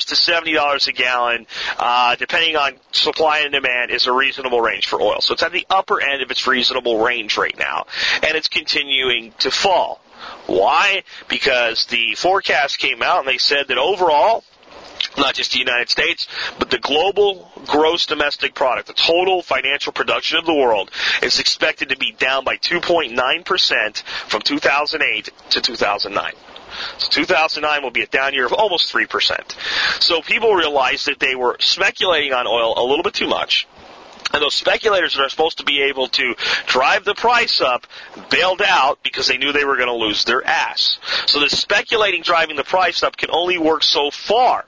to 0.06 0.14
$70 0.14 0.88
a 0.88 0.92
gallon, 0.92 1.46
uh, 1.78 2.16
depending 2.16 2.56
on 2.56 2.74
supply 2.92 3.40
and 3.40 3.52
demand, 3.52 3.90
is 3.90 4.06
a 4.06 4.12
reasonable 4.12 4.60
range 4.60 4.86
for 4.86 5.00
oil. 5.00 5.20
So 5.20 5.34
it's 5.34 5.42
at 5.42 5.52
the 5.52 5.66
upper 5.70 6.00
end 6.00 6.22
of 6.22 6.30
its 6.30 6.46
reasonable 6.46 6.98
range 6.98 7.36
right 7.36 7.56
now. 7.58 7.86
And 8.22 8.36
it's 8.36 8.48
continuing 8.48 9.32
to 9.38 9.50
fall. 9.50 10.00
Why? 10.46 11.04
Because 11.28 11.86
the 11.86 12.14
forecast 12.14 12.78
came 12.78 13.02
out 13.02 13.20
and 13.20 13.28
they 13.28 13.38
said 13.38 13.68
that 13.68 13.78
overall, 13.78 14.44
not 15.16 15.34
just 15.34 15.52
the 15.52 15.58
United 15.58 15.88
States, 15.88 16.26
but 16.58 16.70
the 16.70 16.78
global 16.78 17.50
gross 17.66 18.06
domestic 18.06 18.54
product, 18.54 18.88
the 18.88 18.94
total 18.94 19.42
financial 19.42 19.92
production 19.92 20.38
of 20.38 20.46
the 20.46 20.54
world, 20.54 20.90
is 21.22 21.38
expected 21.38 21.90
to 21.90 21.96
be 21.96 22.12
down 22.12 22.44
by 22.44 22.56
2.9% 22.56 24.02
from 24.28 24.42
2008 24.42 25.30
to 25.50 25.60
2009. 25.60 26.32
So 26.98 27.08
2009 27.08 27.82
will 27.82 27.90
be 27.90 28.02
a 28.02 28.06
down 28.06 28.34
year 28.34 28.46
of 28.46 28.52
almost 28.52 28.92
3%. 28.92 30.02
So 30.02 30.22
people 30.22 30.54
realized 30.54 31.06
that 31.06 31.18
they 31.18 31.34
were 31.34 31.56
speculating 31.60 32.32
on 32.32 32.46
oil 32.46 32.74
a 32.76 32.84
little 32.84 33.02
bit 33.02 33.14
too 33.14 33.28
much. 33.28 33.66
And 34.32 34.40
those 34.40 34.54
speculators 34.54 35.14
that 35.14 35.22
are 35.22 35.28
supposed 35.28 35.58
to 35.58 35.64
be 35.64 35.82
able 35.82 36.06
to 36.08 36.36
drive 36.66 37.04
the 37.04 37.14
price 37.14 37.60
up 37.60 37.86
bailed 38.30 38.62
out 38.64 39.02
because 39.02 39.26
they 39.26 39.38
knew 39.38 39.52
they 39.52 39.64
were 39.64 39.76
going 39.76 39.88
to 39.88 39.94
lose 39.94 40.24
their 40.24 40.46
ass. 40.46 41.00
So 41.26 41.40
the 41.40 41.50
speculating 41.50 42.22
driving 42.22 42.54
the 42.54 42.64
price 42.64 43.02
up 43.02 43.16
can 43.16 43.30
only 43.32 43.58
work 43.58 43.82
so 43.82 44.10
far. 44.12 44.66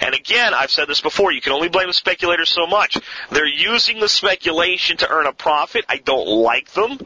And 0.00 0.14
again, 0.14 0.54
I've 0.54 0.70
said 0.70 0.88
this 0.88 1.00
before, 1.00 1.32
you 1.32 1.40
can 1.40 1.52
only 1.52 1.68
blame 1.68 1.88
the 1.88 1.92
speculators 1.92 2.48
so 2.50 2.66
much. 2.66 2.98
They're 3.30 3.46
using 3.46 4.00
the 4.00 4.08
speculation 4.08 4.96
to 4.98 5.10
earn 5.10 5.26
a 5.26 5.32
profit. 5.32 5.84
I 5.88 5.98
don't 5.98 6.28
like 6.28 6.72
them. 6.72 6.98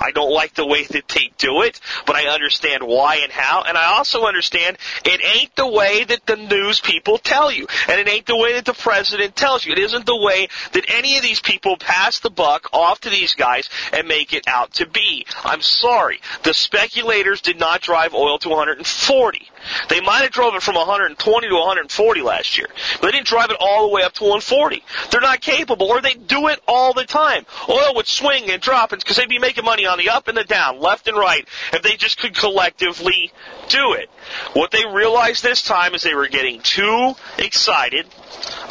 I 0.00 0.10
don't 0.12 0.32
like 0.32 0.54
the 0.54 0.66
way 0.66 0.84
that 0.84 1.08
they 1.08 1.30
do 1.38 1.62
it, 1.62 1.80
but 2.06 2.16
I 2.16 2.28
understand 2.28 2.82
why 2.82 3.16
and 3.16 3.32
how. 3.32 3.62
And 3.66 3.76
I 3.76 3.96
also 3.96 4.24
understand 4.24 4.78
it 5.04 5.20
ain't 5.24 5.54
the 5.56 5.68
way 5.68 6.04
that 6.04 6.26
the 6.26 6.36
news 6.36 6.80
people 6.80 7.18
tell 7.18 7.50
you. 7.50 7.66
And 7.88 8.00
it 8.00 8.08
ain't 8.08 8.26
the 8.26 8.36
way 8.36 8.54
that 8.54 8.64
the 8.64 8.74
president 8.74 9.36
tells 9.36 9.64
you. 9.64 9.72
It 9.72 9.78
isn't 9.78 10.06
the 10.06 10.16
way 10.16 10.48
that 10.72 10.84
any 10.88 11.16
of 11.16 11.22
these 11.22 11.40
people 11.40 11.76
pass 11.76 12.18
the 12.20 12.30
buck 12.30 12.68
off 12.72 13.00
to 13.00 13.10
these 13.10 13.34
guys 13.34 13.68
and 13.92 14.08
make 14.08 14.32
it 14.32 14.46
out 14.46 14.74
to 14.74 14.86
be. 14.86 15.26
I'm 15.44 15.62
sorry. 15.62 16.20
The 16.42 16.54
speculators 16.54 17.40
did 17.40 17.58
not 17.58 17.80
drive 17.80 18.14
oil 18.14 18.38
to 18.38 18.48
140. 18.48 19.50
They 19.88 20.00
might 20.00 20.22
have 20.22 20.30
drove 20.30 20.54
it 20.54 20.62
from 20.62 20.74
120 20.74 21.48
to 21.48 21.54
140 21.54 22.22
last 22.22 22.58
year. 22.58 22.68
But 23.00 23.08
they 23.08 23.12
didn't 23.12 23.26
drive 23.26 23.50
it 23.50 23.56
all 23.60 23.88
the 23.88 23.94
way 23.94 24.02
up 24.02 24.12
to 24.14 24.24
140. 24.24 24.82
They're 25.10 25.20
not 25.20 25.40
capable, 25.40 25.88
or 25.88 26.00
they 26.00 26.14
do 26.14 26.48
it 26.48 26.60
all 26.66 26.92
the 26.92 27.04
time. 27.04 27.46
Oil 27.68 27.94
would 27.96 28.06
swing 28.06 28.50
and 28.50 28.60
drop 28.60 28.90
because 28.90 29.16
they'd 29.16 29.28
be 29.28 29.38
making 29.38 29.64
money 29.64 29.86
on 29.86 29.98
the 29.98 30.10
up 30.10 30.28
and 30.28 30.36
the 30.36 30.44
down, 30.44 30.80
left 30.80 31.08
and 31.08 31.16
right, 31.16 31.46
if 31.72 31.82
they 31.82 31.96
just 31.96 32.18
could 32.18 32.34
collectively 32.34 33.32
do 33.68 33.94
it. 33.94 34.08
What 34.54 34.70
they 34.70 34.84
realized 34.86 35.42
this 35.42 35.62
time 35.62 35.94
is 35.94 36.02
they 36.02 36.14
were 36.14 36.28
getting 36.28 36.60
too 36.60 37.14
excited 37.38 38.06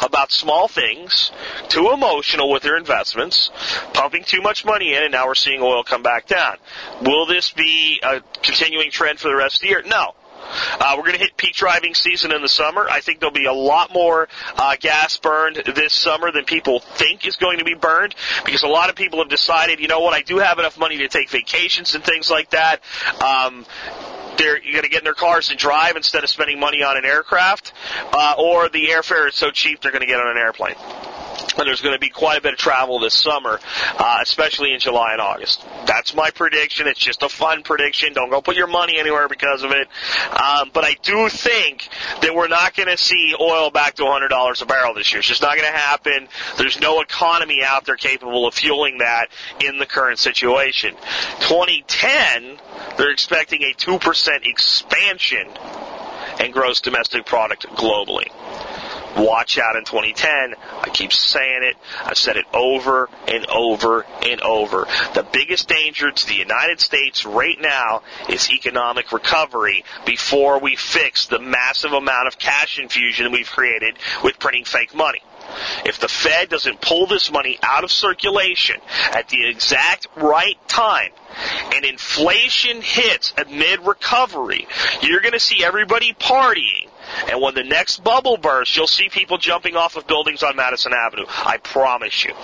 about 0.02 0.32
small 0.32 0.68
things, 0.68 1.30
too 1.68 1.90
emotional 1.92 2.50
with 2.50 2.62
their 2.62 2.76
investments, 2.76 3.50
pumping 3.92 4.24
too 4.24 4.40
much 4.40 4.64
money 4.64 4.94
in, 4.94 5.02
and 5.02 5.12
now 5.12 5.26
we're 5.26 5.34
seeing 5.34 5.60
oil 5.62 5.82
come 5.82 6.02
back 6.02 6.26
down. 6.26 6.56
Will 7.02 7.26
this 7.26 7.50
be 7.50 8.00
a 8.02 8.20
continuing 8.42 8.90
trend 8.90 9.18
for 9.18 9.28
the 9.28 9.36
rest 9.36 9.56
of 9.56 9.62
the 9.62 9.68
year? 9.68 9.82
No. 9.86 10.14
Uh, 10.80 10.94
we're 10.96 11.04
going 11.04 11.14
to 11.14 11.20
hit 11.20 11.36
peak 11.36 11.54
driving 11.54 11.94
season 11.94 12.32
in 12.32 12.42
the 12.42 12.48
summer. 12.48 12.86
I 12.88 13.00
think 13.00 13.20
there'll 13.20 13.32
be 13.32 13.46
a 13.46 13.52
lot 13.52 13.92
more 13.92 14.28
uh, 14.56 14.76
gas 14.80 15.16
burned 15.16 15.56
this 15.74 15.92
summer 15.92 16.30
than 16.32 16.44
people 16.44 16.80
think 16.80 17.26
is 17.26 17.36
going 17.36 17.58
to 17.58 17.64
be 17.64 17.74
burned 17.74 18.14
because 18.44 18.62
a 18.62 18.68
lot 18.68 18.90
of 18.90 18.96
people 18.96 19.18
have 19.20 19.28
decided, 19.28 19.80
you 19.80 19.88
know 19.88 20.00
what, 20.00 20.14
I 20.14 20.22
do 20.22 20.38
have 20.38 20.58
enough 20.58 20.78
money 20.78 20.98
to 20.98 21.08
take 21.08 21.30
vacations 21.30 21.94
and 21.94 22.04
things 22.04 22.30
like 22.30 22.50
that. 22.50 22.80
Um, 23.22 23.66
they're 24.36 24.60
going 24.60 24.82
to 24.82 24.88
get 24.88 24.98
in 24.98 25.04
their 25.04 25.14
cars 25.14 25.50
and 25.50 25.58
drive 25.58 25.96
instead 25.96 26.22
of 26.22 26.30
spending 26.30 26.60
money 26.60 26.82
on 26.82 26.96
an 26.96 27.04
aircraft, 27.04 27.72
uh, 28.12 28.34
or 28.38 28.68
the 28.68 28.86
airfare 28.86 29.28
is 29.28 29.34
so 29.34 29.50
cheap 29.50 29.80
they're 29.80 29.92
going 29.92 30.00
to 30.00 30.06
get 30.06 30.20
on 30.20 30.28
an 30.28 30.36
airplane 30.36 30.76
and 31.58 31.66
there's 31.66 31.80
going 31.80 31.94
to 31.94 32.00
be 32.00 32.08
quite 32.08 32.38
a 32.38 32.40
bit 32.40 32.54
of 32.54 32.58
travel 32.58 32.98
this 33.00 33.14
summer, 33.14 33.58
uh, 33.98 34.18
especially 34.22 34.72
in 34.72 34.80
July 34.80 35.12
and 35.12 35.20
August. 35.20 35.64
That's 35.86 36.14
my 36.14 36.30
prediction. 36.30 36.86
It's 36.86 37.00
just 37.00 37.22
a 37.22 37.28
fun 37.28 37.62
prediction. 37.62 38.12
Don't 38.12 38.30
go 38.30 38.40
put 38.40 38.56
your 38.56 38.66
money 38.66 38.98
anywhere 38.98 39.28
because 39.28 39.62
of 39.62 39.72
it. 39.72 39.88
Um, 40.32 40.70
but 40.72 40.84
I 40.84 40.96
do 41.02 41.28
think 41.28 41.88
that 42.22 42.34
we're 42.34 42.48
not 42.48 42.74
going 42.74 42.88
to 42.88 42.96
see 42.96 43.34
oil 43.40 43.70
back 43.70 43.94
to 43.94 44.02
$100 44.02 44.62
a 44.62 44.66
barrel 44.66 44.94
this 44.94 45.12
year. 45.12 45.20
It's 45.20 45.28
just 45.28 45.42
not 45.42 45.56
going 45.56 45.70
to 45.70 45.78
happen. 45.78 46.28
There's 46.56 46.80
no 46.80 47.00
economy 47.00 47.62
out 47.64 47.84
there 47.84 47.96
capable 47.96 48.46
of 48.46 48.54
fueling 48.54 48.98
that 48.98 49.28
in 49.64 49.78
the 49.78 49.86
current 49.86 50.18
situation. 50.18 50.94
2010, 51.40 52.58
they're 52.96 53.10
expecting 53.10 53.62
a 53.62 53.74
2% 53.74 54.46
expansion 54.46 55.48
in 56.40 56.52
gross 56.52 56.80
domestic 56.80 57.26
product 57.26 57.66
globally 57.70 58.28
watch 59.16 59.58
out 59.58 59.76
in 59.76 59.84
2010. 59.84 60.54
I 60.82 60.88
keep 60.90 61.12
saying 61.12 61.62
it. 61.62 61.76
I've 62.04 62.18
said 62.18 62.36
it 62.36 62.46
over 62.52 63.08
and 63.26 63.46
over 63.46 64.04
and 64.22 64.40
over. 64.40 64.86
The 65.14 65.26
biggest 65.32 65.68
danger 65.68 66.10
to 66.10 66.26
the 66.26 66.34
United 66.34 66.80
States 66.80 67.24
right 67.24 67.60
now 67.60 68.02
is 68.28 68.50
economic 68.50 69.12
recovery 69.12 69.84
before 70.04 70.60
we 70.60 70.76
fix 70.76 71.26
the 71.26 71.38
massive 71.38 71.92
amount 71.92 72.28
of 72.28 72.38
cash 72.38 72.78
infusion 72.78 73.32
we've 73.32 73.50
created 73.50 73.96
with 74.22 74.38
printing 74.38 74.64
fake 74.64 74.94
money. 74.94 75.22
If 75.84 75.98
the 75.98 76.08
Fed 76.08 76.50
doesn't 76.50 76.80
pull 76.80 77.06
this 77.06 77.32
money 77.32 77.58
out 77.62 77.84
of 77.84 77.90
circulation 77.90 78.76
at 79.12 79.28
the 79.28 79.48
exact 79.48 80.06
right 80.16 80.58
time, 80.68 81.10
and 81.74 81.84
inflation 81.84 82.80
hits 82.82 83.32
amid 83.38 83.86
recovery, 83.86 84.66
you're 85.02 85.20
going 85.20 85.32
to 85.32 85.40
see 85.40 85.64
everybody 85.64 86.12
partying. 86.14 86.87
And 87.30 87.40
when 87.40 87.54
the 87.54 87.64
next 87.64 88.02
bubble 88.02 88.36
bursts, 88.36 88.76
you'll 88.76 88.86
see 88.86 89.08
people 89.08 89.38
jumping 89.38 89.76
off 89.76 89.96
of 89.96 90.06
buildings 90.06 90.42
on 90.42 90.56
Madison 90.56 90.92
Avenue. 90.92 91.26
I 91.28 91.58
promise 91.58 92.24
you 92.24 92.34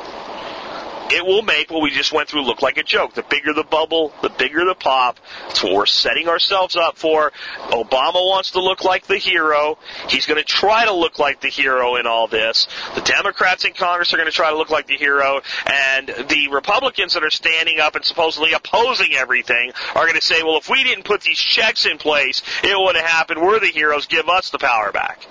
it 1.11 1.25
will 1.25 1.43
make 1.43 1.71
what 1.71 1.83
we 1.83 1.91
just 1.91 2.13
went 2.13 2.29
through 2.29 2.43
look 2.43 2.63
like 2.63 2.79
a 2.79 2.83
joke. 2.83 3.15
The 3.15 3.23
bigger 3.23 3.53
the 3.53 3.65
bubble, 3.65 4.13
the 4.23 4.31
bigger 4.31 4.65
the 4.65 4.75
pop. 4.75 5.19
That's 5.49 5.63
what 5.63 5.75
we're 5.75 5.87
setting 5.87 6.29
ourselves 6.29 6.77
up 6.77 6.97
for. 6.97 7.33
Obama 7.69 8.15
wants 8.15 8.53
to 8.53 8.61
look 8.61 8.85
like 8.85 9.07
the 9.07 9.19
hero. 9.19 9.79
He's 10.09 10.27
going 10.27 10.39
to 10.39 10.45
try 10.45 10.87
to 10.87 10.93
look 10.93 11.19
like 11.19 11.41
the 11.41 11.49
hero 11.49 11.97
in 11.97 12.07
all 12.07 12.27
this. 12.27 12.67
The 12.95 13.03
Democrats 13.03 13.65
in 13.65 13.75
Congress 13.75 14.13
are 14.15 14.17
going 14.17 14.31
to 14.31 14.35
try 14.35 14.51
to 14.51 14.57
look 14.57 14.71
like 14.71 14.87
the 14.87 14.97
hero. 14.97 15.41
And 15.67 16.09
the 16.29 16.49
Republicans 16.51 17.15
that 17.15 17.23
are 17.23 17.31
standing 17.31 17.81
up 17.81 17.97
and 17.97 18.05
supposedly 18.05 18.53
opposing 18.53 19.15
everything 19.15 19.73
are 19.95 20.05
going 20.05 20.15
to 20.15 20.23
say, 20.23 20.43
well, 20.43 20.57
if 20.57 20.71
we 20.71 20.85
didn't 20.85 21.05
put 21.05 21.21
these 21.21 21.39
checks 21.39 21.87
in 21.87 21.99
place, 21.99 22.43
it 22.63 22.79
would 22.79 22.97
have 22.97 23.07
happened. 23.07 23.41
We're 23.41 23.61
the 23.61 23.67
heroes. 23.67 24.07
Give 24.07 24.29
us 24.29 24.51
the 24.51 24.59
power 24.59 24.93
back. 24.93 25.27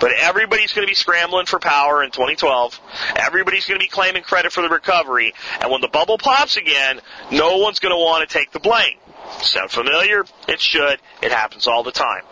But 0.00 0.12
everybody's 0.12 0.72
going 0.72 0.86
to 0.86 0.90
be 0.90 0.94
scrambling 0.94 1.46
for 1.46 1.58
power 1.58 2.02
in 2.04 2.10
2012. 2.10 2.80
Everybody's 3.16 3.66
going 3.66 3.80
to 3.80 3.84
be 3.84 3.88
claiming 3.88 4.22
credit 4.22 4.52
for 4.52 4.62
the 4.62 4.68
recovery 4.68 5.15
recovery. 5.16 5.34
And 5.60 5.70
when 5.70 5.80
the 5.80 5.88
bubble 5.88 6.18
pops 6.18 6.56
again, 6.56 7.00
no 7.30 7.58
one's 7.58 7.78
going 7.78 7.92
to 7.92 7.98
want 7.98 8.28
to 8.28 8.38
take 8.38 8.52
the 8.52 8.60
blame. 8.60 8.96
Sound 9.40 9.70
familiar? 9.70 10.24
It 10.48 10.60
should. 10.60 10.98
It 11.22 11.32
happens 11.32 11.66
all 11.66 11.82
the 11.82 11.92
time 11.92 12.22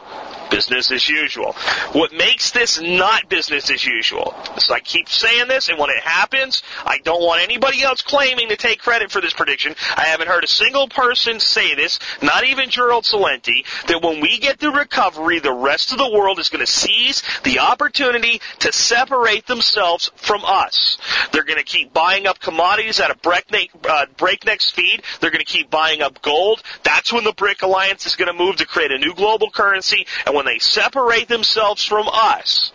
business 0.50 0.90
as 0.90 1.08
usual. 1.08 1.52
What 1.92 2.12
makes 2.12 2.50
this 2.50 2.80
not 2.80 3.28
business 3.28 3.70
as 3.70 3.84
usual 3.84 4.34
is 4.56 4.70
I 4.70 4.80
keep 4.80 5.08
saying 5.08 5.48
this, 5.48 5.68
and 5.68 5.78
when 5.78 5.90
it 5.90 6.00
happens, 6.02 6.62
I 6.84 6.98
don't 6.98 7.22
want 7.22 7.42
anybody 7.42 7.82
else 7.82 8.02
claiming 8.02 8.48
to 8.48 8.56
take 8.56 8.80
credit 8.80 9.10
for 9.10 9.20
this 9.20 9.32
prediction. 9.32 9.74
I 9.96 10.04
haven't 10.04 10.28
heard 10.28 10.44
a 10.44 10.48
single 10.48 10.88
person 10.88 11.40
say 11.40 11.74
this, 11.74 11.98
not 12.22 12.44
even 12.44 12.70
Gerald 12.70 13.04
Celente, 13.04 13.64
that 13.86 14.02
when 14.02 14.20
we 14.20 14.38
get 14.38 14.58
the 14.58 14.70
recovery, 14.70 15.38
the 15.38 15.52
rest 15.52 15.92
of 15.92 15.98
the 15.98 16.10
world 16.10 16.38
is 16.38 16.48
going 16.48 16.64
to 16.64 16.70
seize 16.70 17.22
the 17.44 17.60
opportunity 17.60 18.40
to 18.60 18.72
separate 18.72 19.46
themselves 19.46 20.10
from 20.16 20.42
us. 20.44 20.98
They're 21.32 21.44
going 21.44 21.58
to 21.58 21.64
keep 21.64 21.92
buying 21.92 22.26
up 22.26 22.38
commodities 22.38 23.00
at 23.00 23.10
a 23.10 23.16
breakneck, 23.16 23.70
uh, 23.88 24.06
breakneck 24.16 24.60
speed. 24.60 25.02
They're 25.20 25.30
going 25.30 25.44
to 25.44 25.50
keep 25.50 25.70
buying 25.70 26.02
up 26.02 26.22
gold. 26.22 26.62
That's 26.82 27.12
when 27.12 27.24
the 27.24 27.32
BRIC 27.32 27.62
alliance 27.62 28.06
is 28.06 28.16
going 28.16 28.28
to 28.28 28.38
move 28.38 28.56
to 28.56 28.66
create 28.66 28.90
a 28.90 28.98
new 28.98 29.14
global 29.14 29.50
currency. 29.50 30.06
And 30.26 30.33
when 30.34 30.46
they 30.46 30.58
separate 30.58 31.28
themselves 31.28 31.84
from 31.84 32.08
us, 32.12 32.72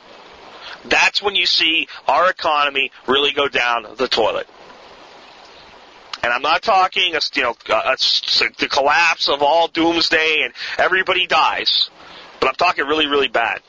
that's 0.85 1.21
when 1.21 1.35
you 1.35 1.45
see 1.45 1.87
our 2.07 2.29
economy 2.29 2.91
really 3.05 3.31
go 3.33 3.47
down 3.49 3.85
the 3.97 4.07
toilet. 4.07 4.47
And 6.23 6.33
I'm 6.33 6.41
not 6.41 6.61
talking, 6.61 7.15
a, 7.15 7.19
you 7.33 7.43
know, 7.43 7.55
uh, 7.69 7.81
a, 7.85 7.91
a, 7.93 8.49
the 8.57 8.67
collapse 8.69 9.29
of 9.29 9.41
all 9.41 9.67
doomsday 9.67 10.41
and 10.43 10.53
everybody 10.77 11.27
dies, 11.27 11.89
but 12.39 12.47
I'm 12.47 12.55
talking 12.55 12.85
really, 12.85 13.07
really 13.07 13.27
bad. 13.27 13.61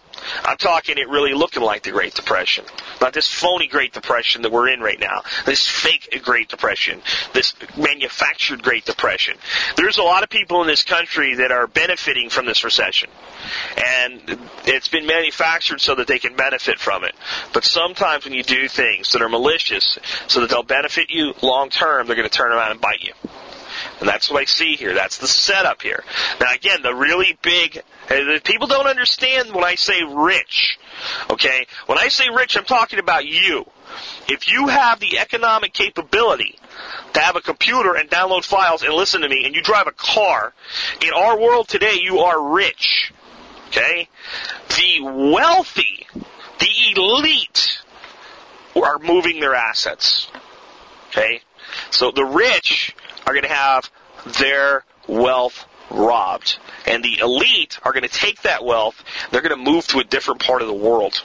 I'm 0.45 0.57
talking 0.57 0.99
it 0.99 1.09
really 1.09 1.35
looking 1.35 1.63
like 1.63 1.83
the 1.83 1.93
Great 1.93 2.15
Depression. 2.15 2.65
Not 3.01 3.13
this 3.13 3.27
phony 3.27 3.67
Great 3.67 3.93
Depression 3.93 4.43
that 4.43 4.53
we're 4.53 4.69
in 4.69 4.81
right 4.81 4.99
now. 4.99 5.23
This 5.47 5.67
fake 5.67 6.21
Great 6.23 6.49
Depression. 6.49 7.03
This 7.33 7.55
manufactured 7.77 8.63
Great 8.63 8.85
Depression. 8.85 9.37
There's 9.77 9.99
a 9.99 10.03
lot 10.03 10.23
of 10.23 10.29
people 10.29 10.61
in 10.63 10.67
this 10.67 10.85
country 10.85 11.37
that 11.37 11.53
are 11.53 11.67
benefiting 11.67 12.31
from 12.31 12.47
this 12.47 12.65
recession. 12.65 13.11
And 13.77 14.39
it's 14.65 14.89
been 14.89 15.07
manufactured 15.07 15.81
so 15.81 15.95
that 15.95 16.07
they 16.07 16.19
can 16.19 16.37
benefit 16.37 16.79
from 16.79 17.05
it. 17.05 17.15
But 17.53 17.65
sometimes 17.65 18.25
when 18.25 18.35
you 18.35 18.43
do 18.43 18.69
things 18.69 19.13
that 19.13 19.23
are 19.23 19.29
malicious 19.29 19.99
so 20.29 20.41
that 20.41 20.51
they'll 20.51 20.63
benefit 20.63 21.11
you 21.11 21.35
long 21.43 21.71
term, 21.71 22.07
they're 22.07 22.17
going 22.17 22.29
to 22.29 22.37
turn 22.37 22.53
around 22.53 22.73
and 22.73 22.81
bite 22.81 23.03
you. 23.03 23.13
And 24.01 24.09
that's 24.09 24.31
what 24.31 24.41
I 24.41 24.45
see 24.45 24.77
here. 24.77 24.95
That's 24.95 25.19
the 25.19 25.27
setup 25.27 25.83
here. 25.83 26.05
Now 26.41 26.53
again, 26.55 26.83
the 26.83 26.95
really 26.95 27.39
big, 27.43 27.83
uh, 28.11 28.39
people 28.45 28.67
don't 28.67 28.87
understand 28.87 29.55
when 29.55 29.65
I 29.65 29.75
say 29.75 30.03
rich. 30.03 30.79
Okay? 31.31 31.67
When 31.87 31.99
I 31.99 32.09
say 32.09 32.29
rich, 32.35 32.57
I'm 32.57 32.65
talking 32.65 32.99
about 32.99 33.27
you. 33.27 33.67
If 34.29 34.51
you 34.51 34.69
have 34.69 35.01
the 35.01 35.19
economic 35.19 35.73
capability 35.73 36.57
to 37.15 37.21
have 37.21 37.37
a 37.37 37.41
computer 37.41 37.97
and 37.97 38.09
download 38.09 38.45
files 38.45 38.83
and 38.83 38.93
listen 38.95 39.23
to 39.23 39.29
me, 39.29 39.45
and 39.45 39.55
you 39.55 39.63
drive 39.63 39.87
a 39.87 39.93
car, 39.93 40.53
in 41.05 41.13
our 41.13 41.39
world 41.39 41.69
today, 41.69 41.99
you 42.01 42.21
are 42.21 42.53
rich. 42.53 43.13
Okay? 43.69 44.09
The 44.69 45.01
wealthy, 45.03 46.07
the 46.15 46.69
elite, 46.97 47.81
are 48.77 48.99
moving 48.99 49.41
their 49.41 49.55
assets. 49.55 50.29
Okay? 51.09 51.41
So 51.91 52.11
the 52.11 52.25
rich 52.25 52.95
are 53.27 53.33
going 53.33 53.45
to 53.45 53.49
have 53.49 53.91
their 54.39 54.85
wealth 55.07 55.67
robbed. 55.91 56.59
And 56.87 57.05
the 57.05 57.19
elite 57.19 57.79
are 57.83 57.93
going 57.93 58.05
to 58.05 58.09
take 58.09 58.43
that 58.43 58.65
wealth, 58.65 59.03
they're 59.31 59.43
going 59.43 59.57
to 59.57 59.71
move 59.71 59.87
to 59.89 59.99
a 59.99 60.05
different 60.05 60.41
part 60.41 60.63
of 60.63 60.69
the 60.69 60.75
world. 60.75 61.23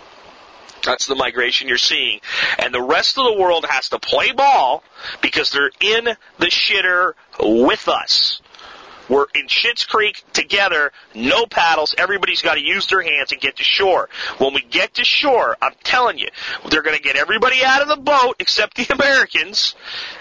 That's 0.84 1.08
the 1.08 1.15
migration 1.15 1.67
you're 1.67 1.77
seeing. 1.77 2.19
And 2.60 2.73
the 2.73 2.81
rest 2.81 3.17
of 3.17 3.25
the 3.25 3.41
world 3.41 3.65
has 3.67 3.89
to 3.89 3.99
play 3.99 4.31
ball 4.31 4.84
because 5.21 5.51
they're 5.51 5.71
in 5.79 6.05
the 6.38 6.45
shitter 6.45 7.13
with 7.39 7.88
us. 7.88 8.41
We're 9.09 9.25
in 9.35 9.47
Shit's 9.47 9.85
Creek 9.85 10.23
together, 10.33 10.91
no 11.13 11.45
paddles. 11.45 11.93
Everybody's 11.97 12.41
got 12.41 12.55
to 12.55 12.61
use 12.61 12.87
their 12.87 13.01
hands 13.01 13.31
and 13.31 13.39
get 13.39 13.57
to 13.57 13.63
shore. 13.63 14.09
When 14.37 14.53
we 14.53 14.61
get 14.61 14.95
to 14.95 15.03
shore, 15.03 15.57
I'm 15.61 15.73
telling 15.83 16.17
you, 16.17 16.29
they're 16.69 16.81
going 16.81 16.97
to 16.97 17.01
get 17.01 17.15
everybody 17.15 17.63
out 17.63 17.81
of 17.81 17.87
the 17.87 17.97
boat 17.97 18.35
except 18.39 18.75
the 18.75 18.87
Americans 18.93 19.75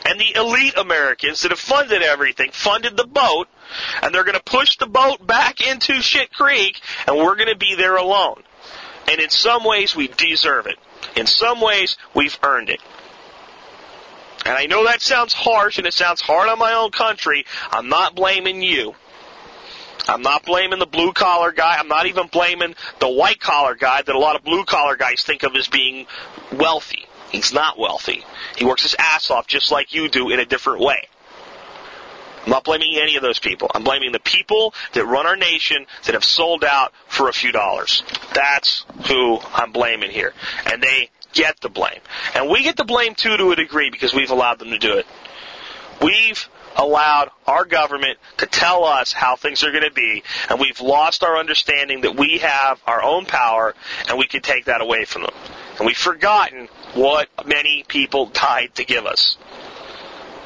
and 0.04 0.20
the 0.20 0.34
elite 0.36 0.76
Americans 0.76 1.42
that 1.42 1.50
have 1.50 1.60
funded 1.60 2.02
everything, 2.02 2.50
funded 2.52 2.96
the 2.96 3.06
boat, 3.06 3.48
and 4.02 4.14
they're 4.14 4.24
going 4.24 4.38
to 4.38 4.42
push 4.42 4.76
the 4.76 4.86
boat 4.86 5.26
back 5.26 5.66
into 5.66 6.00
Shit 6.02 6.32
Creek, 6.32 6.80
and 7.06 7.16
we're 7.16 7.36
going 7.36 7.48
to 7.48 7.56
be 7.56 7.74
there 7.74 7.96
alone. 7.96 8.42
And 9.08 9.20
in 9.20 9.30
some 9.30 9.64
ways, 9.64 9.94
we 9.94 10.08
deserve 10.08 10.66
it. 10.66 10.78
In 11.16 11.26
some 11.26 11.60
ways, 11.60 11.96
we've 12.14 12.38
earned 12.42 12.70
it. 12.70 12.80
And 14.44 14.54
I 14.54 14.66
know 14.66 14.84
that 14.84 15.00
sounds 15.00 15.32
harsh 15.32 15.78
and 15.78 15.86
it 15.86 15.94
sounds 15.94 16.20
hard 16.20 16.48
on 16.48 16.58
my 16.58 16.74
own 16.74 16.90
country. 16.90 17.46
I'm 17.70 17.88
not 17.88 18.14
blaming 18.14 18.62
you. 18.62 18.94
I'm 20.06 20.22
not 20.22 20.44
blaming 20.44 20.78
the 20.78 20.86
blue 20.86 21.12
collar 21.12 21.50
guy. 21.52 21.76
I'm 21.78 21.88
not 21.88 22.06
even 22.06 22.26
blaming 22.26 22.74
the 22.98 23.08
white 23.08 23.40
collar 23.40 23.74
guy 23.74 24.02
that 24.02 24.14
a 24.14 24.18
lot 24.18 24.36
of 24.36 24.44
blue 24.44 24.64
collar 24.64 24.96
guys 24.96 25.22
think 25.22 25.44
of 25.44 25.54
as 25.56 25.68
being 25.68 26.06
wealthy. 26.52 27.06
He's 27.30 27.52
not 27.52 27.78
wealthy. 27.78 28.22
He 28.56 28.64
works 28.64 28.82
his 28.82 28.94
ass 28.98 29.30
off 29.30 29.46
just 29.46 29.72
like 29.72 29.94
you 29.94 30.08
do 30.08 30.30
in 30.30 30.40
a 30.40 30.44
different 30.44 30.80
way. 30.80 31.08
I'm 32.44 32.50
not 32.50 32.64
blaming 32.64 32.98
any 33.00 33.16
of 33.16 33.22
those 33.22 33.38
people. 33.38 33.70
I'm 33.74 33.84
blaming 33.84 34.12
the 34.12 34.20
people 34.20 34.74
that 34.92 35.06
run 35.06 35.26
our 35.26 35.36
nation 35.36 35.86
that 36.04 36.12
have 36.12 36.24
sold 36.24 36.62
out 36.62 36.92
for 37.06 37.30
a 37.30 37.32
few 37.32 37.52
dollars. 37.52 38.02
That's 38.34 38.84
who 39.08 39.40
I'm 39.54 39.72
blaming 39.72 40.10
here. 40.10 40.34
And 40.66 40.82
they 40.82 41.08
get 41.34 41.60
the 41.60 41.68
blame. 41.68 42.00
And 42.34 42.48
we 42.48 42.62
get 42.62 42.76
the 42.76 42.84
blame 42.84 43.14
too 43.14 43.36
to 43.36 43.50
a 43.50 43.56
degree 43.56 43.90
because 43.90 44.14
we've 44.14 44.30
allowed 44.30 44.58
them 44.58 44.70
to 44.70 44.78
do 44.78 44.96
it. 44.98 45.06
We've 46.00 46.48
allowed 46.76 47.30
our 47.46 47.64
government 47.64 48.18
to 48.38 48.46
tell 48.46 48.84
us 48.84 49.12
how 49.12 49.36
things 49.36 49.62
are 49.62 49.70
going 49.70 49.84
to 49.84 49.92
be, 49.92 50.22
and 50.50 50.58
we've 50.58 50.80
lost 50.80 51.22
our 51.22 51.36
understanding 51.36 52.00
that 52.02 52.16
we 52.16 52.38
have 52.38 52.80
our 52.86 53.02
own 53.02 53.26
power 53.26 53.74
and 54.08 54.18
we 54.18 54.26
can 54.26 54.42
take 54.42 54.64
that 54.64 54.80
away 54.80 55.04
from 55.04 55.22
them. 55.22 55.34
And 55.78 55.86
we've 55.86 55.96
forgotten 55.96 56.68
what 56.94 57.28
many 57.46 57.84
people 57.86 58.26
died 58.26 58.74
to 58.76 58.84
give 58.84 59.06
us. 59.06 59.36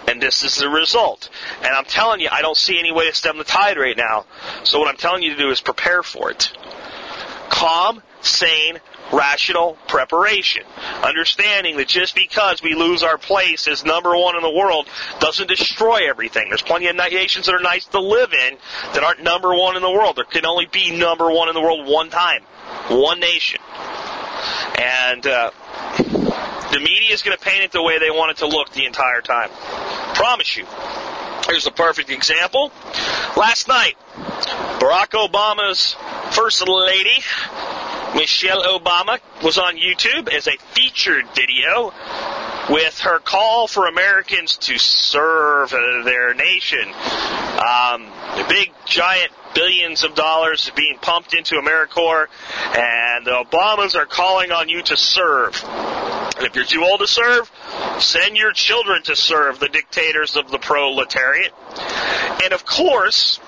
And 0.06 0.22
this 0.22 0.42
is 0.42 0.56
the 0.56 0.70
result. 0.70 1.28
And 1.58 1.68
I'm 1.68 1.84
telling 1.84 2.20
you, 2.20 2.28
I 2.32 2.40
don't 2.40 2.56
see 2.56 2.78
any 2.78 2.92
way 2.92 3.08
to 3.08 3.14
stem 3.14 3.36
the 3.36 3.44
tide 3.44 3.76
right 3.76 3.96
now. 3.96 4.24
So 4.64 4.78
what 4.78 4.88
I'm 4.88 4.96
telling 4.96 5.22
you 5.22 5.30
to 5.30 5.36
do 5.36 5.50
is 5.50 5.60
prepare 5.60 6.02
for 6.02 6.30
it. 6.30 6.50
Calm, 7.50 8.02
sane, 8.20 8.78
rational 9.12 9.76
preparation. 9.88 10.64
Understanding 11.02 11.76
that 11.78 11.88
just 11.88 12.14
because 12.14 12.62
we 12.62 12.74
lose 12.74 13.02
our 13.02 13.18
place 13.18 13.68
as 13.68 13.84
number 13.84 14.16
one 14.16 14.36
in 14.36 14.42
the 14.42 14.50
world 14.50 14.88
doesn't 15.20 15.48
destroy 15.48 16.08
everything. 16.08 16.48
There's 16.48 16.62
plenty 16.62 16.88
of 16.88 16.96
nations 16.96 17.46
that 17.46 17.54
are 17.54 17.60
nice 17.60 17.86
to 17.86 18.00
live 18.00 18.32
in 18.32 18.58
that 18.94 19.02
aren't 19.02 19.22
number 19.22 19.54
one 19.54 19.76
in 19.76 19.82
the 19.82 19.90
world. 19.90 20.16
There 20.16 20.24
can 20.24 20.46
only 20.46 20.66
be 20.66 20.96
number 20.96 21.30
one 21.30 21.48
in 21.48 21.54
the 21.54 21.60
world 21.60 21.86
one 21.86 22.10
time. 22.10 22.42
One 22.88 23.20
nation. 23.20 23.60
And, 24.78 25.26
uh, 25.26 25.50
the 26.70 26.80
media 26.80 27.14
is 27.14 27.22
going 27.22 27.36
to 27.36 27.42
paint 27.42 27.64
it 27.64 27.72
the 27.72 27.82
way 27.82 27.98
they 27.98 28.10
want 28.10 28.32
it 28.32 28.36
to 28.38 28.46
look 28.46 28.70
the 28.72 28.84
entire 28.84 29.22
time. 29.22 29.48
Promise 30.14 30.56
you. 30.56 30.66
Here's 31.48 31.66
a 31.66 31.70
perfect 31.70 32.10
example. 32.10 32.70
Last 33.36 33.68
night, 33.68 33.96
Barack 34.78 35.12
Obama's 35.12 35.96
first 36.32 36.68
lady, 36.68 37.22
Michelle 38.14 38.62
Obama, 38.62 39.20
was 39.42 39.58
on 39.58 39.76
YouTube 39.76 40.32
as 40.32 40.46
a 40.46 40.56
featured 40.72 41.24
video 41.34 41.92
with 42.68 43.00
her 43.00 43.18
call 43.18 43.66
for 43.66 43.86
Americans 43.86 44.56
to 44.56 44.78
serve 44.78 45.70
their 45.70 46.34
nation. 46.34 46.86
Um, 46.86 48.06
the 48.36 48.44
big, 48.48 48.72
giant 48.84 49.32
billions 49.54 50.04
of 50.04 50.14
dollars 50.14 50.70
being 50.76 50.98
pumped 51.00 51.34
into 51.34 51.54
AmeriCorps, 51.56 52.28
and 52.76 53.26
the 53.26 53.30
Obamas 53.30 53.96
are 53.96 54.06
calling 54.06 54.52
on 54.52 54.68
you 54.68 54.82
to 54.82 54.96
serve. 54.96 55.62
And 56.36 56.46
if 56.46 56.54
you're 56.54 56.64
too 56.64 56.84
old 56.84 57.00
to 57.00 57.06
serve, 57.06 57.50
send 57.98 58.36
your 58.36 58.52
children 58.52 59.02
to 59.04 59.16
serve 59.16 59.58
the 59.58 59.68
dictators 59.68 60.36
of 60.36 60.50
the 60.50 60.58
proletariat. 60.58 61.52
And 62.44 62.52
of 62.52 62.64
course, 62.64 63.40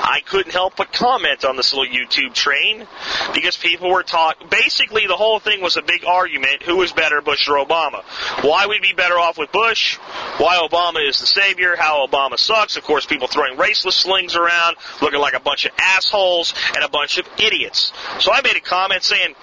I 0.00 0.20
couldn't 0.24 0.52
help 0.52 0.76
but 0.76 0.92
comment 0.92 1.44
on 1.44 1.56
this 1.56 1.74
little 1.74 1.92
YouTube 1.92 2.34
train 2.34 2.86
because 3.34 3.56
people 3.56 3.90
were 3.90 4.02
talking. 4.02 4.48
Basically, 4.48 5.06
the 5.06 5.16
whole 5.16 5.38
thing 5.38 5.60
was 5.60 5.76
a 5.76 5.82
big 5.82 6.04
argument: 6.04 6.62
who 6.62 6.76
was 6.76 6.92
better, 6.92 7.20
Bush 7.20 7.48
or 7.48 7.64
Obama? 7.64 8.02
Why 8.42 8.66
we'd 8.66 8.82
be 8.82 8.92
better 8.92 9.18
off 9.18 9.38
with 9.38 9.52
Bush? 9.52 9.96
Why 10.38 10.56
Obama 10.56 11.06
is 11.06 11.18
the 11.20 11.26
savior? 11.26 11.76
How 11.76 12.06
Obama 12.06 12.38
sucks? 12.38 12.76
Of 12.76 12.84
course, 12.84 13.06
people 13.06 13.28
throwing 13.28 13.56
raceless 13.56 13.92
slings 13.92 14.36
around, 14.36 14.76
looking 15.02 15.20
like 15.20 15.34
a 15.34 15.40
bunch 15.40 15.64
of 15.64 15.72
assholes 15.78 16.54
and 16.74 16.84
a 16.84 16.88
bunch 16.88 17.18
of 17.18 17.28
idiots. 17.38 17.92
So 18.20 18.32
I 18.32 18.40
made 18.42 18.56
a 18.56 18.60
comment 18.60 19.02
saying. 19.02 19.34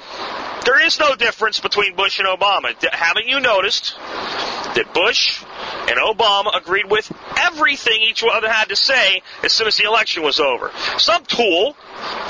There 0.66 0.84
is 0.84 1.00
no 1.00 1.16
difference 1.16 1.60
between 1.60 1.96
Bush 1.96 2.20
and 2.20 2.28
Obama. 2.28 2.74
Haven't 2.92 3.28
you 3.28 3.40
noticed 3.40 3.96
that 4.00 4.92
Bush 4.94 5.44
and 5.88 6.00
Obama 6.00 6.58
agreed 6.58 6.90
with 6.90 7.12
everything 7.38 8.02
each 8.02 8.24
other 8.24 8.52
had 8.52 8.70
to 8.70 8.76
say 8.76 9.22
as 9.44 9.54
soon 9.54 9.68
as 9.68 9.78
the 9.78 9.84
election 9.86 10.24
was 10.24 10.40
over? 10.40 10.72
Some 10.98 11.24
tool 11.26 11.76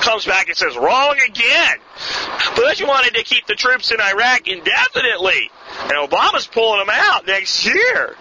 comes 0.01 0.25
back 0.25 0.49
and 0.49 0.57
says, 0.57 0.75
wrong 0.75 1.17
again. 1.25 1.77
Bush 2.55 2.83
wanted 2.83 3.15
to 3.15 3.23
keep 3.23 3.47
the 3.47 3.55
troops 3.55 3.91
in 3.91 4.01
Iraq 4.01 4.47
indefinitely, 4.47 5.49
and 5.83 5.93
Obama's 5.93 6.45
pulling 6.45 6.79
them 6.79 6.89
out 6.91 7.25
next 7.25 7.65
year. 7.65 8.15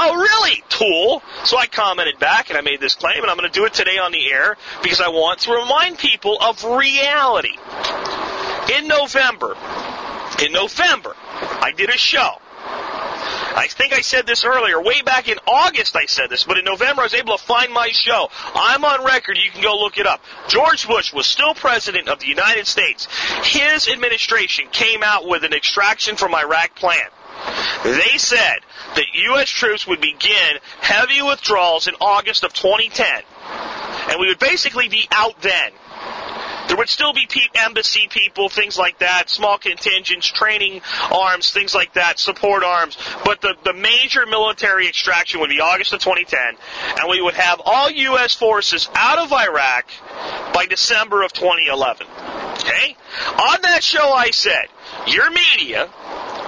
Oh, 0.00 0.14
really, 0.16 0.64
tool? 0.68 1.22
So 1.44 1.56
I 1.56 1.66
commented 1.66 2.18
back 2.18 2.50
and 2.50 2.58
I 2.58 2.60
made 2.60 2.80
this 2.80 2.94
claim, 2.94 3.22
and 3.22 3.30
I'm 3.30 3.36
going 3.36 3.50
to 3.50 3.56
do 3.56 3.66
it 3.66 3.74
today 3.74 3.98
on 3.98 4.10
the 4.10 4.32
air 4.32 4.56
because 4.82 5.00
I 5.00 5.08
want 5.08 5.40
to 5.40 5.52
remind 5.52 5.98
people 5.98 6.38
of 6.40 6.64
reality. 6.64 7.56
In 8.76 8.88
November, 8.88 9.56
in 10.42 10.52
November, 10.52 11.14
I 11.16 11.72
did 11.76 11.90
a 11.90 11.98
show. 11.98 12.36
I 13.58 13.66
think 13.68 13.92
I 13.92 14.02
said 14.02 14.26
this 14.26 14.44
earlier. 14.44 14.80
Way 14.80 15.02
back 15.02 15.28
in 15.28 15.38
August, 15.46 15.96
I 15.96 16.06
said 16.06 16.30
this, 16.30 16.44
but 16.44 16.58
in 16.58 16.64
November, 16.64 17.02
I 17.02 17.04
was 17.06 17.14
able 17.14 17.36
to 17.36 17.42
find 17.42 17.72
my 17.72 17.88
show. 17.88 18.30
I'm 18.54 18.84
on 18.84 19.04
record. 19.04 19.36
You 19.36 19.50
can 19.50 19.62
go 19.62 19.78
look 19.78 19.98
it 19.98 20.06
up. 20.06 20.22
George 20.48 20.86
Bush 20.86 21.12
was 21.12 21.26
still 21.26 21.54
president 21.54 22.08
of 22.08 22.20
the 22.20 22.26
United 22.26 22.66
States. 22.66 23.08
His 23.42 23.88
administration 23.88 24.68
came 24.70 25.02
out 25.02 25.26
with 25.26 25.42
an 25.42 25.52
extraction 25.52 26.14
from 26.16 26.34
Iraq 26.34 26.76
plan. 26.76 27.08
They 27.84 28.18
said 28.18 28.58
that 28.94 29.06
U.S. 29.14 29.48
troops 29.48 29.86
would 29.86 30.00
begin 30.00 30.58
heavy 30.80 31.22
withdrawals 31.22 31.86
in 31.88 31.94
August 32.00 32.44
of 32.44 32.52
2010. 32.52 33.22
And 34.10 34.20
we 34.20 34.28
would 34.28 34.38
basically 34.38 34.88
be 34.88 35.08
out 35.10 35.40
then. 35.40 35.72
There 36.68 36.76
would 36.76 36.88
still 36.88 37.12
be 37.12 37.26
pe- 37.26 37.40
embassy 37.54 38.08
people, 38.08 38.48
things 38.48 38.78
like 38.78 38.98
that, 38.98 39.30
small 39.30 39.58
contingents, 39.58 40.26
training 40.26 40.82
arms, 41.10 41.50
things 41.50 41.74
like 41.74 41.94
that, 41.94 42.18
support 42.18 42.62
arms. 42.62 42.96
But 43.24 43.40
the, 43.40 43.56
the 43.64 43.72
major 43.72 44.26
military 44.26 44.86
extraction 44.86 45.40
would 45.40 45.50
be 45.50 45.60
August 45.60 45.92
of 45.92 46.00
2010, 46.00 46.38
and 47.00 47.10
we 47.10 47.20
would 47.20 47.34
have 47.34 47.60
all 47.64 47.90
U.S. 47.90 48.34
forces 48.34 48.88
out 48.94 49.18
of 49.18 49.32
Iraq 49.32 49.90
by 50.52 50.66
December 50.66 51.22
of 51.22 51.32
2011. 51.32 52.06
Okay? 52.52 52.96
On 53.38 53.62
that 53.62 53.82
show, 53.82 54.12
I 54.12 54.30
said, 54.30 54.66
your 55.06 55.30
media 55.30 55.88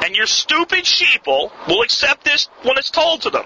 and 0.04 0.14
your 0.14 0.26
stupid 0.26 0.84
sheeple 0.84 1.50
will 1.68 1.82
accept 1.82 2.24
this 2.24 2.48
when 2.62 2.76
it's 2.78 2.90
told 2.90 3.22
to 3.22 3.30
them, 3.30 3.44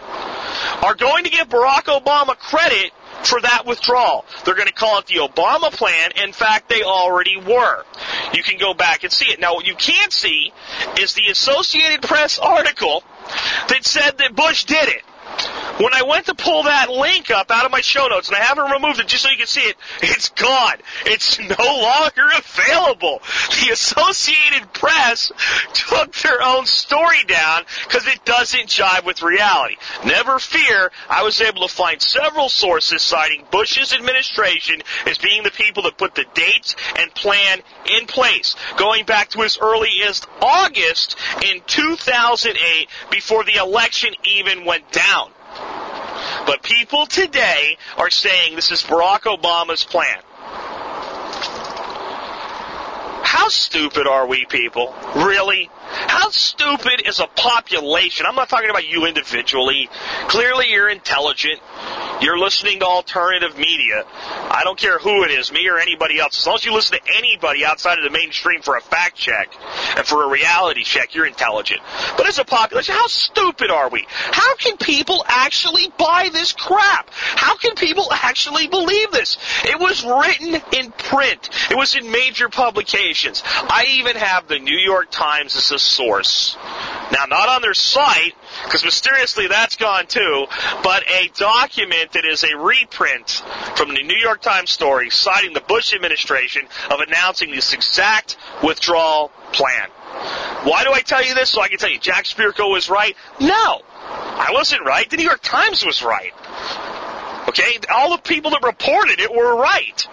are 0.82 0.94
going 0.94 1.24
to 1.24 1.30
give 1.30 1.48
Barack 1.48 1.84
Obama 1.84 2.36
credit 2.38 2.92
for 3.26 3.40
that 3.40 3.64
withdrawal. 3.66 4.24
They're 4.44 4.54
going 4.54 4.68
to 4.68 4.74
call 4.74 4.98
it 4.98 5.06
the 5.06 5.16
Obama 5.16 5.72
plan. 5.72 6.12
In 6.22 6.32
fact, 6.32 6.68
they 6.68 6.82
already 6.82 7.36
were. 7.36 7.84
You 8.32 8.42
can 8.42 8.58
go 8.58 8.74
back 8.74 9.04
and 9.04 9.12
see 9.12 9.26
it. 9.26 9.40
Now, 9.40 9.54
what 9.54 9.66
you 9.66 9.74
can't 9.74 10.12
see 10.12 10.52
is 10.98 11.14
the 11.14 11.26
Associated 11.30 12.02
Press 12.02 12.38
article 12.38 13.02
that 13.68 13.84
said 13.84 14.18
that 14.18 14.34
Bush 14.34 14.64
did 14.64 14.88
it. 14.88 15.02
When 15.78 15.92
I 15.92 16.02
went 16.02 16.26
to 16.26 16.34
pull 16.36 16.62
that 16.64 16.88
link 16.88 17.32
up 17.32 17.50
out 17.50 17.66
of 17.66 17.72
my 17.72 17.80
show 17.80 18.06
notes, 18.06 18.28
and 18.28 18.36
I 18.36 18.40
haven't 18.40 18.70
removed 18.70 19.00
it 19.00 19.08
just 19.08 19.24
so 19.24 19.28
you 19.28 19.36
can 19.36 19.48
see 19.48 19.62
it, 19.62 19.76
it's 20.02 20.28
gone. 20.28 20.76
It's 21.06 21.40
no 21.40 21.56
longer 21.58 22.28
available. 22.38 23.20
The 23.60 23.72
Associated 23.72 24.72
Press 24.72 25.32
took 25.72 26.14
their 26.14 26.40
own 26.42 26.66
story 26.66 27.24
down 27.26 27.64
because 27.88 28.06
it 28.06 28.24
doesn't 28.24 28.68
jive 28.68 29.04
with 29.04 29.22
reality. 29.22 29.76
Never 30.04 30.38
fear, 30.38 30.92
I 31.08 31.24
was 31.24 31.40
able 31.40 31.66
to 31.66 31.74
find 31.74 32.00
several 32.00 32.48
sources 32.48 33.02
citing 33.02 33.44
Bush's 33.50 33.92
administration 33.92 34.80
as 35.06 35.18
being 35.18 35.42
the 35.42 35.50
people 35.50 35.82
that 35.84 35.98
put 35.98 36.14
the 36.14 36.24
dates 36.34 36.76
and 36.98 37.12
plan 37.14 37.60
in 37.98 38.06
place, 38.06 38.54
going 38.76 39.06
back 39.06 39.30
to 39.30 39.42
as 39.42 39.58
early 39.60 39.90
as 40.04 40.22
August 40.40 41.16
in 41.44 41.62
2008 41.66 42.88
before 43.10 43.42
the 43.42 43.56
election 43.56 44.14
even 44.24 44.64
went 44.64 44.90
down. 44.92 45.13
But 46.46 46.62
people 46.62 47.06
today 47.06 47.78
are 47.96 48.10
saying 48.10 48.56
this 48.56 48.70
is 48.70 48.82
Barack 48.82 49.22
Obama's 49.22 49.84
plan. 49.84 50.18
How 53.24 53.48
stupid 53.48 54.06
are 54.06 54.26
we 54.26 54.44
people? 54.44 54.94
Really? 55.16 55.70
How 55.94 56.30
stupid 56.30 57.02
is 57.06 57.20
a 57.20 57.26
population? 57.26 58.26
I'm 58.26 58.34
not 58.34 58.48
talking 58.48 58.70
about 58.70 58.86
you 58.88 59.06
individually. 59.06 59.88
Clearly 60.28 60.70
you're 60.70 60.88
intelligent. 60.88 61.60
You're 62.20 62.38
listening 62.38 62.80
to 62.80 62.86
alternative 62.86 63.58
media. 63.58 64.04
I 64.06 64.62
don't 64.64 64.78
care 64.78 64.98
who 64.98 65.24
it 65.24 65.30
is, 65.30 65.52
me 65.52 65.68
or 65.68 65.78
anybody 65.78 66.18
else. 66.18 66.38
As 66.38 66.46
long 66.46 66.54
as 66.56 66.64
you 66.64 66.72
listen 66.72 66.98
to 66.98 67.16
anybody 67.16 67.64
outside 67.64 67.98
of 67.98 68.04
the 68.04 68.10
mainstream 68.10 68.62
for 68.62 68.76
a 68.76 68.80
fact 68.80 69.16
check 69.16 69.54
and 69.96 70.06
for 70.06 70.24
a 70.24 70.28
reality 70.28 70.84
check, 70.84 71.14
you're 71.14 71.26
intelligent. 71.26 71.80
But 72.16 72.28
as 72.28 72.38
a 72.38 72.44
population, 72.44 72.94
how 72.94 73.06
stupid 73.08 73.70
are 73.70 73.88
we? 73.88 74.06
How 74.08 74.56
can 74.56 74.76
people 74.76 75.24
actually 75.28 75.92
buy 75.98 76.30
this 76.32 76.52
crap? 76.52 77.10
How 77.12 77.56
can 77.56 77.74
people 77.74 78.08
actually 78.12 78.68
believe 78.68 79.10
this? 79.10 79.36
It 79.64 79.78
was 79.78 80.04
written 80.04 80.62
in 80.72 80.92
print. 80.92 81.50
It 81.70 81.76
was 81.76 81.94
in 81.94 82.10
major 82.10 82.48
publications. 82.48 83.42
I 83.44 83.86
even 83.98 84.16
have 84.16 84.48
the 84.48 84.58
New 84.58 84.78
York 84.78 85.10
Times 85.10 85.54
source. 85.84 86.56
Now, 87.12 87.26
not 87.28 87.48
on 87.48 87.62
their 87.62 87.74
site, 87.74 88.34
because 88.64 88.84
mysteriously 88.84 89.46
that's 89.48 89.76
gone 89.76 90.06
too, 90.06 90.46
but 90.82 91.04
a 91.10 91.28
document 91.36 92.12
that 92.12 92.24
is 92.24 92.44
a 92.44 92.56
reprint 92.56 93.42
from 93.76 93.94
the 93.94 94.02
New 94.02 94.16
York 94.16 94.40
Times 94.42 94.70
story 94.70 95.10
citing 95.10 95.52
the 95.52 95.60
Bush 95.60 95.94
administration 95.94 96.66
of 96.90 97.00
announcing 97.00 97.50
this 97.50 97.72
exact 97.72 98.36
withdrawal 98.62 99.30
plan. 99.52 99.88
Why 100.64 100.84
do 100.84 100.92
I 100.92 101.00
tell 101.00 101.24
you 101.24 101.34
this? 101.34 101.50
So 101.50 101.60
I 101.60 101.68
can 101.68 101.78
tell 101.78 101.90
you 101.90 101.98
Jack 101.98 102.24
Spirko 102.24 102.70
was 102.70 102.88
right? 102.88 103.16
No. 103.40 103.82
I 104.06 104.50
wasn't 104.52 104.84
right. 104.84 105.08
The 105.08 105.16
New 105.16 105.24
York 105.24 105.42
Times 105.42 105.84
was 105.84 106.02
right. 106.02 106.32
Okay? 107.48 107.78
All 107.92 108.10
the 108.10 108.22
people 108.22 108.50
that 108.52 108.62
reported 108.62 109.20
it 109.20 109.34
were 109.34 109.56
right 109.56 110.06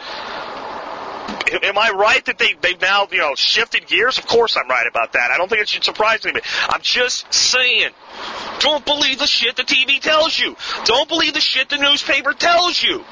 am 1.51 1.77
I 1.77 1.91
right 1.91 2.23
that 2.25 2.37
they 2.37 2.53
they've 2.61 2.79
now 2.81 3.07
you 3.11 3.19
know 3.19 3.35
shifted 3.35 3.87
gears? 3.87 4.17
Of 4.17 4.27
course 4.27 4.57
I'm 4.57 4.69
right 4.69 4.87
about 4.87 5.13
that. 5.13 5.31
I 5.31 5.37
don't 5.37 5.49
think 5.49 5.61
it 5.61 5.69
should 5.69 5.83
surprise 5.83 6.25
anybody. 6.25 6.45
I'm 6.69 6.81
just 6.81 7.31
saying. 7.33 7.91
Don't 8.59 8.85
believe 8.85 9.17
the 9.17 9.27
shit 9.27 9.55
the 9.55 9.63
TV 9.63 9.99
tells 9.99 10.37
you. 10.37 10.55
Don't 10.85 11.09
believe 11.09 11.33
the 11.33 11.41
shit 11.41 11.69
the 11.69 11.77
newspaper 11.77 12.33
tells 12.33 12.81
you. 12.81 13.03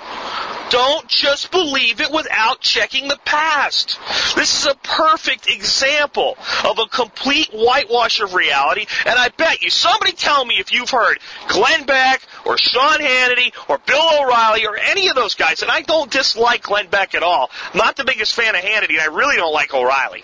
Don't 0.69 1.07
just 1.07 1.49
believe 1.49 1.99
it 1.99 2.11
without 2.11 2.61
checking 2.61 3.07
the 3.07 3.19
past. 3.25 3.99
This 4.35 4.59
is 4.59 4.71
a 4.71 4.75
perfect 4.75 5.49
example 5.49 6.37
of 6.63 6.77
a 6.77 6.85
complete 6.85 7.49
whitewash 7.51 8.19
of 8.21 8.35
reality, 8.35 8.85
and 9.07 9.17
I 9.17 9.29
bet 9.29 9.63
you, 9.63 9.71
somebody 9.71 10.11
tell 10.11 10.45
me 10.45 10.59
if 10.59 10.71
you've 10.71 10.91
heard 10.91 11.19
Glenn 11.47 11.85
Beck 11.85 12.21
or 12.45 12.59
Sean 12.59 12.99
Hannity 12.99 13.51
or 13.67 13.79
Bill 13.79 14.21
O'Reilly 14.21 14.67
or 14.67 14.77
any 14.77 15.07
of 15.07 15.15
those 15.15 15.33
guys, 15.33 15.63
and 15.63 15.71
I 15.71 15.81
don't 15.81 16.11
dislike 16.11 16.61
Glenn 16.61 16.87
Beck 16.87 17.15
at 17.15 17.23
all. 17.23 17.49
I'm 17.73 17.77
not 17.79 17.95
the 17.95 18.05
biggest 18.05 18.35
fan 18.35 18.53
of 18.53 18.61
Hannity, 18.61 18.91
and 18.91 19.01
I 19.01 19.05
really 19.05 19.37
don't 19.37 19.53
like 19.53 19.73
O'Reilly. 19.73 20.23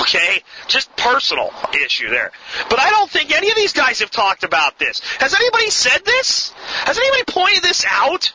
Okay? 0.00 0.42
Just 0.68 0.94
personal 0.96 1.50
issue 1.84 2.10
there. 2.10 2.32
But 2.68 2.78
I 2.78 2.90
don't 2.90 3.10
think 3.10 3.34
any 3.34 3.50
of 3.50 3.56
these 3.56 3.72
guys 3.72 4.00
have 4.00 4.10
talked 4.10 4.44
about 4.44 4.78
this. 4.78 5.00
Has 5.20 5.34
anybody 5.34 5.70
said 5.70 6.04
this? 6.04 6.50
Has 6.84 6.98
anybody 6.98 7.24
pointed 7.24 7.62
this 7.62 7.84
out 7.88 8.32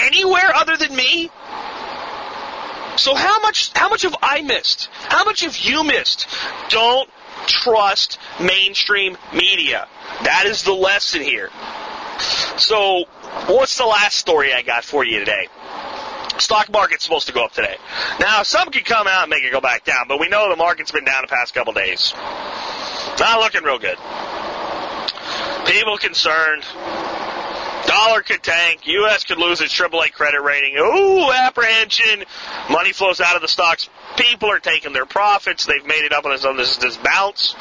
anywhere 0.00 0.54
other 0.54 0.76
than 0.76 0.94
me? 0.94 1.30
So 2.96 3.14
how 3.14 3.40
much 3.40 3.72
how 3.74 3.88
much 3.88 4.02
have 4.02 4.14
I 4.22 4.42
missed? 4.42 4.88
How 5.08 5.24
much 5.24 5.40
have 5.40 5.56
you 5.56 5.82
missed? 5.82 6.28
Don't 6.68 7.10
trust 7.46 8.18
mainstream 8.40 9.16
media. 9.32 9.88
That 10.22 10.46
is 10.46 10.62
the 10.62 10.72
lesson 10.72 11.22
here. 11.22 11.50
So, 12.56 13.04
what's 13.46 13.76
the 13.76 13.86
last 13.86 14.16
story 14.16 14.52
I 14.52 14.62
got 14.62 14.84
for 14.84 15.04
you 15.04 15.18
today? 15.18 15.48
Stock 16.38 16.70
market's 16.72 17.04
supposed 17.04 17.26
to 17.28 17.32
go 17.32 17.44
up 17.44 17.52
today. 17.52 17.76
Now, 18.20 18.42
some 18.42 18.70
could 18.70 18.84
come 18.84 19.06
out 19.06 19.22
and 19.22 19.30
make 19.30 19.44
it 19.44 19.52
go 19.52 19.60
back 19.60 19.84
down, 19.84 20.08
but 20.08 20.18
we 20.18 20.28
know 20.28 20.48
the 20.50 20.56
market's 20.56 20.90
been 20.90 21.04
down 21.04 21.22
the 21.22 21.28
past 21.28 21.54
couple 21.54 21.72
days. 21.72 22.12
Not 23.18 23.40
looking 23.40 23.62
real 23.62 23.78
good. 23.78 23.98
People 25.66 25.96
concerned. 25.98 26.64
Dollar 27.86 28.22
could 28.22 28.42
tank. 28.42 28.86
U.S. 28.86 29.24
could 29.24 29.38
lose 29.38 29.60
its 29.60 29.72
AAA 29.72 30.12
credit 30.12 30.42
rating. 30.42 30.76
Ooh, 30.78 31.30
apprehension. 31.30 32.24
Money 32.70 32.92
flows 32.92 33.20
out 33.20 33.36
of 33.36 33.42
the 33.42 33.48
stocks. 33.48 33.88
People 34.16 34.50
are 34.50 34.58
taking 34.58 34.92
their 34.92 35.06
profits. 35.06 35.66
They've 35.66 35.86
made 35.86 36.04
it 36.04 36.12
up 36.12 36.24
on 36.24 36.32
this, 36.32 36.44
on 36.44 36.56
this, 36.56 36.76
this 36.78 36.96
bounce 36.96 37.54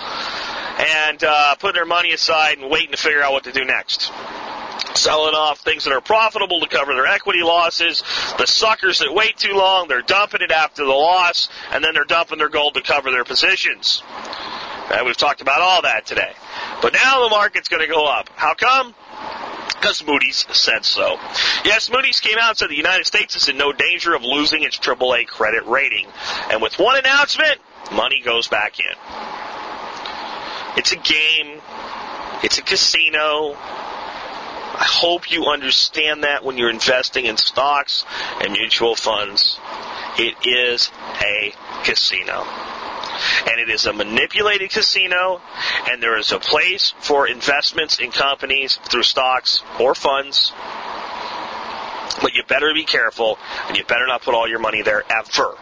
and 0.79 1.23
uh, 1.23 1.55
putting 1.55 1.75
their 1.75 1.85
money 1.85 2.13
aside 2.13 2.57
and 2.57 2.69
waiting 2.69 2.91
to 2.91 2.97
figure 2.97 3.21
out 3.21 3.31
what 3.31 3.43
to 3.43 3.51
do 3.51 3.63
next 3.63 4.11
selling 4.95 5.35
off 5.35 5.59
things 5.59 5.83
that 5.85 5.93
are 5.93 6.01
profitable 6.01 6.59
to 6.59 6.67
cover 6.67 6.93
their 6.93 7.07
equity 7.07 7.41
losses. 7.41 8.03
The 8.37 8.45
suckers 8.45 8.99
that 8.99 9.13
wait 9.13 9.37
too 9.37 9.53
long, 9.53 9.87
they're 9.87 10.01
dumping 10.01 10.41
it 10.41 10.51
after 10.51 10.83
the 10.83 10.91
loss, 10.91 11.49
and 11.71 11.83
then 11.83 11.93
they're 11.93 12.05
dumping 12.05 12.37
their 12.37 12.49
gold 12.49 12.75
to 12.75 12.81
cover 12.81 13.11
their 13.11 13.23
positions. 13.23 14.03
And 14.91 15.05
we've 15.05 15.17
talked 15.17 15.41
about 15.41 15.61
all 15.61 15.81
that 15.83 16.05
today. 16.05 16.33
But 16.81 16.93
now 16.93 17.23
the 17.23 17.29
market's 17.29 17.69
going 17.69 17.81
to 17.81 17.91
go 17.91 18.05
up. 18.05 18.29
How 18.35 18.53
come? 18.53 18.93
Because 19.69 20.05
Moody's 20.05 20.45
said 20.51 20.85
so. 20.85 21.17
Yes, 21.65 21.89
Moody's 21.91 22.19
came 22.19 22.37
out 22.37 22.49
and 22.49 22.57
said 22.57 22.69
the 22.69 22.77
United 22.77 23.05
States 23.05 23.35
is 23.35 23.49
in 23.49 23.57
no 23.57 23.73
danger 23.73 24.13
of 24.13 24.23
losing 24.23 24.63
its 24.63 24.77
AAA 24.77 25.27
credit 25.27 25.65
rating. 25.65 26.07
And 26.49 26.61
with 26.61 26.79
one 26.79 26.97
announcement, 26.97 27.57
money 27.91 28.21
goes 28.23 28.47
back 28.47 28.79
in. 28.79 28.95
It's 30.77 30.91
a 30.91 30.97
game. 30.97 31.61
It's 32.43 32.57
a 32.57 32.61
casino. 32.61 33.57
I 34.73 34.85
hope 34.85 35.31
you 35.31 35.45
understand 35.45 36.23
that 36.23 36.43
when 36.43 36.57
you're 36.57 36.69
investing 36.69 37.25
in 37.25 37.37
stocks 37.37 38.05
and 38.41 38.53
mutual 38.53 38.95
funds. 38.95 39.59
It 40.17 40.35
is 40.45 40.91
a 41.21 41.53
casino. 41.83 42.43
And 43.47 43.59
it 43.59 43.69
is 43.69 43.85
a 43.85 43.93
manipulated 43.93 44.71
casino, 44.71 45.41
and 45.89 46.01
there 46.01 46.17
is 46.17 46.31
a 46.31 46.39
place 46.39 46.93
for 46.99 47.27
investments 47.27 47.99
in 47.99 48.11
companies 48.11 48.79
through 48.89 49.03
stocks 49.03 49.61
or 49.79 49.93
funds. 49.93 50.51
But 52.21 52.33
you 52.33 52.43
better 52.43 52.73
be 52.73 52.83
careful, 52.83 53.37
and 53.67 53.77
you 53.77 53.83
better 53.83 54.07
not 54.07 54.23
put 54.23 54.33
all 54.33 54.47
your 54.47 54.59
money 54.59 54.81
there 54.81 55.03
ever. 55.11 55.55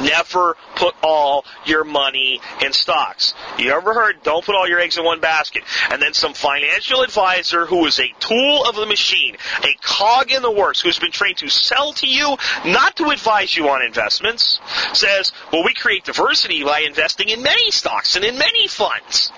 Never 0.00 0.56
put 0.76 0.94
all 1.02 1.44
your 1.64 1.84
money 1.84 2.40
in 2.64 2.72
stocks. 2.72 3.34
You 3.58 3.72
ever 3.72 3.94
heard, 3.94 4.22
don't 4.22 4.44
put 4.44 4.54
all 4.54 4.68
your 4.68 4.80
eggs 4.80 4.96
in 4.98 5.04
one 5.04 5.20
basket? 5.20 5.62
And 5.90 6.00
then 6.00 6.14
some 6.14 6.34
financial 6.34 7.02
advisor 7.02 7.66
who 7.66 7.86
is 7.86 7.98
a 8.00 8.12
tool 8.20 8.64
of 8.64 8.76
the 8.76 8.86
machine, 8.86 9.36
a 9.62 9.74
cog 9.80 10.32
in 10.32 10.42
the 10.42 10.50
works, 10.50 10.80
who's 10.80 10.98
been 10.98 11.12
trained 11.12 11.38
to 11.38 11.48
sell 11.48 11.92
to 11.94 12.06
you, 12.06 12.36
not 12.64 12.96
to 12.96 13.10
advise 13.10 13.56
you 13.56 13.68
on 13.68 13.82
investments, 13.82 14.60
says, 14.92 15.32
well, 15.52 15.64
we 15.64 15.74
create 15.74 16.04
diversity 16.04 16.64
by 16.64 16.80
investing 16.80 17.28
in 17.28 17.42
many 17.42 17.70
stocks 17.70 18.16
and 18.16 18.24
in 18.24 18.38
many 18.38 18.68
funds. 18.68 19.32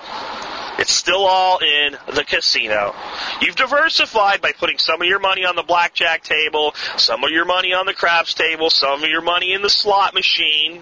It's 0.77 0.93
still 0.93 1.25
all 1.25 1.59
in 1.59 1.97
the 2.13 2.23
casino. 2.23 2.93
You've 3.41 3.55
diversified 3.55 4.41
by 4.41 4.51
putting 4.51 4.77
some 4.77 5.01
of 5.01 5.07
your 5.07 5.19
money 5.19 5.43
on 5.43 5.55
the 5.55 5.63
blackjack 5.63 6.23
table, 6.23 6.73
some 6.97 7.23
of 7.23 7.31
your 7.31 7.45
money 7.45 7.73
on 7.73 7.85
the 7.85 7.93
craps 7.93 8.33
table, 8.33 8.69
some 8.69 9.03
of 9.03 9.09
your 9.09 9.21
money 9.21 9.53
in 9.53 9.61
the 9.61 9.69
slot 9.69 10.13
machine. 10.13 10.81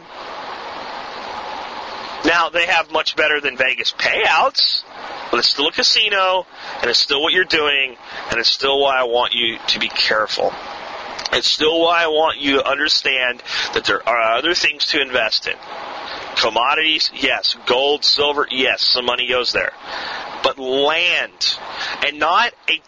Now, 2.26 2.50
they 2.50 2.66
have 2.66 2.92
much 2.92 3.16
better 3.16 3.40
than 3.40 3.56
Vegas 3.56 3.94
payouts, 3.94 4.84
but 5.30 5.38
it's 5.38 5.50
still 5.50 5.68
a 5.68 5.72
casino, 5.72 6.48
and 6.82 6.90
it's 6.90 7.00
still 7.00 7.22
what 7.22 7.34
you're 7.34 7.46
doing, 7.46 7.96
and 8.32 8.40
it's 8.40 8.50
still 8.50 8.80
why 8.80 9.00
I 9.00 9.04
want 9.04 9.34
you 9.34 9.60
to 9.68 9.80
be 9.80 9.90
careful. 9.90 10.52
It's 11.32 11.48
still 11.48 11.82
why 11.82 12.04
I 12.04 12.08
want 12.08 12.40
you 12.40 12.58
to 12.58 12.68
understand 12.68 13.44
that 13.74 13.86
there 13.86 14.08
are 14.08 14.38
other 14.38 14.54
things 14.54 14.86
to 14.88 15.02
invest 15.02 15.48
in. 15.48 15.56
Commodities, 16.36 17.12
yes. 17.16 17.56
Gold, 17.66 18.04
silver, 18.04 18.48
yes. 18.50 18.82
Some 18.82 19.06
money 19.06 19.28
goes 19.28 19.54
there. 19.54 19.74
But 20.44 20.60
land, 20.60 21.58
and 22.06 22.20
not 22.20 22.54
a 22.70 22.82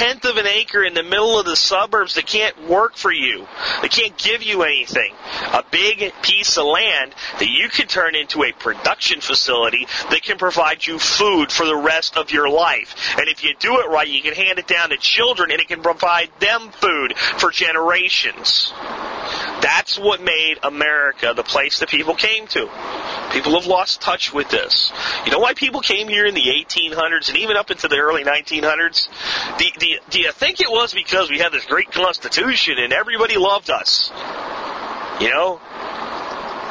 tenth 0.00 0.24
of 0.24 0.36
an 0.36 0.46
acre 0.46 0.82
in 0.82 0.94
the 0.94 1.02
middle 1.02 1.38
of 1.38 1.44
the 1.44 1.56
suburbs 1.56 2.14
that 2.14 2.26
can't 2.26 2.68
work 2.68 2.96
for 2.96 3.12
you. 3.12 3.46
They 3.82 3.88
can't 3.88 4.16
give 4.16 4.42
you 4.42 4.62
anything. 4.62 5.12
A 5.52 5.64
big 5.70 6.12
piece 6.22 6.56
of 6.56 6.64
land 6.64 7.14
that 7.38 7.48
you 7.48 7.68
can 7.68 7.86
turn 7.86 8.14
into 8.14 8.42
a 8.44 8.52
production 8.52 9.20
facility 9.20 9.86
that 10.10 10.22
can 10.22 10.38
provide 10.38 10.86
you 10.86 10.98
food 10.98 11.52
for 11.52 11.66
the 11.66 11.76
rest 11.76 12.16
of 12.16 12.30
your 12.30 12.48
life. 12.48 12.94
And 13.18 13.28
if 13.28 13.44
you 13.44 13.54
do 13.58 13.80
it 13.80 13.88
right, 13.88 14.08
you 14.08 14.22
can 14.22 14.34
hand 14.34 14.58
it 14.58 14.66
down 14.66 14.90
to 14.90 14.96
children 14.96 15.50
and 15.50 15.60
it 15.60 15.68
can 15.68 15.82
provide 15.82 16.30
them 16.38 16.70
food 16.70 17.16
for 17.18 17.50
generations. 17.50 18.72
That's 19.60 19.98
what 19.98 20.22
made 20.22 20.58
America 20.62 21.34
the 21.36 21.42
place 21.42 21.80
that 21.80 21.88
people 21.88 22.14
came 22.14 22.46
to. 22.48 22.68
People 23.32 23.54
have 23.54 23.66
lost 23.66 24.00
touch 24.00 24.32
with 24.32 24.48
this. 24.48 24.92
You 25.24 25.30
know 25.30 25.38
why 25.38 25.54
people 25.54 25.80
came 25.80 26.08
here 26.08 26.26
in 26.26 26.34
the 26.34 26.46
1800s 26.46 27.28
and 27.28 27.38
even 27.38 27.56
up 27.56 27.70
into 27.70 27.86
the 27.86 27.98
early 27.98 28.24
1900s? 28.24 29.08
Do, 29.58 29.64
do, 29.78 29.86
do 30.10 30.20
you 30.20 30.32
think 30.32 30.60
it 30.60 30.70
was 30.70 30.94
because 30.94 31.30
we 31.30 31.38
had 31.38 31.52
this 31.52 31.66
great 31.66 31.90
constitution 31.92 32.78
and 32.78 32.92
everybody 32.92 33.36
loved 33.36 33.70
us? 33.70 34.10
You 35.20 35.30
know? 35.30 35.60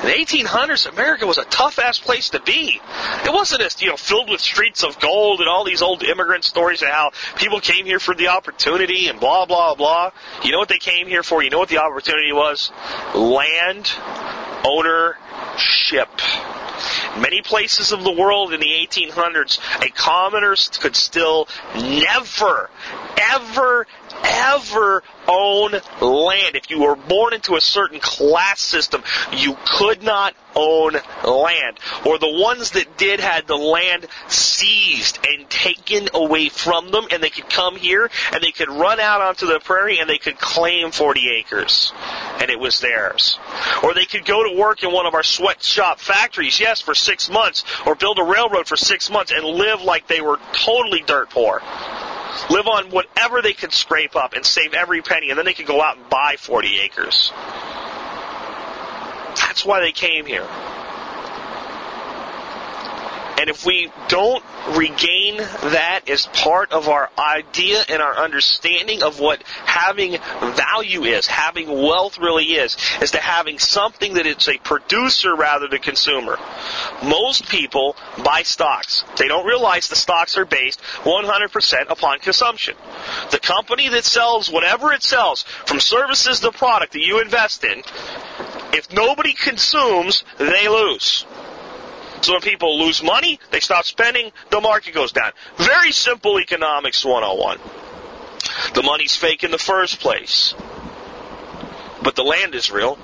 In 0.01 0.05
the 0.05 0.13
1800s, 0.13 0.89
America 0.89 1.27
was 1.27 1.37
a 1.37 1.43
tough 1.43 1.77
ass 1.77 1.99
place 1.99 2.29
to 2.29 2.39
be. 2.39 2.79
It 3.25 3.33
wasn't 3.33 3.61
as, 3.63 3.81
you 3.81 3.89
know, 3.89 3.97
filled 3.97 4.29
with 4.29 4.39
streets 4.39 4.81
of 4.81 4.97
gold 4.99 5.41
and 5.41 5.49
all 5.49 5.65
these 5.65 5.81
old 5.81 6.03
immigrant 6.03 6.45
stories 6.45 6.81
of 6.81 6.87
how 6.87 7.11
people 7.35 7.59
came 7.59 7.85
here 7.85 7.99
for 7.99 8.15
the 8.15 8.29
opportunity 8.29 9.09
and 9.09 9.19
blah, 9.19 9.45
blah, 9.45 9.75
blah. 9.75 10.11
You 10.41 10.53
know 10.53 10.59
what 10.59 10.69
they 10.69 10.77
came 10.77 11.07
here 11.07 11.21
for? 11.21 11.43
You 11.43 11.49
know 11.49 11.59
what 11.59 11.67
the 11.67 11.79
opportunity 11.79 12.31
was? 12.31 12.71
Land 13.13 13.91
ownership. 14.63 16.09
Many 17.17 17.41
places 17.41 17.91
of 17.91 18.03
the 18.03 18.11
world 18.11 18.53
in 18.53 18.59
the 18.59 18.67
1800s, 18.67 19.59
a 19.85 19.89
commoner 19.89 20.55
could 20.79 20.95
still 20.95 21.47
never, 21.75 22.69
ever, 23.17 23.87
ever 24.23 25.03
own 25.27 25.71
land. 26.01 26.55
If 26.55 26.69
you 26.69 26.81
were 26.81 26.95
born 26.95 27.33
into 27.33 27.55
a 27.55 27.61
certain 27.61 27.99
class 27.99 28.59
system, 28.59 29.03
you 29.31 29.57
could 29.65 30.03
not 30.03 30.35
own 30.55 30.93
land. 31.23 31.79
Or 32.05 32.17
the 32.17 32.41
ones 32.41 32.71
that 32.71 32.97
did 32.97 33.19
had 33.19 33.47
the 33.47 33.55
land 33.55 34.07
seized 34.27 35.19
and 35.25 35.49
taken 35.49 36.09
away 36.13 36.49
from 36.49 36.91
them, 36.91 37.07
and 37.11 37.21
they 37.21 37.29
could 37.29 37.49
come 37.49 37.75
here 37.75 38.09
and 38.33 38.43
they 38.43 38.51
could 38.51 38.69
run 38.69 38.99
out 38.99 39.21
onto 39.21 39.45
the 39.45 39.59
prairie 39.59 39.99
and 39.99 40.09
they 40.09 40.17
could 40.17 40.39
claim 40.39 40.91
40 40.91 41.29
acres, 41.37 41.93
and 42.39 42.49
it 42.49 42.59
was 42.59 42.79
theirs. 42.79 43.37
Or 43.83 43.93
they 43.93 44.05
could 44.05 44.25
go 44.25 44.43
to 44.49 44.57
work 44.57 44.83
in 44.83 44.91
one 44.91 45.05
of 45.05 45.13
our 45.13 45.23
sweatshop 45.23 45.99
factories, 45.99 46.59
yes, 46.59 46.81
for 46.81 46.95
six 46.95 47.29
months, 47.29 47.63
or 47.85 47.95
build 47.95 48.19
a 48.19 48.23
railroad 48.23 48.67
for 48.67 48.77
six 48.77 49.09
months 49.09 49.31
and 49.31 49.45
live 49.45 49.81
like 49.81 50.07
they 50.07 50.21
were 50.21 50.39
totally 50.53 51.03
dirt 51.05 51.29
poor 51.29 51.61
live 52.49 52.67
on 52.67 52.89
whatever 52.89 53.41
they 53.41 53.53
could 53.53 53.73
scrape 53.73 54.15
up 54.15 54.33
and 54.33 54.45
save 54.45 54.73
every 54.73 55.01
penny, 55.01 55.29
and 55.29 55.37
then 55.37 55.45
they 55.45 55.53
could 55.53 55.67
go 55.67 55.81
out 55.81 55.97
and 55.97 56.09
buy 56.09 56.35
40 56.37 56.79
acres. 56.79 57.31
That's 59.35 59.65
why 59.65 59.81
they 59.81 59.91
came 59.91 60.25
here. 60.25 60.47
And 63.39 63.49
if 63.49 63.65
we 63.65 63.89
don't 64.09 64.43
regain 64.75 65.37
that 65.37 66.01
as 66.09 66.27
part 66.27 66.73
of 66.73 66.89
our 66.89 67.09
idea 67.17 67.81
and 67.87 68.01
our 68.01 68.17
understanding 68.17 69.01
of 69.01 69.21
what 69.21 69.41
having 69.63 70.17
value 70.41 71.03
is, 71.03 71.25
having 71.25 71.69
wealth 71.69 72.19
really 72.19 72.43
is, 72.43 72.75
is 73.01 73.11
to 73.11 73.17
having 73.17 73.57
something 73.57 74.15
that 74.15 74.25
it's 74.25 74.49
a 74.49 74.57
producer 74.57 75.33
rather 75.37 75.69
than 75.69 75.79
consumer. 75.79 76.37
Most 77.01 77.47
people 77.47 77.95
buy 78.25 78.43
stocks. 78.43 79.05
They 79.17 79.29
don't 79.29 79.45
realize 79.45 79.87
the 79.87 79.95
stocks 79.95 80.37
are 80.37 80.43
based 80.43 80.81
100% 81.03 81.89
upon 81.89 82.19
consumption. 82.19 82.75
The 83.31 83.39
company 83.39 83.87
that 83.87 84.03
sells 84.03 84.51
whatever 84.51 84.91
it 84.91 85.01
sells, 85.01 85.43
from 85.65 85.79
services 85.79 86.41
to 86.41 86.51
product 86.51 86.91
that 86.91 86.99
you 86.99 87.21
invest 87.21 87.63
in, 87.63 87.83
if 88.73 88.91
nobody 88.91 89.31
consumes, 89.31 90.25
they 90.37 90.67
lose. 90.67 91.25
So 92.21 92.33
when 92.33 92.41
people 92.41 92.79
lose 92.79 93.01
money, 93.01 93.39
they 93.51 93.59
stop 93.59 93.85
spending, 93.85 94.31
the 94.51 94.59
market 94.61 94.93
goes 94.93 95.11
down. 95.11 95.31
Very 95.57 95.91
simple 95.91 96.39
economics 96.39 97.05
101. 97.05 97.59
The 98.73 98.83
money's 98.83 99.15
fake 99.15 99.43
in 99.43 99.51
the 99.51 99.57
first 99.57 99.99
place. 99.99 100.53
But 102.01 102.15
the 102.15 102.23
land 102.23 102.55
is 102.55 102.71
real. 102.71 102.97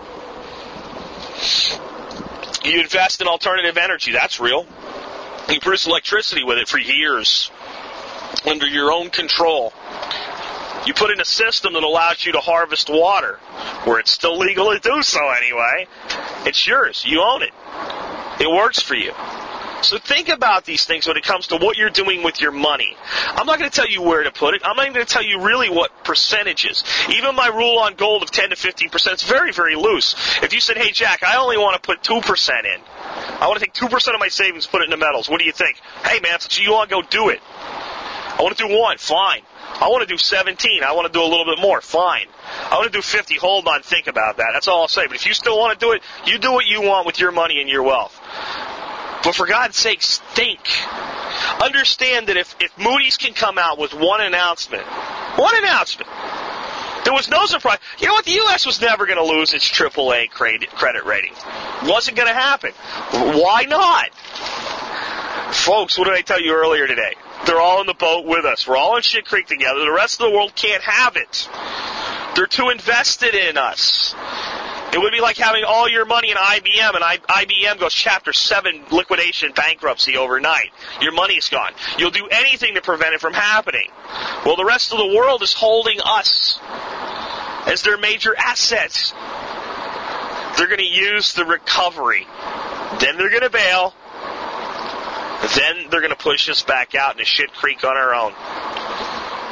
You 2.64 2.82
invest 2.82 3.22
in 3.22 3.28
alternative 3.28 3.78
energy, 3.78 4.12
that's 4.12 4.40
real. 4.40 4.66
You 5.50 5.60
produce 5.60 5.86
electricity 5.86 6.44
with 6.44 6.58
it 6.58 6.68
for 6.68 6.80
years 6.80 7.52
under 8.46 8.68
your 8.68 8.92
own 8.92 9.10
control. 9.12 9.72
You 10.86 10.94
put 10.94 11.12
in 11.12 11.20
a 11.20 11.26
system 11.26 11.74
that 11.74 11.84
allows 11.84 12.26
you 12.26 12.32
to 12.34 12.40
harvest 12.40 12.90
water, 12.90 13.40
where 13.86 14.00
it's 14.00 14.12
still 14.12 14.38
legal 14.38 14.72
to 14.72 14.80
do 14.80 15.02
so 15.02 15.30
anyway. 15.30 15.88
It's 16.46 16.66
yours. 16.68 17.04
You 17.06 17.22
own 17.22 17.44
it. 17.44 17.54
It 18.40 18.50
works 18.50 18.82
for 18.82 18.96
you. 18.96 19.14
So 19.82 20.00
think 20.00 20.30
about 20.30 20.66
these 20.66 20.86
things 20.86 21.06
when 21.06 21.16
it 21.16 21.24
comes 21.24 21.48
to 21.48 21.58
what 21.58 21.78
you're 21.78 21.92
doing 21.92 22.24
with 22.24 22.42
your 22.42 22.52
money. 22.52 22.96
I'm 23.28 23.46
not 23.46 23.60
going 23.60 23.70
to 23.70 23.76
tell 23.76 23.88
you 23.88 24.02
where 24.02 24.24
to 24.24 24.32
put 24.32 24.56
it. 24.56 24.62
I'm 24.66 24.76
not 24.76 24.86
even 24.86 24.94
going 24.94 25.06
to 25.06 25.14
tell 25.14 25.24
you 25.24 25.42
really 25.42 25.70
what 25.70 26.04
percentages. 26.04 26.84
Even 27.10 27.36
my 27.36 27.48
rule 27.48 27.78
on 27.80 27.94
gold 27.94 28.24
of 28.24 28.32
10 28.32 28.50
to 28.50 28.56
15% 28.56 29.14
is 29.14 29.24
very, 29.24 29.52
very 29.52 29.76
loose. 29.76 30.16
If 30.42 30.54
you 30.54 30.60
said, 30.60 30.78
hey 30.78 30.92
Jack, 30.92 31.22
I 31.24 31.38
only 31.38 31.58
want 31.58 31.82
to 31.82 31.86
put 31.86 32.02
2% 32.02 32.50
in. 32.66 32.82
I 33.40 33.48
want 33.48 33.60
to 33.60 33.66
take 33.66 33.74
2% 33.74 34.14
of 34.14 34.20
my 34.20 34.30
savings, 34.30 34.66
put 34.66 34.82
it 34.82 34.86
in 34.86 34.90
the 34.90 34.98
metals. 34.98 35.30
What 35.30 35.40
do 35.40 35.46
you 35.46 35.52
think? 35.52 35.78
Hey 36.04 36.20
man, 36.20 36.40
so 36.40 36.62
you 36.62 36.72
want 36.72 36.90
to 36.90 36.96
go 36.96 37.02
do 37.04 37.30
it. 37.30 37.42
I 38.38 38.44
want 38.44 38.58
to 38.58 38.68
do 38.68 38.78
one. 38.78 38.98
Fine. 38.98 39.42
I 39.80 39.88
want 39.88 40.08
to 40.08 40.14
do 40.14 40.18
17. 40.18 40.84
I 40.84 40.94
want 40.94 41.08
to 41.08 41.14
do 41.14 41.24
a 41.24 41.28
little 41.28 41.46
bit 41.46 41.60
more. 41.60 41.82
Fine. 41.82 42.28
I 42.70 42.76
want 42.76 42.92
to 42.92 42.98
do 42.98 43.02
50. 43.02 43.36
Hold 43.36 43.68
on. 43.68 43.82
Think 43.82 44.08
about 44.08 44.38
that. 44.38 44.52
That's 44.54 44.68
all 44.68 44.82
I'll 44.82 44.88
say. 44.88 45.08
But 45.08 45.16
if 45.16 45.26
you 45.26 45.34
still 45.34 45.58
want 45.58 45.78
to 45.78 45.86
do 45.86 45.92
it, 45.94 46.02
you 46.26 46.38
do 46.38 46.52
what 46.52 46.66
you 46.66 46.82
want 46.82 47.06
with 47.06 47.20
your 47.20 47.32
money 47.32 47.62
and 47.62 47.70
your 47.70 47.84
wealth. 47.84 48.20
But 49.24 49.36
for 49.36 49.48
God's 49.48 49.78
sake, 49.78 50.02
think. 50.02 50.60
Understand 51.62 52.28
that 52.28 52.38
if, 52.38 52.56
if 52.60 52.78
Moody's 52.78 53.18
can 53.18 53.34
come 53.34 53.58
out 53.58 53.78
with 53.78 53.94
one 53.94 54.22
announcement, 54.22 54.84
one 55.38 55.58
announcement, 55.58 56.10
there 57.06 57.14
was 57.14 57.30
no 57.30 57.46
surprise. 57.46 57.80
You 58.00 58.08
know 58.08 58.14
what? 58.14 58.26
The 58.26 58.32
U.S. 58.32 58.66
was 58.66 58.82
never 58.82 59.06
going 59.06 59.18
to 59.18 59.24
lose 59.24 59.54
its 59.54 59.70
AAA 59.70 60.30
credit 60.30 61.06
rating. 61.06 61.34
Wasn't 61.84 62.16
going 62.16 62.28
to 62.28 62.34
happen. 62.34 62.72
Why 63.12 63.66
not? 63.68 64.14
Folks, 65.56 65.98
what 65.98 66.06
did 66.06 66.14
I 66.14 66.22
tell 66.22 66.42
you 66.42 66.54
earlier 66.54 66.88
today? 66.88 67.14
They're 67.46 67.62
all 67.62 67.82
in 67.82 67.88
the 67.88 67.94
boat 67.94 68.26
with 68.26 68.46
us. 68.46 68.68
We're 68.68 68.78
all 68.78 68.98
in 68.98 69.04
Shit 69.04 69.26
Creek 69.26 69.48
together. 69.48 69.80
The 69.80 69.92
rest 69.92 70.20
of 70.20 70.30
the 70.30 70.36
world 70.36 70.56
can't 70.56 70.84
have 70.84 71.16
it. 71.16 71.50
They're 72.36 72.48
too 72.48 72.70
invested 72.70 73.36
in 73.36 73.58
us. 73.58 74.16
It 74.94 75.00
would 75.00 75.12
be 75.12 75.20
like 75.20 75.38
having 75.38 75.66
all 75.66 75.90
your 75.90 76.06
money 76.06 76.32
in 76.32 76.38
IBM 76.38 76.96
and 76.96 77.04
IBM 77.04 77.80
goes 77.80 77.94
chapter 77.94 78.32
7 78.32 78.86
liquidation 78.92 79.52
bankruptcy 79.52 80.16
overnight. 80.16 80.70
Your 81.02 81.12
money's 81.12 81.50
gone. 81.50 81.74
You'll 81.98 82.12
do 82.12 82.28
anything 82.32 82.76
to 82.76 82.82
prevent 82.82 83.14
it 83.14 83.20
from 83.20 83.34
happening. 83.34 83.90
Well, 84.46 84.56
the 84.56 84.64
rest 84.64 84.94
of 84.94 85.00
the 85.00 85.08
world 85.08 85.44
is 85.44 85.52
holding 85.54 86.00
us 86.02 86.60
as 87.68 87.82
their 87.82 87.98
major 87.98 88.34
assets. 88.38 89.14
They're 90.58 90.68
going 90.68 90.80
to 90.80 90.86
use 90.86 91.34
the 91.34 91.44
recovery. 91.44 92.26
Then 93.02 93.18
they're 93.18 93.30
going 93.30 93.42
to 93.42 93.50
bail. 93.50 93.94
Then 95.54 95.90
they're 95.90 96.02
going 96.02 96.10
to 96.10 96.18
push 96.18 96.50
us 96.50 96.64
back 96.64 96.96
out 96.96 97.14
into 97.14 97.26
shit 97.26 97.54
creek 97.54 97.84
on 97.84 97.96
our 97.96 98.14
own. 98.16 98.34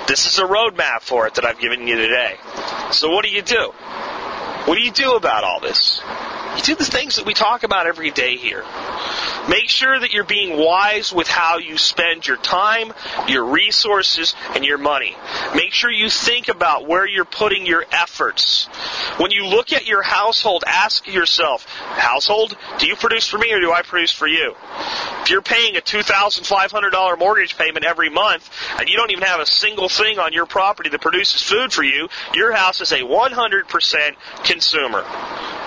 This 0.08 0.26
is 0.26 0.39
a 0.39 0.44
roadmap 0.44 1.02
for 1.02 1.28
it 1.28 1.36
that 1.36 1.46
I've 1.46 1.60
given 1.60 1.88
you 1.88 1.96
today. 1.96 2.38
So 2.91 3.10
what 3.10 3.24
do 3.24 3.32
you 3.32 3.41
do? 3.41 3.72
What 4.66 4.76
do 4.76 4.82
you 4.82 4.91
do 4.91 5.16
about 5.16 5.44
all 5.44 5.60
this? 5.60 6.02
You 6.58 6.64
do 6.64 6.76
the 6.76 6.86
things 6.86 7.18
that 7.18 7.26
we 7.26 7.34
talk 7.34 7.64
about 7.64 7.88
every 7.88 8.12
day 8.12 8.38
here. 8.38 8.64
Make 9.50 9.70
sure 9.70 10.00
that 10.00 10.14
you're 10.14 10.24
being 10.24 10.58
wise 10.58 11.12
with 11.12 11.28
how 11.28 11.58
you 11.58 11.78
spend 11.78 12.26
your 12.26 12.38
time, 12.38 12.94
your 13.28 13.46
resources, 13.46 14.36
and 14.56 14.64
your 14.64 14.78
money. 14.78 15.16
Make 15.54 15.74
sure 15.74 15.91
you 15.91 16.10
think 16.10 16.48
about 16.48 16.88
where 16.88 17.06
you're 17.06 17.26
putting 17.26 17.66
your 17.66 17.86
efforts. 17.91 18.66
When 19.18 19.32
you 19.32 19.46
look 19.46 19.74
at 19.74 19.86
your 19.86 20.02
household, 20.02 20.64
ask 20.66 21.06
yourself, 21.08 21.66
household, 21.66 22.56
do 22.80 22.88
you 22.88 22.96
produce 22.96 23.28
for 23.28 23.38
me 23.38 23.52
or 23.52 23.60
do 23.60 23.72
I 23.72 23.82
produce 23.82 24.12
for 24.12 24.28
you? 24.28 24.56
If 25.22 25.30
you're 25.30 25.41
paying 25.41 25.76
a 25.76 25.82
$2,500 25.82 27.20
mortgage 27.20 27.58
payment 27.58 27.86
every 27.86 28.10
month 28.10 28.50
and 28.80 28.88
you 28.88 28.96
don't 28.96 29.12
even 29.12 29.24
have 29.24 29.39
a 29.39 29.46
single 29.46 29.89
thing 29.89 30.20
on 30.20 30.34
your 30.34 30.46
property 30.46 30.89
that 30.89 31.02
produces 31.02 31.41
food 31.41 31.74
for 31.74 31.84
you, 31.84 32.08
your 32.34 32.54
house 32.54 32.82
is 32.82 32.91
a 32.91 33.00
100% 33.00 34.16
consumer. 34.44 35.62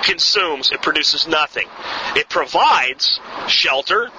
It 0.00 0.04
consumes, 0.04 0.72
it 0.72 0.82
produces 0.82 1.26
nothing. 1.26 1.68
It 2.16 2.28
provides 2.28 3.20
shelter, 3.48 4.10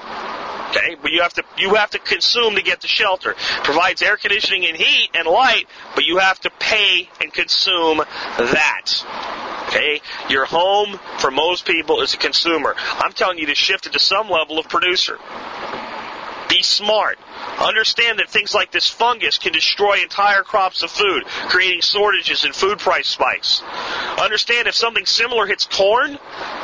Okay, 0.72 0.96
but 1.02 1.12
you 1.12 1.22
have 1.22 1.34
to 1.34 1.44
you 1.58 1.76
have 1.76 1.90
to 1.90 2.00
consume 2.00 2.56
to 2.56 2.62
get 2.62 2.80
the 2.80 2.88
shelter. 2.88 3.36
Provides 3.64 4.02
air 4.02 4.16
conditioning 4.16 4.66
and 4.66 4.78
heat 4.78 5.10
and 5.14 5.28
light, 5.28 5.66
but 5.96 6.06
you 6.06 6.20
have 6.20 6.40
to 6.42 6.50
pay 6.50 7.10
and 7.20 7.34
consume 7.34 7.98
that. 7.98 9.66
Okay, 9.68 10.00
your 10.30 10.46
home 10.46 10.98
for 11.20 11.30
most 11.30 11.66
people 11.66 12.00
is 12.02 12.14
a 12.14 12.18
consumer. 12.18 12.74
I'm 12.78 13.12
telling 13.12 13.38
you 13.38 13.48
to 13.48 13.56
shift 13.56 13.86
it 13.86 13.94
to 13.94 14.00
some 14.00 14.30
level 14.30 14.60
of 14.60 14.70
producer. 14.70 15.18
Be 16.52 16.64
smart. 16.64 17.18
Understand 17.60 18.20
that 18.20 18.30
things 18.30 18.54
like 18.54 18.72
this 18.74 18.86
fungus 18.86 19.38
can 19.38 19.54
destroy 19.54 20.02
entire 20.02 20.44
crops 20.44 20.84
of 20.84 20.92
food, 20.92 21.24
creating 21.48 21.80
shortages 21.80 22.44
and 22.44 22.54
food 22.54 22.78
price 22.78 23.08
spikes. 23.08 23.64
Understand 24.20 24.68
if 24.68 24.76
something 24.76 25.06
similar 25.06 25.48
hits 25.48 25.66
corn, 25.66 26.20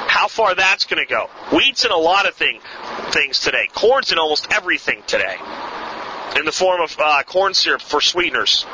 how 0.08 0.28
far 0.28 0.56
that's 0.56 0.84
going 0.84 1.06
to 1.06 1.10
go. 1.10 1.30
Wheat's 1.54 1.86
in 1.86 1.92
a 1.92 1.98
lot 1.98 2.28
of 2.28 2.36
thing, 2.36 2.60
things 3.12 3.40
today. 3.40 3.70
Corn's 3.74 4.12
in 4.12 4.20
almost 4.20 4.52
everything 4.52 5.04
today, 5.08 5.38
in 6.36 6.44
the 6.44 6.52
form 6.52 6.82
of 6.82 6.94
uh, 7.00 7.24
corn 7.24 7.54
syrup 7.54 7.82
for 7.82 8.02
sweeteners. 8.02 8.66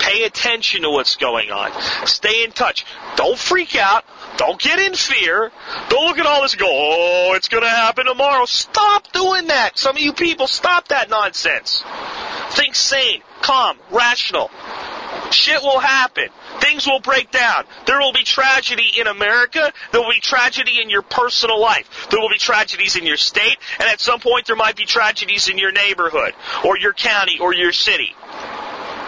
Pay 0.00 0.24
attention 0.24 0.82
to 0.82 0.90
what's 0.90 1.14
going 1.14 1.52
on. 1.52 1.70
Stay 2.06 2.42
in 2.42 2.50
touch. 2.50 2.84
Don't 3.14 3.38
freak 3.38 3.76
out. 3.76 4.04
Don't 4.36 4.60
get 4.60 4.78
in 4.78 4.94
fear. 4.94 5.50
Don't 5.88 6.06
look 6.06 6.18
at 6.18 6.26
all 6.26 6.42
this 6.42 6.52
and 6.52 6.60
go, 6.60 6.68
oh, 6.68 7.32
it's 7.34 7.48
going 7.48 7.62
to 7.62 7.68
happen 7.68 8.06
tomorrow. 8.06 8.44
Stop 8.44 9.12
doing 9.12 9.46
that. 9.48 9.78
Some 9.78 9.96
of 9.96 10.02
you 10.02 10.12
people, 10.12 10.46
stop 10.46 10.88
that 10.88 11.08
nonsense. 11.08 11.82
Think 12.50 12.74
sane, 12.74 13.22
calm, 13.40 13.78
rational. 13.90 14.50
Shit 15.30 15.62
will 15.62 15.80
happen. 15.80 16.28
Things 16.60 16.86
will 16.86 17.00
break 17.00 17.30
down. 17.30 17.64
There 17.86 17.98
will 17.98 18.12
be 18.12 18.22
tragedy 18.22 18.86
in 18.98 19.06
America. 19.06 19.72
There 19.92 20.00
will 20.00 20.12
be 20.12 20.20
tragedy 20.20 20.80
in 20.80 20.90
your 20.90 21.02
personal 21.02 21.60
life. 21.60 22.08
There 22.10 22.20
will 22.20 22.28
be 22.28 22.38
tragedies 22.38 22.96
in 22.96 23.06
your 23.06 23.16
state. 23.16 23.56
And 23.78 23.88
at 23.88 24.00
some 24.00 24.20
point, 24.20 24.46
there 24.46 24.56
might 24.56 24.76
be 24.76 24.84
tragedies 24.84 25.48
in 25.48 25.58
your 25.58 25.72
neighborhood, 25.72 26.34
or 26.64 26.78
your 26.78 26.92
county, 26.92 27.38
or 27.38 27.54
your 27.54 27.72
city. 27.72 28.14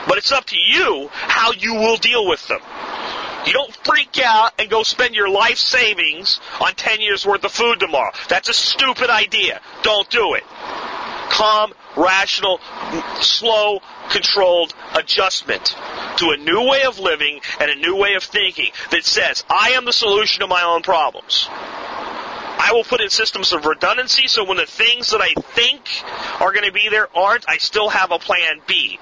But 0.08 0.18
it's 0.18 0.32
up 0.32 0.46
to 0.46 0.56
you 0.58 1.08
how 1.12 1.52
you 1.52 1.74
will 1.74 1.96
deal 1.96 2.26
with 2.26 2.46
them. 2.48 2.60
You 3.48 3.54
don't 3.54 3.74
freak 3.76 4.20
out 4.22 4.52
and 4.58 4.68
go 4.68 4.82
spend 4.82 5.14
your 5.14 5.30
life 5.30 5.56
savings 5.56 6.38
on 6.60 6.74
10 6.74 7.00
years 7.00 7.24
worth 7.24 7.42
of 7.44 7.50
food 7.50 7.80
tomorrow. 7.80 8.12
That's 8.28 8.50
a 8.50 8.52
stupid 8.52 9.08
idea. 9.08 9.62
Don't 9.80 10.10
do 10.10 10.34
it. 10.34 10.44
Calm, 11.30 11.72
rational, 11.96 12.60
slow, 13.22 13.80
controlled 14.10 14.74
adjustment 14.94 15.74
to 16.18 16.28
a 16.28 16.36
new 16.36 16.68
way 16.68 16.82
of 16.82 16.98
living 16.98 17.40
and 17.58 17.70
a 17.70 17.74
new 17.74 17.96
way 17.96 18.16
of 18.16 18.22
thinking 18.22 18.70
that 18.90 19.06
says, 19.06 19.44
I 19.48 19.70
am 19.70 19.86
the 19.86 19.94
solution 19.94 20.40
to 20.40 20.46
my 20.46 20.64
own 20.64 20.82
problems. 20.82 21.48
I 21.50 22.72
will 22.74 22.84
put 22.84 23.00
in 23.00 23.08
systems 23.08 23.54
of 23.54 23.64
redundancy 23.64 24.28
so 24.28 24.44
when 24.44 24.58
the 24.58 24.66
things 24.66 25.12
that 25.12 25.22
I 25.22 25.32
think 25.32 25.88
are 26.38 26.52
going 26.52 26.66
to 26.66 26.72
be 26.72 26.90
there 26.90 27.08
aren't, 27.16 27.48
I 27.48 27.56
still 27.56 27.88
have 27.88 28.12
a 28.12 28.18
plan 28.18 28.60
B. 28.66 28.98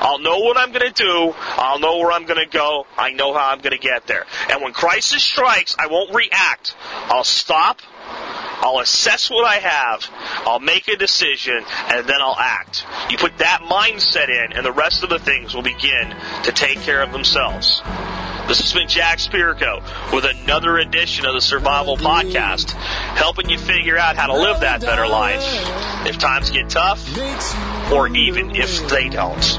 I'll 0.00 0.18
know 0.18 0.38
what 0.38 0.56
I'm 0.56 0.72
going 0.72 0.92
to 0.92 1.02
do. 1.02 1.34
I'll 1.36 1.78
know 1.78 1.98
where 1.98 2.12
I'm 2.12 2.24
going 2.24 2.42
to 2.42 2.50
go. 2.50 2.86
I 2.96 3.12
know 3.12 3.34
how 3.34 3.50
I'm 3.50 3.58
going 3.58 3.72
to 3.72 3.78
get 3.78 4.06
there. 4.06 4.26
And 4.50 4.62
when 4.62 4.72
crisis 4.72 5.22
strikes, 5.22 5.76
I 5.78 5.86
won't 5.88 6.14
react. 6.14 6.74
I'll 7.08 7.24
stop. 7.24 7.80
I'll 8.62 8.80
assess 8.80 9.30
what 9.30 9.46
I 9.46 9.56
have, 9.56 10.06
I'll 10.46 10.60
make 10.60 10.86
a 10.88 10.96
decision, 10.96 11.64
and 11.88 12.06
then 12.06 12.16
I'll 12.20 12.36
act. 12.38 12.84
You 13.08 13.16
put 13.16 13.38
that 13.38 13.62
mindset 13.62 14.28
in, 14.28 14.52
and 14.52 14.66
the 14.66 14.72
rest 14.72 15.02
of 15.02 15.08
the 15.08 15.18
things 15.18 15.54
will 15.54 15.62
begin 15.62 16.14
to 16.44 16.52
take 16.52 16.78
care 16.80 17.02
of 17.02 17.10
themselves. 17.10 17.80
This 18.48 18.60
has 18.60 18.74
been 18.74 18.88
Jack 18.88 19.18
Spirko 19.18 20.12
with 20.12 20.24
another 20.24 20.76
edition 20.76 21.24
of 21.24 21.34
the 21.34 21.40
Survival 21.40 21.96
Podcast, 21.96 22.72
helping 22.72 23.48
you 23.48 23.58
figure 23.58 23.96
out 23.96 24.16
how 24.16 24.26
to 24.26 24.34
live 24.34 24.60
that 24.60 24.82
better 24.82 25.06
life 25.06 25.42
if 26.06 26.18
times 26.18 26.50
get 26.50 26.68
tough, 26.68 27.00
or 27.92 28.08
even 28.08 28.56
if 28.56 28.88
they 28.90 29.08
don't. 29.08 29.58